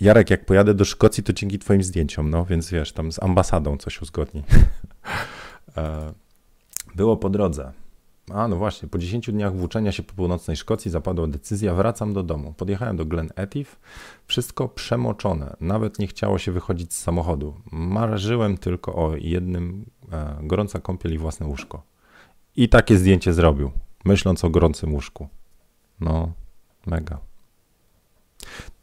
Jarek, 0.01 0.29
jak 0.29 0.45
pojadę 0.45 0.73
do 0.73 0.85
Szkocji, 0.85 1.23
to 1.23 1.33
dzięki 1.33 1.59
twoim 1.59 1.83
zdjęciom, 1.83 2.29
no, 2.29 2.45
więc 2.45 2.69
wiesz, 2.69 2.91
tam 2.91 3.11
z 3.11 3.23
ambasadą 3.23 3.77
coś 3.77 4.01
uzgodni. 4.01 4.43
E, 5.77 6.13
było 6.95 7.17
po 7.17 7.29
drodze. 7.29 7.71
A, 8.31 8.47
no 8.47 8.55
właśnie, 8.55 8.89
po 8.89 8.97
10 8.97 9.31
dniach 9.31 9.55
włóczenia 9.55 9.91
się 9.91 10.03
po 10.03 10.13
północnej 10.13 10.57
Szkocji 10.57 10.91
zapadła 10.91 11.27
decyzja, 11.27 11.73
wracam 11.73 12.13
do 12.13 12.23
domu. 12.23 12.53
Podjechałem 12.57 12.97
do 12.97 13.05
Glen 13.05 13.29
Etive, 13.36 13.79
wszystko 14.27 14.67
przemoczone, 14.67 15.55
nawet 15.59 15.99
nie 15.99 16.07
chciało 16.07 16.38
się 16.38 16.51
wychodzić 16.51 16.93
z 16.93 17.01
samochodu. 17.01 17.53
Marzyłem 17.71 18.57
tylko 18.57 18.95
o 18.95 19.15
jednym, 19.15 19.86
e, 20.11 20.38
gorąca 20.41 20.79
kąpiel 20.79 21.13
i 21.13 21.17
własne 21.17 21.47
łóżko. 21.47 21.84
I 22.55 22.69
takie 22.69 22.97
zdjęcie 22.97 23.34
zrobił, 23.34 23.71
myśląc 24.05 24.43
o 24.43 24.49
gorącym 24.49 24.93
łóżku. 24.93 25.27
No, 25.99 26.34
mega. 26.86 27.32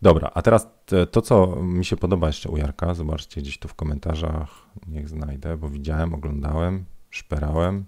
Dobra, 0.02 0.30
a 0.34 0.42
teraz 0.42 0.68
to, 1.10 1.22
co 1.22 1.46
mi 1.56 1.84
się 1.84 1.96
podoba 1.96 2.26
jeszcze 2.26 2.48
u 2.48 2.56
Jarka, 2.56 2.94
zobaczcie 2.94 3.40
gdzieś 3.40 3.58
tu 3.58 3.68
w 3.68 3.74
komentarzach, 3.74 4.66
niech 4.86 5.08
znajdę, 5.08 5.56
bo 5.56 5.68
widziałem, 5.68 6.14
oglądałem, 6.14 6.84
szperałem. 7.10 7.84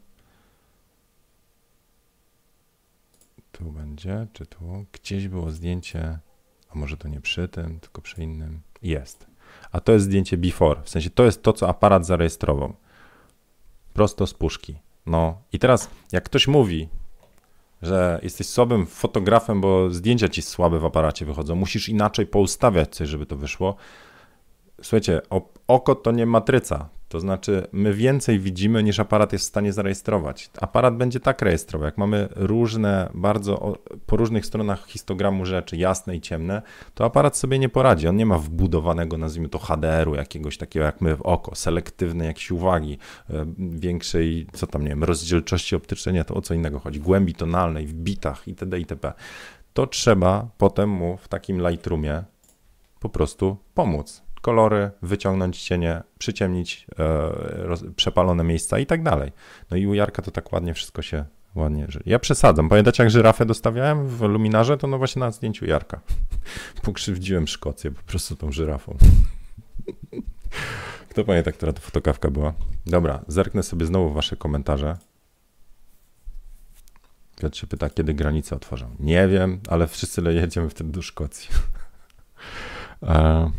Tu 3.52 3.72
będzie. 3.72 4.26
Czy 4.32 4.46
tu? 4.46 4.84
Gdzieś 4.92 5.28
było 5.28 5.50
zdjęcie, 5.50 6.18
a 6.70 6.78
może 6.78 6.96
to 6.96 7.08
nie 7.08 7.20
przy 7.20 7.48
tym, 7.48 7.80
tylko 7.80 8.02
przy 8.02 8.22
innym. 8.22 8.60
Jest. 8.82 9.26
A 9.72 9.80
to 9.80 9.92
jest 9.92 10.04
zdjęcie 10.04 10.36
before, 10.36 10.82
w 10.82 10.88
sensie 10.88 11.10
to 11.10 11.24
jest 11.24 11.42
to, 11.42 11.52
co 11.52 11.68
aparat 11.68 12.06
zarejestrował. 12.06 12.74
Prosto 13.94 14.26
z 14.26 14.34
puszki. 14.34 14.78
No 15.06 15.42
i 15.52 15.58
teraz, 15.58 15.90
jak 16.12 16.24
ktoś 16.24 16.48
mówi, 16.48 16.88
że 17.82 18.20
jesteś 18.22 18.46
słabym 18.46 18.86
fotografem, 18.86 19.60
bo 19.60 19.90
zdjęcia 19.90 20.28
ci 20.28 20.42
słabe 20.42 20.78
w 20.78 20.84
aparacie 20.84 21.24
wychodzą, 21.24 21.54
musisz 21.54 21.88
inaczej 21.88 22.26
poustawiać 22.26 22.94
coś, 22.94 23.08
żeby 23.08 23.26
to 23.26 23.36
wyszło. 23.36 23.76
Słuchajcie, 24.82 25.20
oko 25.68 25.94
to 25.94 26.12
nie 26.12 26.26
matryca. 26.26 26.88
To 27.12 27.20
znaczy, 27.20 27.66
my 27.72 27.94
więcej 27.94 28.38
widzimy 28.38 28.82
niż 28.82 29.00
aparat 29.00 29.32
jest 29.32 29.44
w 29.44 29.48
stanie 29.48 29.72
zarejestrować. 29.72 30.50
Aparat 30.60 30.96
będzie 30.96 31.20
tak 31.20 31.42
rejestrował. 31.42 31.86
Jak 31.86 31.98
mamy 31.98 32.28
różne, 32.36 33.10
bardzo 33.14 33.78
po 34.06 34.16
różnych 34.16 34.46
stronach 34.46 34.86
histogramu 34.86 35.46
rzeczy, 35.46 35.76
jasne 35.76 36.16
i 36.16 36.20
ciemne, 36.20 36.62
to 36.94 37.04
aparat 37.04 37.36
sobie 37.36 37.58
nie 37.58 37.68
poradzi. 37.68 38.08
On 38.08 38.16
nie 38.16 38.26
ma 38.26 38.38
wbudowanego, 38.38 39.18
nazwijmy 39.18 39.48
to 39.48 39.58
HDR-u, 39.58 40.14
jakiegoś 40.14 40.58
takiego 40.58 40.84
jak 40.84 41.00
my 41.00 41.16
w 41.16 41.22
oko, 41.22 41.54
selektywnej 41.54 42.26
jakiejś 42.26 42.50
uwagi, 42.50 42.98
e, 43.30 43.46
większej, 43.58 44.46
co 44.52 44.66
tam, 44.66 44.82
nie 44.82 44.88
wiem, 44.88 45.04
rozdzielczości 45.04 45.76
optycznej, 45.76 46.14
nie, 46.14 46.24
to 46.24 46.34
o 46.34 46.42
co 46.42 46.54
innego 46.54 46.78
chodzi, 46.78 47.00
głębi 47.00 47.34
tonalnej, 47.34 47.86
w 47.86 47.94
bitach 47.94 48.48
itd. 48.48 48.78
itp. 48.78 49.12
To 49.72 49.86
trzeba 49.86 50.48
potem 50.58 50.90
mu 50.90 51.16
w 51.16 51.28
takim 51.28 51.68
Lightroomie 51.68 52.22
po 53.00 53.08
prostu 53.08 53.56
pomóc 53.74 54.31
kolory, 54.42 54.90
wyciągnąć 55.02 55.62
cienie, 55.62 56.02
przyciemnić 56.18 56.86
e, 56.98 57.92
przepalone 57.96 58.44
miejsca 58.44 58.78
i 58.78 58.86
tak 58.86 59.02
dalej. 59.02 59.32
No 59.70 59.76
i 59.76 59.86
u 59.86 59.94
Jarka 59.94 60.22
to 60.22 60.30
tak 60.30 60.52
ładnie 60.52 60.74
wszystko 60.74 61.02
się 61.02 61.24
ładnie. 61.54 61.86
Ja 62.06 62.18
przesadzam. 62.18 62.68
Pamiętacie, 62.68 63.02
jak 63.02 63.10
żyrafę 63.10 63.46
dostawiałem 63.46 64.08
w 64.08 64.20
luminarze? 64.20 64.76
To 64.76 64.86
no 64.86 64.98
właśnie 64.98 65.20
na 65.20 65.30
zdjęciu 65.30 65.66
Jarka. 65.66 66.00
Pokrzywdziłem 66.82 67.48
Szkocję 67.48 67.90
po 67.90 68.02
prostu 68.02 68.36
tą 68.36 68.52
żyrafą. 68.52 68.96
Kto 71.10 71.24
pamięta, 71.24 71.52
która 71.52 71.72
to 71.72 71.80
fotokawka 71.80 72.30
była? 72.30 72.54
Dobra, 72.86 73.24
zerknę 73.28 73.62
sobie 73.62 73.86
znowu 73.86 74.12
wasze 74.12 74.36
komentarze. 74.36 74.96
Piotr 77.40 77.58
się 77.58 77.66
pyta, 77.66 77.90
kiedy 77.90 78.14
granice 78.14 78.56
otworzą. 78.56 78.96
Nie 78.98 79.28
wiem, 79.28 79.60
ale 79.68 79.86
wszyscy 79.86 80.22
jedziemy 80.22 80.68
wtedy 80.68 80.90
do 80.90 81.02
Szkocji. 81.02 81.48
e 83.02 83.50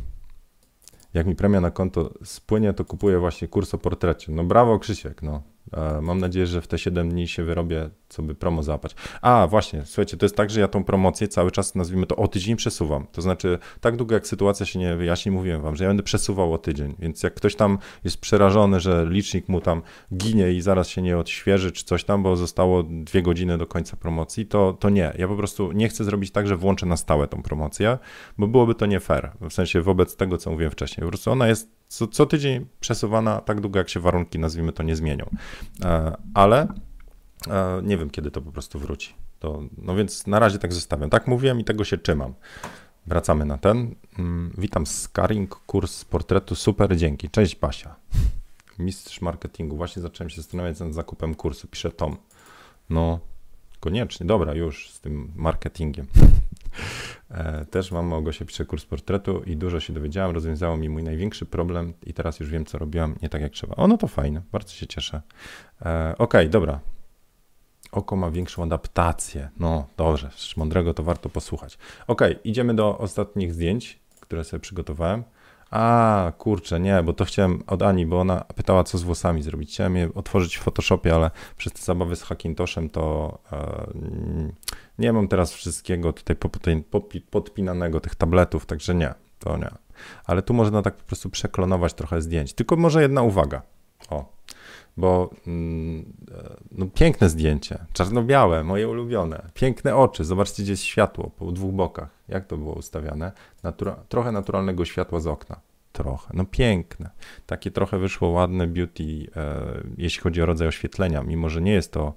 jak 1.13 1.27
mi 1.27 1.35
premia 1.35 1.61
na 1.61 1.71
konto 1.71 2.13
spłynie, 2.23 2.73
to 2.73 2.85
kupuję 2.85 3.19
właśnie 3.19 3.47
kurs 3.47 3.73
o 3.73 3.77
portrecie. 3.77 4.31
No 4.31 4.43
brawo 4.43 4.79
Krzysiek, 4.79 5.21
no. 5.21 5.52
Mam 6.01 6.19
nadzieję, 6.19 6.47
że 6.47 6.61
w 6.61 6.67
te 6.67 6.77
7 6.77 7.09
dni 7.09 7.27
się 7.27 7.43
wyrobię, 7.43 7.89
co 8.09 8.23
by 8.23 8.35
promo 8.35 8.63
załapać. 8.63 8.95
A, 9.21 9.47
właśnie, 9.49 9.81
słuchajcie, 9.85 10.17
to 10.17 10.25
jest 10.25 10.35
tak, 10.35 10.49
że 10.49 10.59
ja 10.59 10.67
tą 10.67 10.83
promocję 10.83 11.27
cały 11.27 11.51
czas, 11.51 11.75
nazwijmy 11.75 12.05
to, 12.05 12.15
o 12.15 12.27
tydzień 12.27 12.55
przesuwam. 12.55 13.07
To 13.11 13.21
znaczy, 13.21 13.59
tak 13.81 13.95
długo 13.95 14.15
jak 14.15 14.27
sytuacja 14.27 14.65
się 14.65 14.79
nie 14.79 14.95
wyjaśni, 14.95 15.31
mówiłem 15.31 15.61
wam, 15.61 15.75
że 15.75 15.83
ja 15.83 15.89
będę 15.89 16.03
przesuwał 16.03 16.53
o 16.53 16.57
tydzień, 16.57 16.95
więc 16.99 17.23
jak 17.23 17.33
ktoś 17.33 17.55
tam 17.55 17.77
jest 18.03 18.17
przerażony, 18.17 18.79
że 18.79 19.05
licznik 19.09 19.49
mu 19.49 19.61
tam 19.61 19.81
ginie 20.17 20.51
i 20.51 20.61
zaraz 20.61 20.87
się 20.87 21.01
nie 21.01 21.17
odświeży, 21.17 21.71
czy 21.71 21.85
coś 21.85 22.03
tam, 22.03 22.23
bo 22.23 22.35
zostało 22.35 22.83
dwie 22.83 23.21
godziny 23.21 23.57
do 23.57 23.67
końca 23.67 23.97
promocji, 23.97 24.45
to, 24.45 24.73
to 24.73 24.89
nie. 24.89 25.13
Ja 25.17 25.27
po 25.27 25.35
prostu 25.35 25.71
nie 25.71 25.89
chcę 25.89 26.03
zrobić 26.03 26.31
tak, 26.31 26.47
że 26.47 26.57
włączę 26.57 26.85
na 26.85 26.97
stałe 26.97 27.27
tą 27.27 27.41
promocję, 27.41 27.97
bo 28.37 28.47
byłoby 28.47 28.75
to 28.75 28.85
nie 28.85 28.99
fair, 28.99 29.31
w 29.41 29.53
sensie 29.53 29.81
wobec 29.81 30.15
tego, 30.15 30.37
co 30.37 30.51
mówiłem 30.51 30.71
wcześniej. 30.71 31.03
Po 31.03 31.09
prostu 31.09 31.31
ona 31.31 31.47
jest 31.47 31.82
co, 31.93 32.07
co 32.07 32.25
tydzień 32.25 32.65
przesuwana 32.79 33.41
tak 33.41 33.61
długo, 33.61 33.79
jak 33.79 33.89
się 33.89 33.99
warunki, 33.99 34.39
nazwijmy 34.39 34.73
to, 34.73 34.83
nie 34.83 34.95
zmienią. 34.95 35.29
E, 35.83 36.17
ale 36.33 36.67
e, 37.47 37.81
nie 37.83 37.97
wiem, 37.97 38.09
kiedy 38.09 38.31
to 38.31 38.41
po 38.41 38.51
prostu 38.51 38.79
wróci. 38.79 39.13
To, 39.39 39.63
no 39.77 39.95
więc 39.95 40.27
na 40.27 40.39
razie 40.39 40.59
tak 40.59 40.73
zostawiam. 40.73 41.09
Tak 41.09 41.27
mówiłem 41.27 41.59
i 41.59 41.63
tego 41.63 41.83
się 41.83 41.97
trzymam. 41.97 42.33
Wracamy 43.07 43.45
na 43.45 43.57
ten. 43.57 43.95
Mm, 44.19 44.53
witam 44.57 44.85
Scaring, 44.85 45.55
kurs 45.55 46.05
portretu. 46.05 46.55
Super, 46.55 46.97
dzięki. 46.97 47.29
Cześć 47.29 47.55
Basia. 47.55 47.95
Mistrz 48.79 49.21
marketingu. 49.21 49.77
Właśnie 49.77 50.01
zacząłem 50.01 50.29
się 50.29 50.41
zastanawiać 50.41 50.79
nad 50.79 50.93
zakupem 50.93 51.35
kursu. 51.35 51.67
Pisze 51.67 51.91
Tom. 51.91 52.17
No, 52.89 53.19
koniecznie. 53.79 54.25
Dobra, 54.25 54.53
już 54.53 54.89
z 54.89 54.99
tym 54.99 55.31
marketingiem. 55.35 56.07
E, 57.31 57.65
też 57.65 57.91
mam 57.91 58.05
Małgosia 58.05 58.45
pisze 58.45 58.65
kurs 58.65 58.85
portretu 58.85 59.43
i 59.45 59.57
dużo 59.57 59.79
się 59.79 59.93
dowiedziałam, 59.93 60.31
rozwiązało 60.31 60.77
mi 60.77 60.89
mój 60.89 61.03
największy 61.03 61.45
problem 61.45 61.93
i 62.05 62.13
teraz 62.13 62.39
już 62.39 62.49
wiem, 62.49 62.65
co 62.65 62.77
robiłam 62.77 63.15
nie 63.21 63.29
tak 63.29 63.41
jak 63.41 63.51
trzeba. 63.51 63.75
O, 63.75 63.87
no 63.87 63.97
to 63.97 64.07
fajne, 64.07 64.41
bardzo 64.51 64.73
się 64.73 64.87
cieszę. 64.87 65.21
E, 65.81 66.15
Okej, 66.17 66.41
okay, 66.41 66.49
dobra. 66.49 66.79
Oko 67.91 68.15
ma 68.15 68.31
większą 68.31 68.63
adaptację. 68.63 69.49
No 69.59 69.87
dobrze, 69.97 70.29
mądrego 70.57 70.93
to 70.93 71.03
warto 71.03 71.29
posłuchać. 71.29 71.77
Ok, 72.07 72.21
idziemy 72.43 72.75
do 72.75 72.97
ostatnich 72.97 73.53
zdjęć, 73.53 73.99
które 74.19 74.43
sobie 74.43 74.59
przygotowałem. 74.59 75.23
A, 75.71 76.31
kurczę, 76.37 76.79
nie, 76.79 77.03
bo 77.03 77.13
to 77.13 77.25
chciałem 77.25 77.63
od 77.67 77.81
Ani, 77.81 78.05
bo 78.05 78.19
ona 78.19 78.45
pytała, 78.55 78.83
co 78.83 78.97
z 78.97 79.03
włosami 79.03 79.43
zrobić. 79.43 79.71
Chciałem 79.73 79.95
je 79.95 80.13
otworzyć 80.13 80.57
w 80.57 80.61
Photoshopie, 80.61 81.15
ale 81.15 81.31
przez 81.57 81.73
te 81.73 81.81
zabawy 81.81 82.15
z 82.15 82.23
Hackintoshem 82.23 82.89
to 82.89 83.37
e, 83.51 83.87
nie 84.99 85.13
mam 85.13 85.27
teraz 85.27 85.53
wszystkiego 85.53 86.13
tutaj 86.13 86.35
podpinanego, 87.31 87.99
tych 87.99 88.15
tabletów, 88.15 88.65
także 88.65 88.95
nie, 88.95 89.13
to 89.39 89.57
nie. 89.57 89.69
Ale 90.25 90.41
tu 90.41 90.53
można 90.53 90.81
tak 90.81 90.95
po 90.95 91.03
prostu 91.03 91.29
przeklonować 91.29 91.93
trochę 91.93 92.21
zdjęć. 92.21 92.53
Tylko 92.53 92.75
może 92.75 93.01
jedna 93.01 93.21
uwaga. 93.21 93.61
O, 94.09 94.33
bo 94.97 95.29
mm, 95.47 96.13
e, 96.31 96.55
no, 96.71 96.85
piękne 96.85 97.29
zdjęcie, 97.29 97.85
czarno-białe, 97.93 98.63
moje 98.63 98.89
ulubione, 98.89 99.49
piękne 99.53 99.95
oczy, 99.95 100.23
zobaczcie, 100.23 100.63
gdzie 100.63 100.71
jest 100.71 100.83
światło 100.83 101.31
po 101.37 101.51
dwóch 101.51 101.73
bokach, 101.73 102.09
jak 102.27 102.47
to 102.47 102.57
było 102.57 102.73
ustawiane, 102.73 103.31
Natura 103.63 103.95
trochę 104.09 104.31
naturalnego 104.31 104.85
światła 104.85 105.19
z 105.19 105.27
okna, 105.27 105.59
trochę, 105.91 106.33
no 106.33 106.45
piękne, 106.45 107.09
takie 107.45 107.71
trochę 107.71 107.99
wyszło 107.99 108.29
ładne 108.29 108.67
beauty, 108.67 109.03
e, 109.35 109.61
jeśli 109.97 110.21
chodzi 110.21 110.41
o 110.41 110.45
rodzaj 110.45 110.67
oświetlenia, 110.67 111.23
mimo 111.23 111.49
że 111.49 111.61
nie 111.61 111.73
jest 111.73 111.91
to 111.91 112.13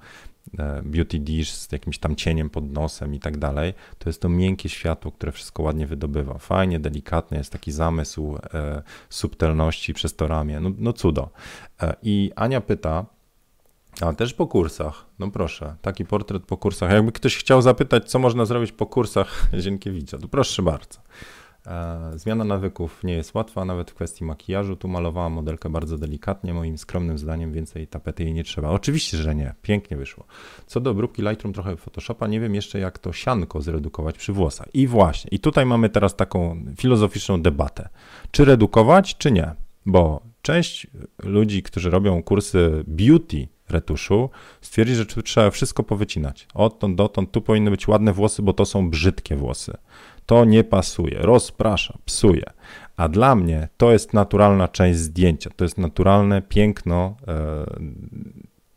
beauty 0.83 1.19
dish 1.19 1.53
z 1.53 1.73
jakimś 1.73 1.99
tam 1.99 2.17
cieniem 2.17 2.51
pod 2.51 2.73
nosem 2.73 3.15
i 3.15 3.21
tak 3.21 3.37
dalej, 3.37 3.75
to 3.99 4.09
jest 4.09 4.23
to 4.23 4.29
miękkie 4.29 4.69
światło, 4.69 5.13
które 5.13 5.33
wszystko 5.33 5.63
ładnie 5.63 5.87
wydobywa. 5.87 6.39
Fajnie, 6.39 6.81
delikatnie, 6.81 7.39
jest 7.39 7.53
taki 7.53 7.73
zamysł 7.73 8.39
e, 8.55 8.83
subtelności 9.11 9.95
przez 9.95 10.17
to 10.17 10.27
ramię. 10.27 10.61
No, 10.61 10.71
no 10.79 10.93
cudo. 10.93 11.31
E, 11.83 11.97
I 12.03 12.33
Ania 12.37 12.61
pyta, 12.61 13.07
a 14.01 14.13
też 14.13 14.35
po 14.35 14.47
kursach, 14.47 15.07
no 15.19 15.31
proszę, 15.31 15.77
taki 15.83 16.05
portret 16.05 16.43
po 16.43 16.57
kursach. 16.57 16.91
Jakby 16.91 17.13
ktoś 17.13 17.37
chciał 17.37 17.63
zapytać, 17.63 18.11
co 18.11 18.19
można 18.19 18.45
zrobić 18.45 18.73
po 18.73 18.87
kursach 18.87 19.49
Zienkiewicza, 19.61 20.19
to 20.19 20.29
proszę 20.29 20.63
bardzo. 20.63 21.01
Zmiana 22.15 22.45
nawyków 22.45 23.05
nie 23.05 23.15
jest 23.15 23.35
łatwa, 23.35 23.65
nawet 23.65 23.91
w 23.91 23.95
kwestii 23.95 24.25
makijażu. 24.25 24.77
Tu 24.77 24.89
malowałam 24.89 25.33
modelkę 25.33 25.71
bardzo 25.71 25.99
delikatnie, 25.99 26.55
moim 26.55 26.79
skromnym 26.79 27.19
zdaniem 27.19 27.53
więcej 27.53 27.87
tapety 27.87 28.25
jej 28.25 28.35
nie 28.35 28.45
trzeba. 28.45 28.71
Oczywiście, 28.71 29.17
że 29.17 29.35
nie, 29.35 29.55
pięknie 29.63 29.97
wyszło. 29.97 30.25
Co 30.67 30.81
do 30.81 30.91
obróbki 30.91 31.23
Lightroom 31.23 31.53
trochę 31.53 31.77
Photoshopa, 31.77 32.27
nie 32.27 32.41
wiem 32.41 32.55
jeszcze 32.55 32.79
jak 32.79 32.99
to 32.99 33.13
sianko 33.13 33.61
zredukować 33.61 34.19
przy 34.19 34.33
włosach. 34.33 34.69
I 34.75 34.87
właśnie, 34.87 35.29
i 35.31 35.39
tutaj 35.39 35.67
mamy 35.67 35.89
teraz 35.89 36.17
taką 36.17 36.65
filozoficzną 36.77 37.43
debatę. 37.43 37.89
Czy 38.31 38.45
redukować, 38.45 39.17
czy 39.17 39.33
nie? 39.33 39.55
Bo 39.87 40.23
część 40.43 40.87
ludzi, 41.23 41.63
którzy 41.63 41.91
robią 41.91 42.23
kursy 42.23 42.85
beauty 42.87 43.49
retuszu, 43.69 44.31
stwierdzi, 44.61 44.95
że 44.95 45.07
trzeba 45.07 45.51
wszystko 45.51 45.83
powycinać. 45.83 46.49
Odtąd 46.55 46.97
dotąd, 46.97 47.31
tu 47.31 47.43
powinny 47.43 47.71
być 47.71 47.89
ładne 47.89 48.13
włosy, 48.13 48.43
bo 48.43 48.53
to 48.53 48.65
są 48.65 48.91
brzydkie 48.91 49.37
włosy 49.37 49.77
to 50.27 50.45
nie 50.45 50.65
pasuje, 50.65 51.19
rozprasza, 51.19 51.99
psuje. 52.05 52.45
A 52.97 53.09
dla 53.09 53.35
mnie 53.35 53.69
to 53.77 53.93
jest 53.93 54.13
naturalna 54.13 54.69
część 54.69 54.99
zdjęcia, 54.99 55.51
to 55.57 55.65
jest 55.65 55.79
naturalne 55.79 56.43
piękno 56.43 57.17
e, 57.29 57.67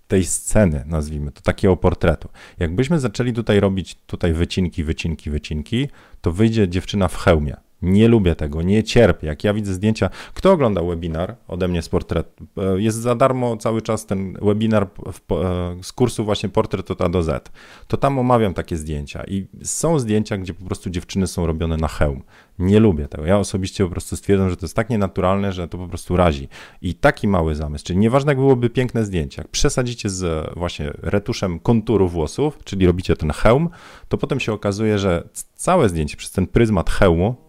tej 0.08 0.26
sceny, 0.26 0.84
nazwijmy 0.86 1.32
to, 1.32 1.41
takiego 1.41 1.78
portretu. 1.78 2.30
Jakbyśmy 2.60 3.00
zaczęli 3.00 3.34
tutaj 3.34 3.60
robić 3.60 3.95
tutaj 3.95 4.34
wycinki, 4.34 4.84
wycinki, 4.84 5.30
wycinki, 5.30 5.88
to 6.22 6.32
wyjdzie 6.32 6.70
dziewczyna 6.70 7.08
w 7.08 7.16
hełmie. 7.16 7.56
Nie 7.82 8.08
lubię 8.08 8.36
tego, 8.36 8.62
nie 8.62 8.84
cierpię. 8.84 9.28
Jak 9.28 9.44
ja 9.44 9.54
widzę 9.54 9.74
zdjęcia, 9.74 10.10
kto 10.34 10.52
ogląda 10.52 10.84
webinar 10.84 11.36
ode 11.48 11.68
mnie 11.68 11.82
z 11.82 11.90
portretu? 11.90 12.46
E, 12.58 12.82
jest 12.82 12.98
za 12.98 13.16
darmo 13.16 13.58
cały 13.58 13.82
czas 13.82 14.06
ten 14.06 14.38
webinar 14.42 14.84
e, 14.84 15.84
z 15.84 15.92
kursu 15.92 16.26
właśnie 16.26 16.50
portret 16.50 16.92
od 16.92 17.02
A 17.02 17.10
do 17.10 17.24
Z. 17.24 17.52
To 17.88 17.98
tam 17.98 18.20
omawiam 18.20 18.54
takie 18.54 18.78
zdjęcia 18.78 19.24
i 19.28 19.48
są 19.64 20.00
zdjęcia, 20.00 20.38
gdzie 20.38 20.54
po 20.54 20.66
prostu 20.66 20.90
dziewczyny 20.90 21.28
są 21.28 21.46
robione 21.46 21.78
na 21.78 21.88
hełm. 21.88 22.24
Nie 22.60 22.80
lubię 22.80 23.08
tego. 23.08 23.26
Ja 23.26 23.38
osobiście 23.38 23.84
po 23.84 23.90
prostu 23.90 24.18
stwierdzam, 24.18 24.50
że 24.50 24.58
to 24.58 24.66
jest 24.66 24.76
tak 24.76 24.90
nienaturalne, 24.90 25.52
że 25.52 25.68
to 25.68 25.78
po 25.78 25.88
prostu 25.88 26.18
razi. 26.18 26.48
I 26.82 26.96
taki 26.96 27.28
mały 27.28 27.56
zamysł, 27.56 27.86
czyli 27.86 28.00
nieważne 28.00 28.32
jak 28.32 28.38
byłoby 28.38 28.70
piękne 28.70 29.06
zdjęcie, 29.06 29.42
jak 29.42 29.48
przesadzicie 29.48 30.10
z 30.10 30.50
właśnie 30.58 30.92
retuszem 31.02 31.60
konturu 31.60 32.08
włosów, 32.08 32.58
czyli 32.64 32.86
robicie 32.86 33.16
ten 33.16 33.32
hełm, 33.32 33.70
to 34.08 34.18
potem 34.18 34.40
się 34.40 34.54
okazuje, 34.54 35.00
że 35.00 35.30
całe 35.56 35.90
zdjęcie 35.90 36.18
przez 36.18 36.32
ten 36.32 36.48
pryzmat 36.48 36.90
hełmu 36.90 37.49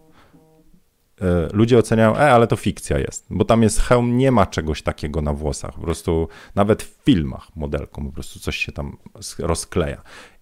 ludzie 1.53 1.77
oceniają, 1.77 2.15
e, 2.15 2.31
ale 2.31 2.47
to 2.47 2.55
fikcja 2.55 2.99
jest, 2.99 3.25
bo 3.29 3.45
tam 3.45 3.63
jest 3.63 3.81
hełm, 3.81 4.17
nie 4.17 4.31
ma 4.31 4.45
czegoś 4.45 4.81
takiego 4.81 5.21
na 5.21 5.33
włosach, 5.33 5.73
po 5.73 5.81
prostu 5.81 6.27
nawet 6.55 6.83
w 6.83 7.03
filmach 7.05 7.55
modelką 7.55 8.05
po 8.05 8.11
prostu 8.11 8.39
coś 8.39 8.57
się 8.57 8.71
tam 8.71 8.97
rozkleja. 9.39 10.01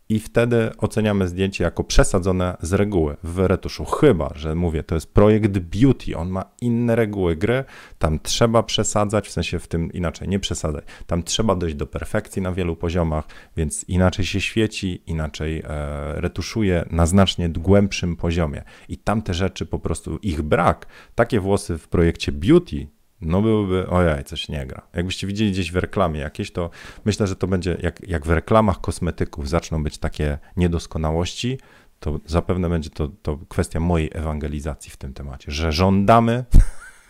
I 0.10 0.20
wtedy 0.20 0.72
oceniamy 0.78 1.28
zdjęcie 1.28 1.64
jako 1.64 1.84
przesadzone 1.84 2.58
z 2.62 2.74
reguły 2.74 3.18
w 3.24 3.40
retuszu. 3.40 3.86
Chyba, 3.86 4.32
że 4.36 4.56
mówię, 4.56 4.84
to 4.84 4.96
jest 4.96 5.14
projekt 5.14 5.58
beauty, 5.58 6.18
on 6.18 6.30
ma 6.30 6.46
inne 6.62 6.96
reguły 6.96 7.36
gry, 7.36 7.64
tam 8.00 8.20
trzeba 8.20 8.64
przesadzać, 8.64 9.28
w 9.28 9.32
sensie 9.32 9.60
w 9.60 9.68
tym 9.68 9.94
inaczej 9.94 10.28
nie 10.28 10.40
przesadzać, 10.40 10.84
tam 11.08 11.24
trzeba 11.24 11.56
dojść 11.56 11.76
do 11.76 11.88
perfekcji 11.88 12.42
na 12.42 12.52
wielu 12.52 12.76
poziomach, 12.76 13.26
więc 13.58 13.84
inaczej 13.88 14.26
się 14.26 14.42
świeci, 14.42 15.04
inaczej 15.08 15.60
e, 15.60 16.22
retuszuje 16.22 16.86
na 16.92 17.06
znacznie 17.06 17.50
głębszym 17.50 18.16
poziomie. 18.16 18.64
I 18.90 18.98
tam 18.98 19.22
te 19.22 19.34
rzeczy 19.34 19.66
po 19.66 19.80
prostu, 19.80 20.18
ich 20.18 20.42
brak, 20.42 20.88
takie 21.16 21.40
włosy 21.40 21.78
w 21.78 21.88
projekcie 21.88 22.32
beauty, 22.32 22.88
no 23.22 23.42
byłoby, 23.42 23.88
ojej, 23.88 24.24
coś 24.24 24.50
nie 24.50 24.66
gra. 24.66 24.82
Jakbyście 24.94 25.28
widzieli 25.28 25.52
gdzieś 25.52 25.72
w 25.72 25.76
reklamie 25.76 26.20
jakieś, 26.20 26.52
to 26.52 26.70
myślę, 27.06 27.28
że 27.28 27.36
to 27.36 27.48
będzie, 27.48 27.78
jak, 27.82 28.08
jak 28.08 28.26
w 28.26 28.30
reklamach 28.30 28.82
kosmetyków 28.82 29.50
zaczną 29.50 29.84
być 29.84 29.98
takie 29.98 30.38
niedoskonałości, 30.58 31.58
to 32.00 32.20
zapewne 32.26 32.70
będzie 32.70 32.90
to, 32.90 33.10
to 33.22 33.40
kwestia 33.50 33.80
mojej 33.80 34.10
ewangelizacji 34.14 34.92
w 34.92 34.98
tym 34.98 35.14
temacie, 35.14 35.52
że 35.52 35.72
żądamy, 35.72 36.46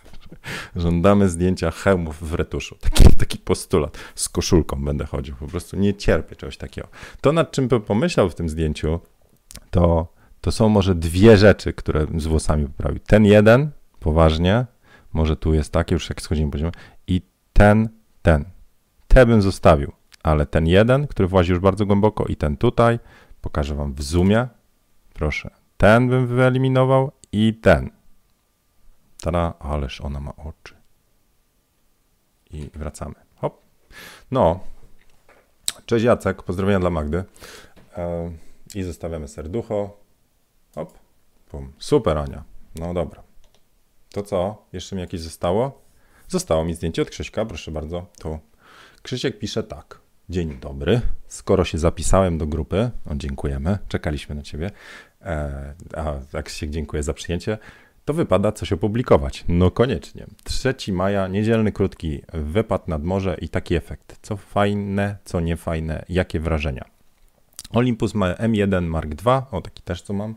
żądamy 0.76 1.28
zdjęcia 1.28 1.70
hełmów 1.70 2.28
w 2.28 2.34
retuszu. 2.34 2.76
Taki, 2.80 3.16
taki 3.16 3.38
postulat. 3.38 3.98
Z 4.14 4.28
koszulką 4.28 4.84
będę 4.84 5.06
chodził, 5.06 5.36
po 5.36 5.46
prostu 5.46 5.76
nie 5.76 5.94
cierpię 5.94 6.36
czegoś 6.36 6.56
takiego. 6.56 6.88
To, 7.20 7.32
nad 7.32 7.50
czym 7.50 7.68
pomyślał 7.68 8.30
w 8.30 8.34
tym 8.34 8.48
zdjęciu, 8.48 9.00
to, 9.70 10.12
to 10.40 10.52
są 10.52 10.68
może 10.68 10.94
dwie 10.94 11.36
rzeczy, 11.36 11.72
które 11.72 12.06
z 12.16 12.26
włosami 12.26 12.66
poprawił. 12.66 13.00
Ten 13.06 13.24
jeden, 13.24 13.70
poważnie, 14.00 14.66
może 15.12 15.36
tu 15.36 15.54
jest 15.54 15.72
takie, 15.72 15.94
już 15.94 16.08
jak 16.08 16.22
schodzimy 16.22 16.50
poziom, 16.50 16.70
i 17.06 17.22
ten, 17.52 17.88
ten. 18.22 18.44
Te 19.08 19.26
bym 19.26 19.42
zostawił, 19.42 19.92
ale 20.22 20.46
ten 20.46 20.66
jeden, 20.66 21.06
który 21.06 21.28
włazi 21.28 21.52
już 21.52 21.60
bardzo 21.60 21.86
głęboko 21.86 22.24
i 22.24 22.36
ten 22.36 22.56
tutaj, 22.56 22.98
pokażę 23.40 23.74
wam 23.74 23.94
w 23.94 24.02
zoomie, 24.02 24.48
proszę, 25.14 25.50
ten 25.76 26.08
bym 26.08 26.26
wyeliminował 26.26 27.12
i 27.32 27.54
ten. 27.54 27.90
Tada, 29.20 29.54
ależ 29.58 30.00
ona 30.00 30.20
ma 30.20 30.36
oczy. 30.36 30.74
I 32.50 32.70
wracamy. 32.74 33.14
Hop. 33.36 33.62
No. 34.30 34.60
Cześć 35.86 36.04
Jacek, 36.04 36.42
pozdrowienia 36.42 36.80
dla 36.80 36.90
Magdy. 36.90 37.24
I 38.74 38.82
zostawiamy 38.82 39.28
serducho. 39.28 39.96
Hop. 40.74 40.98
Pum. 41.50 41.72
Super 41.78 42.18
Ania. 42.18 42.44
No 42.74 42.94
dobra. 42.94 43.22
To 44.12 44.22
co? 44.22 44.66
Jeszcze 44.72 44.96
mi 44.96 45.02
jakieś 45.02 45.20
zostało? 45.20 45.82
Zostało 46.28 46.64
mi 46.64 46.74
zdjęcie 46.74 47.02
od 47.02 47.10
Krzyśka, 47.10 47.46
proszę 47.46 47.70
bardzo. 47.70 48.06
Tu. 48.18 48.38
Krzysiek 49.02 49.38
pisze 49.38 49.62
tak. 49.62 50.00
Dzień 50.28 50.58
dobry. 50.60 51.00
Skoro 51.28 51.64
się 51.64 51.78
zapisałem 51.78 52.38
do 52.38 52.46
grupy, 52.46 52.90
dziękujemy, 53.14 53.78
czekaliśmy 53.88 54.34
na 54.34 54.42
ciebie, 54.42 54.70
e, 55.22 55.74
a 55.96 56.14
jak 56.32 56.48
się 56.48 56.70
dziękuję 56.70 57.02
za 57.02 57.14
przyjęcie, 57.14 57.58
to 58.04 58.14
wypada 58.14 58.52
coś 58.52 58.72
opublikować. 58.72 59.44
No 59.48 59.70
koniecznie. 59.70 60.26
3 60.44 60.92
maja, 60.92 61.28
niedzielny 61.28 61.72
krótki 61.72 62.22
wypad 62.32 62.88
nad 62.88 63.04
morze 63.04 63.36
i 63.40 63.48
taki 63.48 63.74
efekt. 63.74 64.18
Co 64.22 64.36
fajne, 64.36 65.16
co 65.24 65.40
niefajne, 65.40 66.04
jakie 66.08 66.40
wrażenia. 66.40 66.84
Olympus 67.70 68.14
ma 68.14 68.34
M1 68.34 68.82
Mark 68.82 69.10
II, 69.26 69.42
o 69.50 69.60
taki 69.60 69.82
też 69.82 70.02
co 70.02 70.12
mam. 70.12 70.34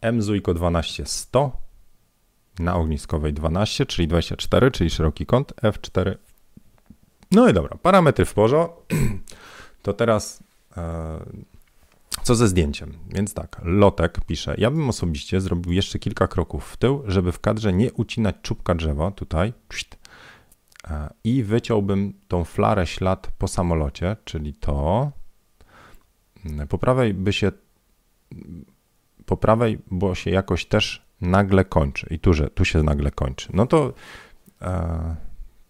M 0.00 0.22
Zuiko 0.22 0.54
12100, 0.54 1.62
na 2.58 2.76
ogniskowej 2.76 3.32
12, 3.32 3.86
czyli 3.86 4.08
24, 4.08 4.70
czyli 4.70 4.90
szeroki 4.90 5.26
kąt, 5.26 5.52
F4. 5.62 6.14
No 7.30 7.48
i 7.48 7.52
dobra, 7.52 7.78
parametry 7.82 8.24
w 8.24 8.34
porządku. 8.34 8.82
To 9.82 9.92
teraz 9.92 10.42
e, 10.76 11.20
co 12.22 12.34
ze 12.34 12.48
zdjęciem? 12.48 12.92
Więc 13.08 13.34
tak, 13.34 13.60
Lotek 13.62 14.20
pisze, 14.26 14.54
ja 14.58 14.70
bym 14.70 14.88
osobiście 14.88 15.40
zrobił 15.40 15.72
jeszcze 15.72 15.98
kilka 15.98 16.28
kroków 16.28 16.72
w 16.72 16.76
tył, 16.76 17.02
żeby 17.06 17.32
w 17.32 17.40
kadrze 17.40 17.72
nie 17.72 17.92
ucinać 17.92 18.36
czubka 18.42 18.74
drzewa, 18.74 19.10
tutaj, 19.10 19.52
e, 20.90 21.10
i 21.24 21.42
wyciąłbym 21.42 22.14
tą 22.28 22.44
flarę 22.44 22.86
ślad 22.86 23.32
po 23.38 23.48
samolocie, 23.48 24.16
czyli 24.24 24.54
to. 24.54 25.10
Po 26.68 26.78
prawej 26.78 27.14
by 27.14 27.32
się, 27.32 27.52
po 29.26 29.36
prawej, 29.36 29.78
bo 29.90 30.14
się 30.14 30.30
jakoś 30.30 30.66
też 30.66 31.01
nagle 31.22 31.64
kończy 31.64 32.06
i 32.10 32.18
tu, 32.18 32.32
że 32.32 32.50
tu 32.50 32.64
się 32.64 32.82
nagle 32.82 33.10
kończy, 33.10 33.48
no 33.54 33.66
to, 33.66 33.92
e, 34.62 35.16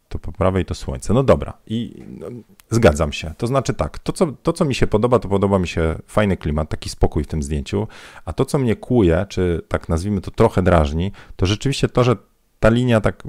to 0.09 0.19
po 0.19 0.33
prawej 0.33 0.65
to 0.65 0.75
słońce. 0.75 1.15
No 1.15 1.23
dobra, 1.23 1.53
i 1.67 2.05
no, 2.09 2.27
zgadzam 2.71 3.13
się. 3.13 3.35
To 3.39 3.47
znaczy 3.47 3.75
tak, 3.75 3.99
to 3.99 4.13
co, 4.13 4.27
to 4.43 4.53
co 4.53 4.65
mi 4.65 4.75
się 4.75 4.87
podoba, 4.87 5.19
to 5.19 5.29
podoba 5.29 5.59
mi 5.59 5.69
się 5.69 5.95
fajny 6.07 6.37
klimat, 6.37 6.69
taki 6.69 6.89
spokój 6.89 7.25
w 7.25 7.27
tym 7.27 7.43
zdjęciu, 7.43 7.89
a 8.25 8.33
to 8.33 8.45
co 8.45 8.59
mnie 8.59 8.77
kłuje, 8.77 9.27
czy 9.29 9.63
tak 9.69 9.89
nazwijmy 9.89 10.21
to 10.21 10.31
trochę 10.31 10.63
drażni, 10.63 11.13
to 11.37 11.47
rzeczywiście 11.47 11.89
to, 11.89 12.05
że 12.05 12.17
ta 12.61 12.69
linia 12.69 13.01
tak 13.01 13.23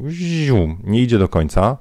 nie 0.84 1.02
idzie 1.02 1.20
do 1.20 1.30
końca 1.30 1.78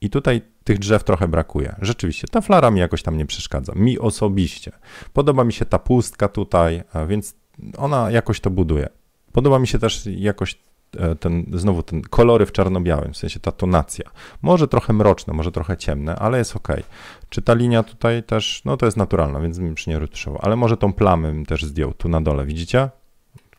i 0.00 0.10
tutaj 0.10 0.42
tych 0.64 0.78
drzew 0.78 1.04
trochę 1.04 1.28
brakuje. 1.28 1.76
Rzeczywiście, 1.80 2.28
ta 2.28 2.40
flara 2.40 2.70
mi 2.70 2.80
jakoś 2.80 3.02
tam 3.02 3.16
nie 3.16 3.26
przeszkadza. 3.26 3.72
Mi 3.76 3.98
osobiście. 3.98 4.72
Podoba 5.12 5.44
mi 5.44 5.52
się 5.52 5.64
ta 5.64 5.78
pustka 5.78 6.28
tutaj, 6.28 6.82
więc 7.08 7.34
ona 7.76 8.10
jakoś 8.10 8.40
to 8.40 8.50
buduje. 8.50 8.88
Podoba 9.32 9.58
mi 9.58 9.66
się 9.66 9.78
też 9.78 10.06
jakoś 10.06 10.58
e, 10.96 11.14
ten, 11.14 11.46
znowu 11.54 11.82
ten 11.82 12.02
kolory 12.02 12.46
w 12.46 12.52
czarno-białym, 12.52 13.12
w 13.12 13.16
sensie 13.16 13.40
ta 13.40 13.52
tonacja. 13.52 14.10
Może 14.42 14.68
trochę 14.68 14.92
mroczne, 14.92 15.34
może 15.34 15.52
trochę 15.52 15.76
ciemne, 15.76 16.16
ale 16.16 16.38
jest 16.38 16.56
ok. 16.56 16.68
Czy 17.28 17.42
ta 17.42 17.54
linia 17.54 17.82
tutaj 17.82 18.22
też, 18.22 18.62
no 18.64 18.76
to 18.76 18.86
jest 18.86 18.96
naturalna, 18.96 19.40
więc 19.40 19.58
bym 19.58 19.74
przy 19.74 19.90
nie 19.90 19.98
ruszył, 19.98 20.38
ale 20.40 20.56
może 20.56 20.76
tą 20.76 20.92
plamę 20.92 21.28
bym 21.28 21.46
też 21.46 21.64
zdjął 21.64 21.92
tu 21.92 22.08
na 22.08 22.20
dole, 22.20 22.44
widzicie? 22.44 22.90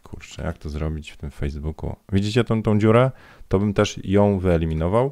Kurczę, 0.03 0.43
jak 0.43 0.57
to 0.57 0.69
zrobić 0.69 1.11
w 1.11 1.17
tym 1.17 1.31
Facebooku? 1.31 1.95
Widzicie 2.11 2.43
tą, 2.43 2.63
tą 2.63 2.79
dziurę? 2.79 3.11
To 3.47 3.59
bym 3.59 3.73
też 3.73 3.99
ją 4.03 4.39
wyeliminował 4.39 5.11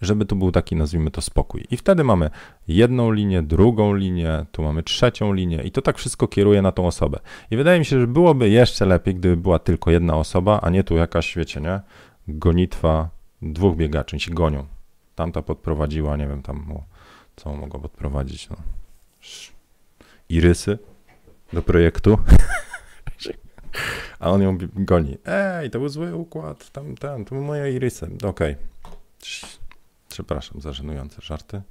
żeby 0.00 0.26
tu 0.26 0.36
był 0.36 0.52
taki, 0.52 0.76
nazwijmy 0.76 1.10
to, 1.10 1.20
spokój. 1.20 1.64
I 1.70 1.76
wtedy 1.76 2.04
mamy 2.04 2.30
jedną 2.68 3.10
linię, 3.10 3.42
drugą 3.42 3.94
linię, 3.94 4.46
tu 4.52 4.62
mamy 4.62 4.82
trzecią 4.82 5.32
linię 5.32 5.62
i 5.62 5.70
to 5.70 5.82
tak 5.82 5.98
wszystko 5.98 6.28
kieruje 6.28 6.62
na 6.62 6.72
tą 6.72 6.86
osobę. 6.86 7.18
I 7.50 7.56
wydaje 7.56 7.78
mi 7.78 7.84
się, 7.84 8.00
że 8.00 8.06
byłoby 8.06 8.48
jeszcze 8.48 8.86
lepiej, 8.86 9.14
gdyby 9.14 9.36
była 9.36 9.58
tylko 9.58 9.90
jedna 9.90 10.16
osoba, 10.16 10.60
a 10.60 10.70
nie 10.70 10.84
tu 10.84 10.96
jakaś, 10.96 11.36
wiecie, 11.36 11.60
nie? 11.60 11.80
Gonitwa 12.28 13.08
dwóch 13.42 13.76
biegaczy, 13.76 14.20
się 14.20 14.34
gonią. 14.34 14.66
Tamta 15.14 15.42
podprowadziła, 15.42 16.16
nie 16.16 16.26
wiem 16.26 16.42
tam, 16.42 16.74
co 17.36 17.54
mogła 17.54 17.80
podprowadzić, 17.80 18.50
no. 18.50 18.56
Irysy 20.28 20.78
do 21.52 21.62
projektu. 21.62 22.18
a 24.20 24.30
on 24.30 24.42
ją 24.42 24.58
goni. 24.74 25.18
Ej, 25.26 25.70
to 25.70 25.78
był 25.78 25.88
zły 25.88 26.14
układ, 26.14 26.70
tam, 26.70 26.94
tam, 26.94 27.24
to 27.24 27.34
moje 27.34 27.72
irysy. 27.72 28.06
Okej. 28.06 28.28
Okay. 28.28 28.56
Przepraszam 30.08 30.60
za 30.60 30.72
żenujące 30.72 31.22
żarty. 31.22 31.62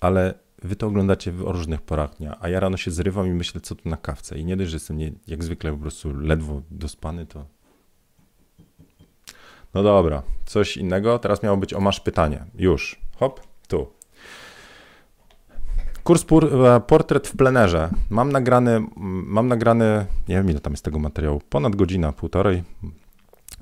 Ale 0.00 0.34
wy 0.62 0.76
to 0.76 0.86
oglądacie 0.86 1.32
w 1.32 1.40
różnych 1.40 1.82
porach 1.82 2.16
dnia, 2.16 2.38
a 2.40 2.48
ja 2.48 2.60
rano 2.60 2.76
się 2.76 2.90
zrywam 2.90 3.26
i 3.26 3.30
myślę, 3.30 3.60
co 3.60 3.74
tu 3.74 3.88
na 3.88 3.96
kawce. 3.96 4.38
I 4.38 4.44
nie 4.44 4.56
dość, 4.56 4.70
że 4.70 4.76
jestem 4.76 4.96
nie, 4.96 5.12
jak 5.26 5.44
zwykle 5.44 5.72
po 5.72 5.78
prostu 5.78 6.14
ledwo 6.14 6.62
dospany, 6.70 7.26
to... 7.26 7.46
No 9.74 9.82
dobra, 9.82 10.22
coś 10.46 10.76
innego. 10.76 11.18
Teraz 11.18 11.42
miało 11.42 11.56
być 11.56 11.74
o 11.74 11.80
masz 11.80 12.00
pytanie. 12.00 12.44
Już. 12.54 13.00
Hop, 13.16 13.40
tu. 13.68 13.86
Kurs 16.04 16.24
e, 16.32 16.80
portret 16.80 17.28
w 17.28 17.36
plenerze. 17.36 17.90
Mam 18.10 18.32
nagrany, 18.32 18.86
mam 19.26 19.48
nagrany, 19.48 20.06
nie 20.28 20.34
wiem 20.34 20.50
ile 20.50 20.60
tam 20.60 20.72
jest 20.72 20.84
tego 20.84 20.98
materiału, 20.98 21.40
ponad 21.48 21.76
godzina, 21.76 22.12
półtorej. 22.12 22.62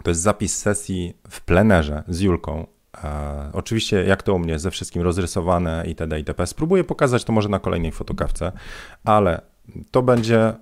To 0.03 0.11
jest 0.11 0.21
zapis 0.21 0.59
sesji 0.59 1.15
w 1.31 1.41
plenerze 1.41 2.03
z 2.09 2.21
Julką 2.21 2.67
E, 3.05 3.51
oczywiście, 3.53 4.05
jak 4.05 4.23
to 4.23 4.35
u 4.35 4.39
mnie, 4.39 4.59
ze 4.59 4.71
wszystkim 4.71 5.03
rozrysowane 5.03 5.85
itd. 5.87 6.19
itp. 6.19 6.47
Spróbuję 6.47 6.85
pokazać 6.85 7.25
to 7.25 7.33
może 7.33 7.49
na 7.49 7.59
kolejnej 7.59 7.93
fotokawce, 7.93 8.53
ale 9.05 9.41
to 9.91 10.03
będzie, 10.03 10.55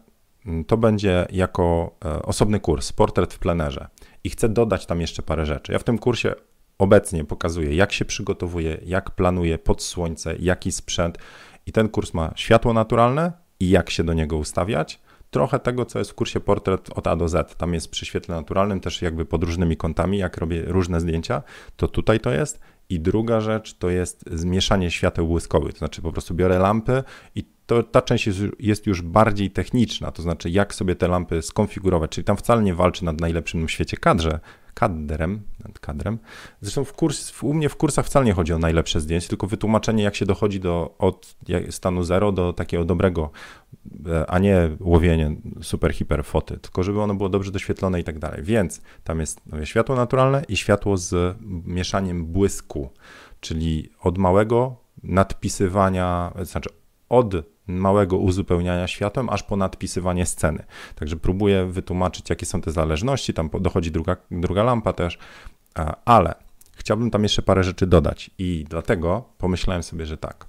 to 0.66 0.76
będzie 0.76 1.26
jako 1.32 1.96
e, 2.04 2.22
osobny 2.22 2.60
kurs, 2.60 2.92
portret 2.92 3.34
w 3.34 3.38
plenerze. 3.38 3.88
I 4.24 4.30
chcę 4.30 4.48
dodać 4.48 4.86
tam 4.86 5.00
jeszcze 5.00 5.22
parę 5.22 5.46
rzeczy. 5.46 5.72
Ja 5.72 5.78
w 5.78 5.84
tym 5.84 5.98
kursie 5.98 6.34
obecnie 6.78 7.24
pokazuję, 7.24 7.74
jak 7.74 7.92
się 7.92 8.04
przygotowuję, 8.04 8.78
jak 8.84 9.10
planuję 9.10 9.58
pod 9.58 9.82
słońce, 9.82 10.36
jaki 10.36 10.72
sprzęt. 10.72 11.18
I 11.66 11.72
ten 11.72 11.88
kurs 11.88 12.14
ma 12.14 12.32
światło 12.36 12.72
naturalne 12.72 13.32
i 13.60 13.70
jak 13.70 13.90
się 13.90 14.04
do 14.04 14.12
niego 14.12 14.36
ustawiać 14.36 15.00
trochę 15.30 15.58
tego, 15.58 15.84
co 15.84 15.98
jest 15.98 16.10
w 16.10 16.14
kursie 16.14 16.40
portret 16.40 16.90
od 16.94 17.06
A 17.06 17.16
do 17.16 17.28
Z. 17.28 17.56
Tam 17.56 17.74
jest 17.74 17.90
przy 17.90 18.06
świetle 18.06 18.36
naturalnym 18.36 18.80
też 18.80 19.02
jakby 19.02 19.24
pod 19.24 19.44
różnymi 19.44 19.76
kątami, 19.76 20.18
jak 20.18 20.36
robię 20.36 20.62
różne 20.66 21.00
zdjęcia, 21.00 21.42
to 21.76 21.88
tutaj 21.88 22.20
to 22.20 22.32
jest. 22.32 22.60
I 22.88 23.00
druga 23.00 23.40
rzecz 23.40 23.74
to 23.74 23.90
jest 23.90 24.24
zmieszanie 24.32 24.90
świateł 24.90 25.26
błyskowych, 25.26 25.72
to 25.72 25.78
znaczy 25.78 26.02
po 26.02 26.12
prostu 26.12 26.34
biorę 26.34 26.58
lampy 26.58 27.04
i 27.34 27.44
to 27.70 27.82
ta 27.82 28.02
część 28.02 28.26
jest, 28.26 28.40
jest, 28.58 28.86
już 28.86 29.02
bardziej 29.02 29.50
techniczna, 29.50 30.10
to 30.10 30.22
znaczy 30.22 30.50
jak 30.50 30.74
sobie 30.74 30.96
te 30.96 31.08
lampy 31.08 31.42
skonfigurować, 31.42 32.10
czyli 32.10 32.24
tam 32.24 32.36
wcale 32.36 32.62
nie 32.62 32.74
walczy 32.74 33.04
nad 33.04 33.20
najlepszym 33.20 33.66
w 33.66 33.70
świecie 33.70 33.96
kadrze, 33.96 34.40
kadrem, 34.74 35.42
nad 35.64 35.78
kadrem. 35.78 36.18
Zresztą 36.60 36.84
w 36.84 36.92
kurs, 36.92 37.42
u 37.42 37.54
mnie 37.54 37.68
w 37.68 37.76
kursach 37.76 38.06
wcale 38.06 38.26
nie 38.26 38.32
chodzi 38.32 38.52
o 38.52 38.58
najlepsze 38.58 39.00
zdjęcie, 39.00 39.28
tylko 39.28 39.46
wytłumaczenie, 39.46 40.02
jak 40.02 40.16
się 40.16 40.26
dochodzi 40.26 40.60
do, 40.60 40.94
od 40.98 41.36
stanu 41.70 42.02
zero 42.02 42.32
do 42.32 42.52
takiego 42.52 42.84
dobrego, 42.84 43.30
e, 44.06 44.30
a 44.30 44.38
nie 44.38 44.76
łowienie 44.80 45.36
super, 45.62 45.92
hiper 45.92 46.24
foty, 46.24 46.58
tylko 46.58 46.82
żeby 46.82 47.00
ono 47.00 47.14
było 47.14 47.28
dobrze 47.28 47.52
doświetlone 47.52 48.00
i 48.00 48.04
tak 48.04 48.18
dalej. 48.18 48.42
Więc 48.42 48.80
tam 49.04 49.20
jest 49.20 49.40
światło 49.64 49.96
naturalne 49.96 50.42
i 50.48 50.56
światło 50.56 50.96
z 50.96 51.36
mieszaniem 51.66 52.26
błysku, 52.26 52.90
czyli 53.40 53.90
od 54.00 54.18
małego 54.18 54.76
nadpisywania, 55.02 56.32
znaczy 56.42 56.70
od 57.10 57.34
małego 57.78 58.16
uzupełniania 58.16 58.86
światłem, 58.86 59.28
aż 59.28 59.42
po 59.42 59.56
nadpisywanie 59.56 60.26
sceny. 60.26 60.64
Także 60.94 61.16
próbuję 61.16 61.66
wytłumaczyć, 61.66 62.30
jakie 62.30 62.46
są 62.46 62.60
te 62.60 62.70
zależności, 62.70 63.34
tam 63.34 63.50
dochodzi 63.60 63.90
druga, 63.90 64.16
druga 64.30 64.62
lampa 64.62 64.92
też, 64.92 65.18
ale 66.04 66.34
chciałbym 66.72 67.10
tam 67.10 67.22
jeszcze 67.22 67.42
parę 67.42 67.64
rzeczy 67.64 67.86
dodać 67.86 68.30
i 68.38 68.64
dlatego 68.68 69.24
pomyślałem 69.38 69.82
sobie, 69.82 70.06
że 70.06 70.16
tak. 70.16 70.46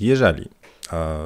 Jeżeli 0.00 0.48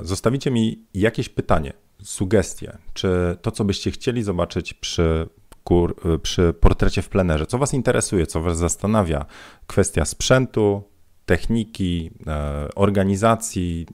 zostawicie 0.03 0.51
mi 0.51 0.85
jakieś 0.95 1.28
pytanie, 1.28 1.72
sugestie, 2.03 2.78
czy 2.95 3.37
to, 3.43 3.51
co 3.51 3.64
byście 3.64 3.91
chcieli 3.91 4.22
zobaczyć 4.22 4.74
przy 4.74 5.28
przy 6.22 6.55
portrecie 6.61 7.03
w 7.03 7.09
plenerze. 7.09 7.47
Co 7.47 7.59
Was 7.59 7.74
interesuje, 7.74 8.26
co 8.26 8.41
Was 8.41 8.59
zastanawia? 8.59 9.26
Kwestia 9.66 10.05
sprzętu, 10.05 10.82
techniki, 11.26 12.10
e, 12.26 12.68
organizacji, 12.74 13.86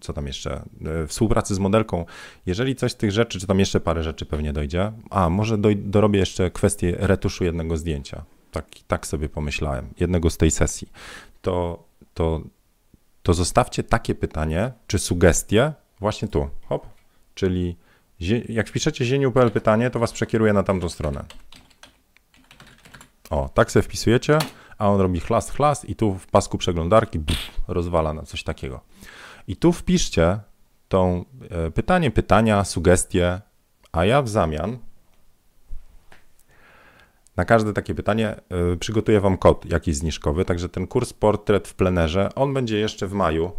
co 0.00 0.12
tam 0.12 0.26
jeszcze, 0.26 0.62
e, 0.84 1.06
współpracy 1.06 1.54
z 1.54 1.58
modelką. 1.58 2.04
Jeżeli 2.46 2.76
coś 2.76 2.92
z 2.92 2.96
tych 2.96 3.12
rzeczy, 3.12 3.40
czy 3.40 3.46
tam 3.46 3.58
jeszcze 3.58 3.80
parę 3.80 4.02
rzeczy 4.02 4.26
pewnie 4.26 4.52
dojdzie, 4.52 4.92
a 5.10 5.30
może 5.30 5.58
doj, 5.58 5.76
dorobię 5.76 6.18
jeszcze 6.18 6.50
kwestię 6.50 6.96
retuszu 6.98 7.44
jednego 7.44 7.76
zdjęcia. 7.76 8.24
Tak, 8.52 8.66
tak 8.86 9.06
sobie 9.06 9.28
pomyślałem, 9.28 9.88
jednego 10.00 10.30
z 10.30 10.36
tej 10.36 10.50
sesji. 10.50 10.88
To, 11.42 11.84
to, 12.14 12.40
to 13.22 13.34
zostawcie 13.34 13.82
takie 13.82 14.14
pytanie, 14.14 14.72
czy 14.86 14.98
sugestie 14.98 15.72
właśnie 16.00 16.28
tu, 16.28 16.48
hop, 16.68 16.86
czyli 17.34 17.76
jak 18.48 18.68
wpiszecie 18.68 19.04
zieniu.pl 19.04 19.50
pytanie, 19.50 19.90
to 19.90 19.98
was 19.98 20.12
przekieruje 20.12 20.52
na 20.52 20.62
tamtą 20.62 20.88
stronę. 20.88 21.24
O, 23.30 23.48
tak 23.54 23.70
sobie 23.70 23.82
wpisujecie, 23.82 24.38
a 24.78 24.88
on 24.88 25.00
robi 25.00 25.20
chlast, 25.20 25.50
chlast 25.50 25.88
i 25.88 25.96
tu 25.96 26.14
w 26.14 26.26
pasku 26.26 26.58
przeglądarki 26.58 27.18
buf, 27.18 27.50
rozwala 27.68 28.12
na 28.14 28.22
coś 28.22 28.42
takiego. 28.42 28.80
I 29.48 29.56
tu 29.56 29.72
wpiszcie 29.72 30.40
tą 30.88 31.24
e, 31.50 31.70
pytanie, 31.70 32.10
pytania, 32.10 32.64
sugestie, 32.64 33.40
a 33.92 34.04
ja 34.04 34.22
w 34.22 34.28
zamian 34.28 34.78
na 37.36 37.44
każde 37.44 37.72
takie 37.72 37.94
pytanie 37.94 38.36
y, 38.72 38.76
przygotuję 38.76 39.20
Wam 39.20 39.38
kod 39.38 39.64
jakiś 39.64 39.96
zniżkowy, 39.96 40.44
także 40.44 40.68
ten 40.68 40.86
kurs 40.86 41.12
portret 41.12 41.68
w 41.68 41.74
plenerze, 41.74 42.28
on 42.34 42.54
będzie 42.54 42.78
jeszcze 42.78 43.06
w 43.06 43.12
maju, 43.12 43.52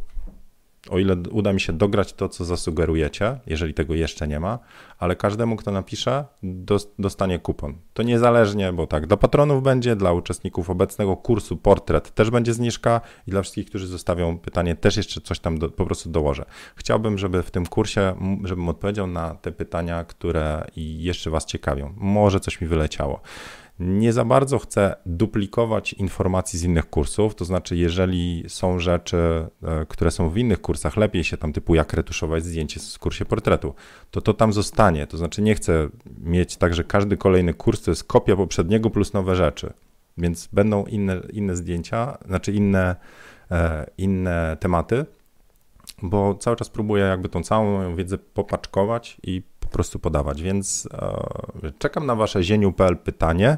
o 0.90 1.00
ile 1.00 1.16
uda 1.32 1.54
mi 1.54 1.62
się 1.62 1.74
dograć 1.74 2.14
to, 2.14 2.30
co 2.30 2.46
zasugerujecie, 2.46 3.40
jeżeli 3.48 3.74
tego 3.74 3.96
jeszcze 3.96 4.28
nie 4.28 4.40
ma, 4.40 4.60
ale 5.00 5.16
każdemu, 5.16 5.56
kto 5.56 5.72
napisze, 5.72 6.26
dostanie 7.00 7.40
kupon. 7.40 7.78
To 7.94 8.04
niezależnie, 8.04 8.74
bo 8.74 8.88
tak, 8.88 9.08
dla 9.08 9.18
patronów 9.18 9.64
będzie, 9.64 9.96
dla 9.96 10.12
uczestników 10.12 10.70
obecnego 10.70 11.18
kursu 11.18 11.58
Portret 11.58 12.12
też 12.12 12.30
będzie 12.30 12.54
zniżka 12.54 13.02
i 13.28 13.32
dla 13.32 13.42
wszystkich, 13.42 13.66
którzy 13.66 13.88
zostawią 13.88 14.38
pytanie, 14.38 14.76
też 14.76 14.98
jeszcze 14.98 15.22
coś 15.22 15.40
tam 15.40 15.58
do, 15.60 15.70
po 15.70 15.86
prostu 15.86 16.10
dołożę. 16.10 16.46
Chciałbym, 16.76 17.18
żeby 17.18 17.44
w 17.44 17.52
tym 17.52 17.66
kursie, 17.66 18.16
żebym 18.44 18.70
odpowiedział 18.70 19.08
na 19.08 19.36
te 19.36 19.52
pytania, 19.52 20.04
które 20.04 20.66
jeszcze 20.76 21.30
Was 21.30 21.46
ciekawią. 21.46 21.94
Może 21.98 22.40
coś 22.40 22.62
mi 22.62 22.68
wyleciało. 22.68 23.22
Nie 23.80 24.14
za 24.14 24.26
bardzo 24.26 24.60
chcę 24.60 24.96
duplikować 25.06 25.94
informacji 25.94 26.60
z 26.60 26.64
innych 26.64 26.90
kursów, 26.90 27.36
to 27.36 27.46
znaczy, 27.46 27.76
jeżeli 27.76 28.44
są 28.48 28.80
rzeczy, 28.80 29.18
e, 29.64 29.86
które 29.86 30.12
są 30.12 30.30
w 30.30 30.38
innych 30.38 30.62
kursach, 30.62 30.98
lepiej 30.98 31.24
się 31.24 31.38
tam 31.38 31.54
typu 31.54 31.76
jak 31.76 31.94
retuszować 31.94 32.46
zdjęcie 32.46 32.80
w 32.80 33.00
kursie 33.00 33.26
portretu, 33.26 33.74
to 34.12 34.22
to 34.22 34.34
tam 34.34 34.54
zostanie. 34.54 35.08
To 35.08 35.18
znaczy, 35.18 35.42
nie 35.42 35.56
chcę 35.56 35.90
mieć 36.24 36.58
tak, 36.58 36.74
że 36.74 36.84
każdy 36.84 37.18
kolejny 37.18 37.54
kurs 37.54 37.82
to 37.82 37.92
jest 37.92 38.04
kopia 38.04 38.36
poprzedniego 38.36 38.90
plus 38.90 39.14
nowe 39.14 39.36
rzeczy. 39.36 39.74
Więc 40.18 40.48
będą 40.54 40.86
inne, 40.86 41.22
inne 41.34 41.56
zdjęcia, 41.56 42.18
znaczy 42.28 42.52
inne, 42.52 42.96
e, 43.52 43.90
inne 43.98 44.58
tematy, 44.60 45.06
bo 46.02 46.36
cały 46.36 46.56
czas 46.56 46.70
próbuję 46.70 47.04
jakby 47.04 47.30
tą 47.30 47.44
całą 47.44 47.72
moją 47.72 47.96
wiedzę 47.96 48.18
popaczkować 48.18 49.18
i 49.24 49.42
po 49.70 49.74
prostu 49.74 50.00
podawać. 50.00 50.42
Więc 50.42 50.90
e, 50.94 51.72
czekam 51.80 52.06
na 52.06 52.16
wasze 52.16 52.44
zieniu.pl 52.44 52.98
pytanie 52.98 53.58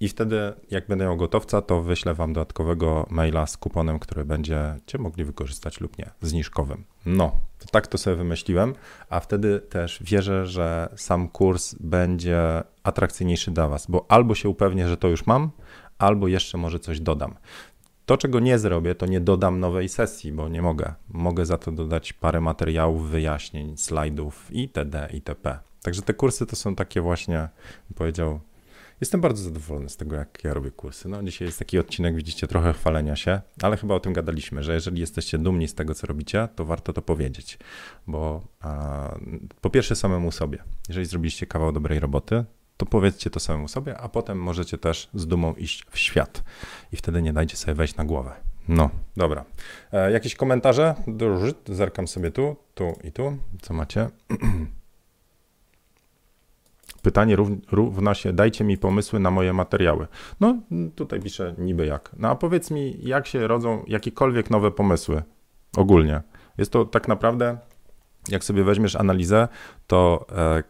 i 0.00 0.08
wtedy, 0.08 0.52
jak 0.70 0.86
będę 0.86 1.04
miał 1.04 1.16
gotowca, 1.16 1.62
to 1.62 1.82
wyślę 1.82 2.14
wam 2.14 2.32
dodatkowego 2.32 3.06
maila 3.10 3.46
z 3.46 3.56
kuponem, 3.56 3.98
który 3.98 4.24
będziecie 4.24 4.98
mogli 4.98 5.24
wykorzystać 5.24 5.80
lub 5.80 5.98
nie, 5.98 6.10
zniżkowym. 6.20 6.84
No, 7.06 7.32
to 7.58 7.66
tak 7.70 7.86
to 7.86 7.98
sobie 7.98 8.16
wymyśliłem, 8.16 8.74
a 9.10 9.20
wtedy 9.20 9.60
też 9.60 10.02
wierzę, 10.02 10.46
że 10.46 10.88
sam 10.96 11.28
kurs 11.28 11.74
będzie 11.80 12.62
atrakcyjniejszy 12.82 13.50
dla 13.50 13.68
was, 13.68 13.86
bo 13.86 14.06
albo 14.08 14.34
się 14.34 14.48
upewnię, 14.48 14.88
że 14.88 14.96
to 14.96 15.08
już 15.08 15.26
mam, 15.26 15.50
albo 15.98 16.28
jeszcze 16.28 16.58
może 16.58 16.78
coś 16.78 17.00
dodam. 17.00 17.34
To, 18.12 18.16
czego 18.16 18.40
nie 18.40 18.58
zrobię, 18.58 18.94
to 18.94 19.06
nie 19.06 19.20
dodam 19.20 19.60
nowej 19.60 19.88
sesji, 19.88 20.32
bo 20.32 20.48
nie 20.48 20.62
mogę. 20.62 20.94
Mogę 21.08 21.46
za 21.46 21.58
to 21.58 21.72
dodać 21.72 22.12
parę 22.12 22.40
materiałów, 22.40 23.10
wyjaśnień, 23.10 23.76
slajdów 23.76 24.48
itd. 24.50 25.08
itp. 25.12 25.58
Także 25.82 26.02
te 26.02 26.14
kursy 26.14 26.46
to 26.46 26.56
są 26.56 26.74
takie 26.74 27.00
właśnie, 27.00 27.48
powiedział, 27.94 28.40
jestem 29.00 29.20
bardzo 29.20 29.42
zadowolony 29.42 29.88
z 29.88 29.96
tego, 29.96 30.16
jak 30.16 30.44
ja 30.44 30.54
robię 30.54 30.70
kursy. 30.70 31.08
No, 31.08 31.22
dzisiaj 31.22 31.48
jest 31.48 31.58
taki 31.58 31.78
odcinek, 31.78 32.16
widzicie, 32.16 32.46
trochę 32.46 32.72
chwalenia 32.72 33.16
się, 33.16 33.40
ale 33.62 33.76
chyba 33.76 33.94
o 33.94 34.00
tym 34.00 34.12
gadaliśmy, 34.12 34.62
że 34.62 34.74
jeżeli 34.74 35.00
jesteście 35.00 35.38
dumni 35.38 35.68
z 35.68 35.74
tego, 35.74 35.94
co 35.94 36.06
robicie, 36.06 36.48
to 36.56 36.64
warto 36.64 36.92
to 36.92 37.02
powiedzieć, 37.02 37.58
bo 38.06 38.42
a, 38.60 39.14
po 39.60 39.70
pierwsze 39.70 39.96
samemu 39.96 40.32
sobie, 40.32 40.58
jeżeli 40.88 41.06
zrobiliście 41.06 41.46
kawał 41.46 41.72
dobrej 41.72 42.00
roboty, 42.00 42.44
to 42.82 42.86
powiedzcie 42.86 43.30
to 43.30 43.40
samemu 43.40 43.68
sobie, 43.68 43.98
a 43.98 44.08
potem 44.08 44.38
możecie 44.38 44.78
też 44.78 45.08
z 45.14 45.26
dumą 45.26 45.54
iść 45.54 45.84
w 45.90 45.98
świat 45.98 46.42
i 46.92 46.96
wtedy 46.96 47.22
nie 47.22 47.32
dajcie 47.32 47.56
sobie 47.56 47.74
wejść 47.74 47.96
na 47.96 48.04
głowę. 48.04 48.32
No, 48.68 48.90
dobra. 49.16 49.44
E, 49.92 50.12
jakieś 50.12 50.34
komentarze? 50.34 50.94
Zerkam 51.66 52.08
sobie 52.08 52.30
tu, 52.30 52.56
tu 52.74 52.92
i 53.04 53.12
tu. 53.12 53.36
Co 53.62 53.74
macie? 53.74 54.08
Pytanie 57.02 57.36
równa 57.72 58.14
się, 58.14 58.32
dajcie 58.32 58.64
mi 58.64 58.78
pomysły 58.78 59.20
na 59.20 59.30
moje 59.30 59.52
materiały. 59.52 60.06
No, 60.40 60.56
tutaj 60.94 61.20
piszę 61.20 61.54
niby 61.58 61.86
jak. 61.86 62.10
No 62.18 62.28
a 62.28 62.34
powiedz 62.34 62.70
mi, 62.70 62.96
jak 63.02 63.26
się 63.26 63.46
rodzą 63.46 63.84
jakiekolwiek 63.86 64.50
nowe 64.50 64.70
pomysły 64.70 65.22
ogólnie. 65.76 66.22
Jest 66.58 66.72
to 66.72 66.84
tak 66.84 67.08
naprawdę, 67.08 67.58
jak 68.28 68.44
sobie 68.44 68.64
weźmiesz 68.64 68.96
analizę, 68.96 69.48
to 69.86 70.26
e, 70.36 70.62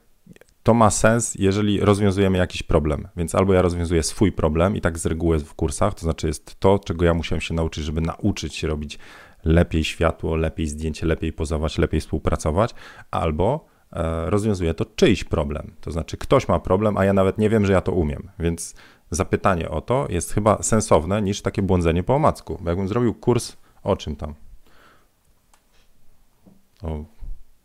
to 0.63 0.75
ma 0.75 0.91
sens, 0.91 1.35
jeżeli 1.35 1.81
rozwiązujemy 1.81 2.39
jakiś 2.39 2.63
problem. 2.63 3.09
Więc 3.17 3.35
albo 3.35 3.53
ja 3.53 3.63
rozwiązuję 3.63 4.03
swój 4.03 4.33
problem 4.33 4.77
i 4.77 4.81
tak 4.81 4.99
z 4.99 5.07
reguły 5.07 5.39
w 5.39 5.55
kursach, 5.55 5.95
to 5.95 6.01
znaczy 6.01 6.27
jest 6.27 6.61
to, 6.61 6.79
czego 6.79 7.05
ja 7.05 7.15
musiałem 7.15 7.41
się 7.41 7.55
nauczyć, 7.55 7.85
żeby 7.85 8.01
nauczyć 8.01 8.55
się 8.55 8.67
robić 8.67 8.99
lepiej 9.45 9.85
światło, 9.85 10.37
lepiej 10.37 10.67
zdjęcie, 10.67 11.07
lepiej 11.07 11.33
pozować, 11.33 11.79
lepiej 11.79 12.01
współpracować, 12.01 12.75
albo 13.11 13.65
e, 13.93 14.31
rozwiązuję 14.31 14.75
to 14.75 14.85
czyjś 14.85 15.25
problem. 15.25 15.75
To 15.81 15.91
znaczy 15.91 16.17
ktoś 16.17 16.49
ma 16.49 16.59
problem, 16.59 16.97
a 16.97 17.05
ja 17.05 17.13
nawet 17.13 17.39
nie 17.39 17.51
wiem, 17.51 17.67
że 17.67 17.73
ja 17.73 17.81
to 17.81 17.93
umiem. 17.93 18.31
Więc 18.39 18.75
zapytanie 19.11 19.71
o 19.71 19.81
to 19.81 20.07
jest 20.11 20.33
chyba 20.33 20.63
sensowne 20.63 21.23
niż 21.23 21.43
takie 21.43 21.63
błądzenie 21.63 22.03
po 22.03 22.15
omacku. 22.15 22.59
Bo 22.61 22.71
jakbym 22.71 22.89
zrobił 22.89 23.15
kurs 23.15 23.57
o 23.83 23.97
czym 23.97 24.17
tam? 24.17 24.35
O 26.83 27.05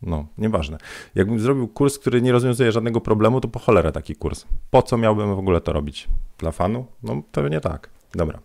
no, 0.02 0.26
nieważne. 0.38 0.78
Jakbym 1.14 1.40
zrobił 1.40 1.68
kurs, 1.68 1.98
który 1.98 2.22
nie 2.22 2.32
rozwiązuje 2.32 2.72
żadnego 2.72 3.00
problemu, 3.00 3.40
to 3.40 3.48
po 3.48 3.58
cholerę 3.58 3.92
taki 3.92 4.16
kurs. 4.16 4.44
Po 4.70 4.82
co 4.82 4.96
miałbym 4.98 5.34
w 5.34 5.38
ogóle 5.38 5.60
to 5.60 5.72
robić? 5.72 6.08
Dla 6.38 6.52
fanu? 6.52 6.86
No, 7.02 7.22
pewnie 7.32 7.60
tak. 7.60 7.90
Dobra. 8.14 8.38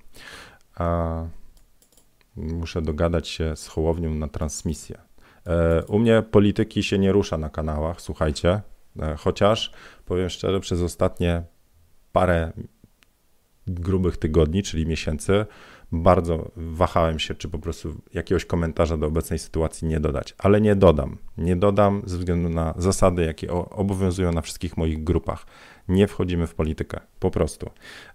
A, 0.76 1.26
muszę 2.36 2.82
dogadać 2.82 3.28
się 3.28 3.56
z 3.56 3.68
Hołownią 3.68 4.14
na 4.14 4.28
transmisję. 4.28 4.98
E, 5.48 5.84
u 5.86 6.00
mnie 6.00 6.24
polityki 6.32 6.84
się 6.84 7.00
nie 7.00 7.12
rusza 7.12 7.38
na 7.38 7.50
kanałach, 7.50 8.02
słuchajcie. 8.02 8.62
E, 9.00 9.16
chociaż, 9.16 9.72
powiem 10.06 10.30
szczerze, 10.30 10.60
przez 10.60 10.82
ostatnie 10.82 11.44
parę 12.12 12.52
grubych 13.68 14.18
tygodni, 14.18 14.64
czyli 14.64 14.86
miesięcy, 14.86 15.46
bardzo 15.94 16.52
wahałem 16.56 17.20
się, 17.20 17.36
czy 17.36 17.50
po 17.50 17.60
prostu 17.60 17.96
jakiegoś 18.14 18.46
komentarza 18.46 18.98
do 18.98 19.08
obecnej 19.08 19.40
sytuacji 19.40 19.88
nie 19.88 20.00
dodać, 20.00 20.36
ale 20.38 20.62
nie 20.62 20.76
dodam. 20.76 21.18
Nie 21.38 21.56
dodam 21.56 22.02
ze 22.06 22.18
względu 22.18 22.50
na 22.50 22.74
zasady, 22.78 23.26
jakie 23.26 23.52
obowiązują 23.52 24.32
na 24.32 24.42
wszystkich 24.42 24.78
moich 24.78 25.04
grupach. 25.04 25.46
Nie 25.88 26.08
wchodzimy 26.08 26.48
w 26.48 26.56
politykę, 26.56 27.00
po 27.20 27.32
prostu. 27.32 27.70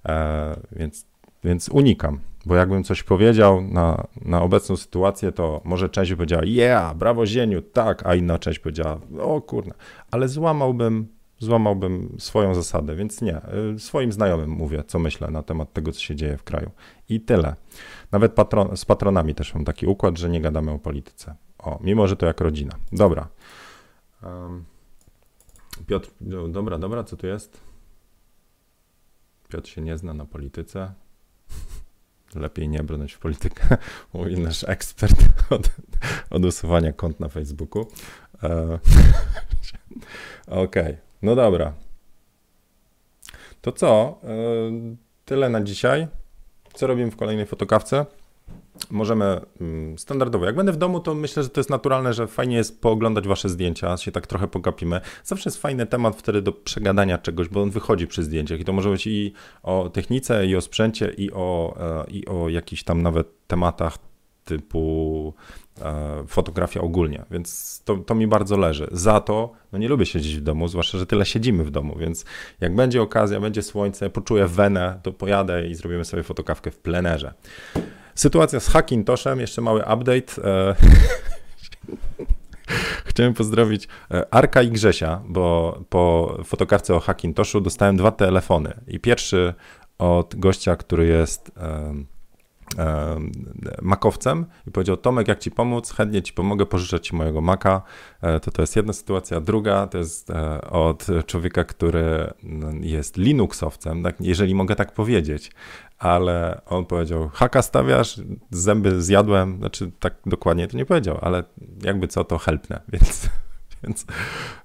E, 0.09 0.61
więc 0.73 1.07
więc 1.45 1.69
unikam, 1.69 2.21
bo 2.47 2.55
jakbym 2.55 2.85
coś 2.85 3.03
powiedział 3.03 3.63
na, 3.63 4.07
na 4.25 4.43
obecną 4.43 4.77
sytuację, 4.77 5.33
to 5.33 5.61
może 5.65 5.89
część 5.89 6.11
by 6.11 6.17
powiedziała, 6.17 6.43
yeah, 6.45 6.97
brawo 6.97 7.27
Zieniu, 7.27 7.63
tak, 7.63 8.07
a 8.07 8.15
inna 8.15 8.39
część 8.39 8.59
powiedziała, 8.59 9.01
o 9.21 9.41
kurna, 9.41 9.75
ale 10.11 10.29
złamałbym, 10.29 11.09
złamałbym 11.39 12.17
swoją 12.19 12.55
zasadę, 12.55 12.97
więc 12.97 13.23
nie, 13.23 13.41
y, 13.75 13.79
swoim 13.79 14.13
znajomym 14.13 14.51
mówię, 14.51 14.85
co 14.87 14.99
myślę 14.99 15.31
na 15.31 15.43
temat 15.43 15.73
tego, 15.73 15.93
co 15.93 16.01
się 16.01 16.17
dzieje 16.17 16.37
w 16.37 16.43
kraju. 16.43 16.71
I 17.09 17.21
tyle. 17.21 17.55
Nawet 18.13 18.33
patron, 18.33 18.77
z 18.77 18.85
patronami 18.85 19.35
też 19.35 19.55
mam 19.55 19.65
taki 19.65 19.87
układ, 19.87 20.19
że 20.19 20.31
nie 20.31 20.41
gadamy 20.41 20.71
o 20.71 20.79
polityce. 20.79 21.35
O, 21.59 21.79
mimo, 21.83 22.09
że 22.09 22.17
to 22.17 22.27
jak 22.27 22.41
rodzina. 22.41 22.73
Dobra. 22.93 23.29
Um, 24.23 24.65
Piotr, 25.87 26.11
no, 26.21 26.49
dobra, 26.49 26.79
dobra, 26.79 27.05
co 27.05 27.17
tu 27.17 27.27
jest? 27.27 27.61
Piotr 29.49 29.69
się 29.69 29.81
nie 29.81 29.99
zna 29.99 30.15
na 30.15 30.25
polityce. 30.25 30.93
Lepiej 32.35 32.69
nie 32.69 32.83
brnąć 32.83 33.13
w 33.13 33.19
politykę, 33.19 33.77
mówi 34.15 34.41
nasz 34.41 34.65
ekspert 34.65 35.25
od, 35.51 35.71
od 36.31 36.45
usuwania 36.45 36.93
kont 36.93 37.21
na 37.21 37.29
Facebooku. 37.29 37.87
E, 38.43 38.79
Okej, 40.47 40.63
okay. 40.65 41.08
No 41.23 41.35
dobra. 41.37 41.73
To 43.61 43.73
co? 43.73 44.21
E, 44.25 44.31
tyle 45.25 45.49
na 45.49 45.61
dzisiaj. 45.61 46.07
Co 46.75 46.87
robimy 46.87 47.11
w 47.11 47.17
kolejnej 47.17 47.47
fotokawce? 47.47 48.07
możemy 48.91 49.41
mm, 49.61 49.99
standardowo. 49.99 50.45
Jak 50.45 50.57
będę 50.57 50.73
w 50.73 50.77
domu, 50.77 51.01
to 51.01 51.15
myślę, 51.15 51.43
że 51.43 51.49
to 51.49 51.61
jest 51.61 51.71
naturalne, 51.71 52.13
że 52.13 52.27
fajnie 52.27 52.57
jest 52.57 52.81
pooglądać 52.81 53.29
wasze 53.29 53.49
zdjęcia, 53.49 53.97
się 53.97 54.13
tak 54.13 54.27
trochę 54.27 54.49
pogapimy. 54.49 55.01
Zawsze 55.25 55.51
jest 55.51 55.63
fajny 55.63 55.87
temat 55.87 56.17
wtedy 56.17 56.43
do 56.43 56.53
przegadania 56.53 57.19
czegoś, 57.19 57.49
bo 57.49 57.63
on 57.63 57.71
wychodzi 57.71 58.07
przy 58.07 58.23
zdjęciach 58.23 58.61
i 58.61 58.65
to 58.65 58.73
może 58.73 58.91
być 58.91 59.07
i 59.07 59.33
o 59.63 59.91
technice, 59.91 60.47
i 60.47 60.57
o 60.57 60.61
sprzęcie, 60.61 61.15
i 61.17 61.33
o, 61.33 61.77
e, 61.81 62.11
i 62.11 62.27
o 62.27 62.49
jakichś 62.49 62.83
tam 62.83 63.03
nawet 63.03 63.27
tematach 63.47 63.99
typu 64.45 65.35
fotografia 66.27 66.81
ogólnie, 66.81 67.25
więc 67.31 67.81
to, 67.85 67.97
to 67.97 68.15
mi 68.15 68.27
bardzo 68.27 68.57
leży. 68.57 68.89
Za 68.93 69.21
to, 69.21 69.53
no 69.73 69.79
nie 69.79 69.89
lubię 69.89 70.07
siedzieć 70.07 70.37
w 70.37 70.41
domu, 70.41 70.69
zwłaszcza, 70.69 70.99
że 70.99 71.07
tyle 71.07 71.27
siedzimy 71.27 71.65
w 71.65 71.71
domu, 71.71 71.97
więc 71.99 72.25
jak 72.61 72.75
będzie 72.75 73.03
okazja, 73.03 73.41
będzie 73.41 73.63
słońce, 73.63 74.11
poczuję 74.11 74.47
wenę, 74.47 75.01
to 75.03 75.13
pojadę 75.13 75.69
i 75.69 75.75
zrobimy 75.75 76.05
sobie 76.05 76.23
fotokawkę 76.23 76.71
w 76.71 76.79
plenerze. 76.79 77.35
Sytuacja 78.15 78.61
z 78.61 78.69
Hackintoshem, 78.69 79.41
jeszcze 79.41 79.63
mały 79.63 79.81
update. 79.81 80.45
E, 80.45 80.75
chciałem 83.07 83.35
pozdrowić 83.35 83.89
e, 84.11 84.35
Arka 84.35 84.63
i 84.63 84.71
Grzesia, 84.71 85.23
bo 85.29 85.79
po 85.89 86.37
fotokarce 86.45 86.95
o 86.95 87.01
Hackintoshu 87.01 87.61
dostałem 87.61 87.97
dwa 87.97 88.11
telefony. 88.11 88.75
I 88.87 89.01
pierwszy 89.01 89.55
od 89.99 90.37
gościa, 90.37 90.77
który 90.77 91.07
jest 91.07 91.51
makowcem 93.83 94.47
i 94.67 94.71
powiedział 94.71 94.97
Tomek, 94.97 95.29
jak 95.29 95.39
ci 95.39 95.51
pomóc, 95.51 95.93
chętnie 95.93 96.23
ci 96.23 96.33
pomogę, 96.33 96.67
pożyczać 96.67 97.07
ci 97.07 97.17
mojego 97.17 97.41
maka. 97.41 97.83
E, 98.23 98.41
to 98.41 98.51
to 98.51 98.63
jest 98.63 98.77
jedna 98.77 98.93
sytuacja. 98.93 99.41
Druga 99.41 99.87
to 99.87 99.99
jest 99.99 100.31
od 100.71 101.07
człowieka, 101.27 101.65
który 101.65 102.33
jest 102.81 103.17
Linuxowcem, 103.17 104.03
tak, 104.03 104.17
jeżeli 104.21 104.55
mogę 104.55 104.77
tak 104.77 104.93
powiedzieć. 104.93 105.51
Ale 105.99 106.61
on 106.67 106.87
powiedział, 106.87 107.31
haka 107.33 107.63
stawiasz, 107.63 108.21
zęby 108.51 109.03
zjadłem, 109.03 109.59
znaczy 109.59 109.91
tak 110.01 110.15
dokładnie 110.27 110.69
to 110.69 110.77
nie 110.77 110.87
powiedział, 110.87 111.19
ale 111.23 111.45
jakby 111.83 112.09
co, 112.09 112.25
to 112.25 112.39
helpne, 112.39 112.81
więc, 112.93 113.29
więc 113.85 114.07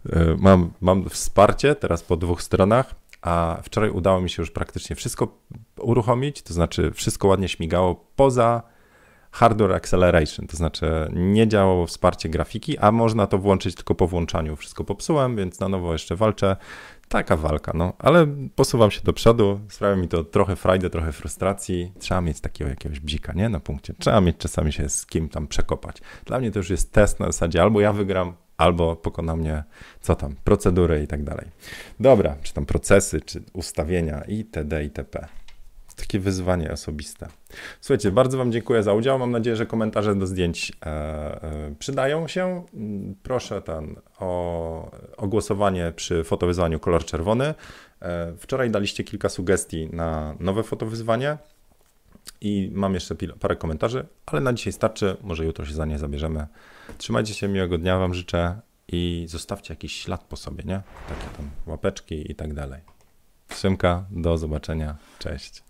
e, 0.10 0.36
mam, 0.40 0.72
mam 0.82 1.10
wsparcie 1.10 1.76
teraz 1.76 2.04
po 2.04 2.18
dwóch 2.18 2.42
stronach, 2.42 2.96
a 3.24 3.60
wczoraj 3.64 3.90
udało 3.90 4.22
mi 4.22 4.30
się 4.30 4.42
już 4.42 4.52
praktycznie 4.52 4.96
wszystko 4.96 5.38
uruchomić, 5.80 6.42
to 6.42 6.54
znaczy 6.54 6.92
wszystko 6.92 7.28
ładnie 7.28 7.50
śmigało 7.50 7.96
poza 8.16 8.64
hardware 9.32 9.74
acceleration, 9.74 10.48
to 10.48 10.58
znaczy 10.58 10.86
nie 11.14 11.48
działało 11.48 11.88
wsparcie 11.88 12.30
grafiki, 12.30 12.78
a 12.78 12.92
można 12.92 13.28
to 13.28 13.38
włączyć 13.38 13.76
tylko 13.76 13.96
po 13.96 14.08
włączaniu. 14.08 14.56
Wszystko 14.56 14.84
popsułem, 14.84 15.36
więc 15.36 15.60
na 15.60 15.70
nowo 15.70 15.94
jeszcze 15.94 16.16
walczę 16.16 16.56
taka 17.10 17.38
walka, 17.38 17.72
no, 17.76 17.94
ale 18.00 18.28
posuwam 18.56 18.92
się 18.92 19.02
do 19.02 19.14
przodu, 19.14 19.60
sprawia 19.70 19.96
mi 19.96 20.08
to 20.08 20.24
trochę 20.24 20.56
frajdy, 20.56 20.90
trochę 20.90 21.12
frustracji. 21.12 21.92
Trzeba 22.00 22.22
mieć 22.22 22.42
takiego 22.42 22.70
jakiegoś 22.70 23.00
bzika, 23.00 23.34
nie, 23.34 23.50
na 23.50 23.60
punkcie. 23.60 23.94
Trzeba 24.00 24.22
mieć 24.22 24.38
czasami 24.38 24.74
się 24.74 24.90
z 24.90 25.06
kim 25.06 25.30
tam 25.30 25.48
przekopać. 25.48 25.98
Dla 26.26 26.40
mnie 26.40 26.52
to 26.52 26.60
już 26.60 26.70
jest 26.70 26.92
test 26.92 27.20
na 27.20 27.26
zasadzie 27.26 27.62
albo 27.62 27.82
ja 27.82 27.94
wygram, 27.94 28.34
albo 28.64 28.96
pokona 28.96 29.36
mnie, 29.36 29.64
co 30.02 30.16
tam, 30.16 30.36
procedury 30.44 31.04
i 31.04 31.08
tak 31.08 31.24
dalej. 31.24 31.46
Dobra, 32.00 32.36
czy 32.44 32.54
tam 32.54 32.66
procesy, 32.66 33.22
czy 33.22 33.44
ustawienia 33.54 34.22
itd. 34.28 34.84
itp 34.84 35.28
takie 35.96 36.20
wyzwanie 36.20 36.72
osobiste. 36.72 37.28
Słuchajcie, 37.82 38.12
bardzo 38.12 38.38
Wam 38.38 38.52
dziękuję 38.52 38.84
za 38.84 38.94
udział. 38.94 39.20
Mam 39.20 39.32
nadzieję, 39.32 39.56
że 39.56 39.66
komentarze 39.66 40.16
do 40.16 40.28
zdjęć 40.28 40.72
e, 40.72 40.86
e, 40.86 41.76
przydają 41.80 42.28
się. 42.28 42.66
Proszę 43.24 43.62
ten, 43.62 43.96
o, 44.20 44.92
o 45.18 45.28
głosowanie 45.28 45.94
przy 45.96 46.24
fotowyzwaniu 46.24 46.80
kolor 46.80 47.06
czerwony. 47.06 47.54
E, 48.02 48.34
wczoraj 48.38 48.72
daliście 48.72 49.04
kilka 49.04 49.30
sugestii 49.30 49.90
na 49.92 50.36
nowe 50.40 50.64
fotowyzwanie 50.64 51.38
i 52.42 52.72
mam 52.74 52.94
jeszcze 52.94 53.16
parę 53.40 53.56
komentarzy, 53.56 54.06
ale 54.26 54.42
na 54.42 54.54
dzisiaj 54.54 54.74
starczy. 54.74 55.18
Może 55.22 55.46
jutro 55.46 55.66
się 55.66 55.74
za 55.74 55.86
nie 55.86 55.98
zabierzemy. 55.98 56.48
Trzymajcie 56.98 57.34
się, 57.34 57.48
miłego 57.48 57.78
dnia 57.78 57.98
Wam 57.98 58.14
życzę 58.14 58.62
i 58.88 59.26
zostawcie 59.30 59.74
jakiś 59.74 60.02
ślad 60.02 60.24
po 60.24 60.36
sobie, 60.36 60.64
nie? 60.64 60.82
Takie 61.10 61.38
tam 61.38 61.50
łapeczki 61.66 62.32
i 62.32 62.36
tak 62.36 62.54
dalej. 62.54 62.82
Szymka, 63.50 64.06
do 64.12 64.38
zobaczenia. 64.38 64.96
Cześć. 65.20 65.64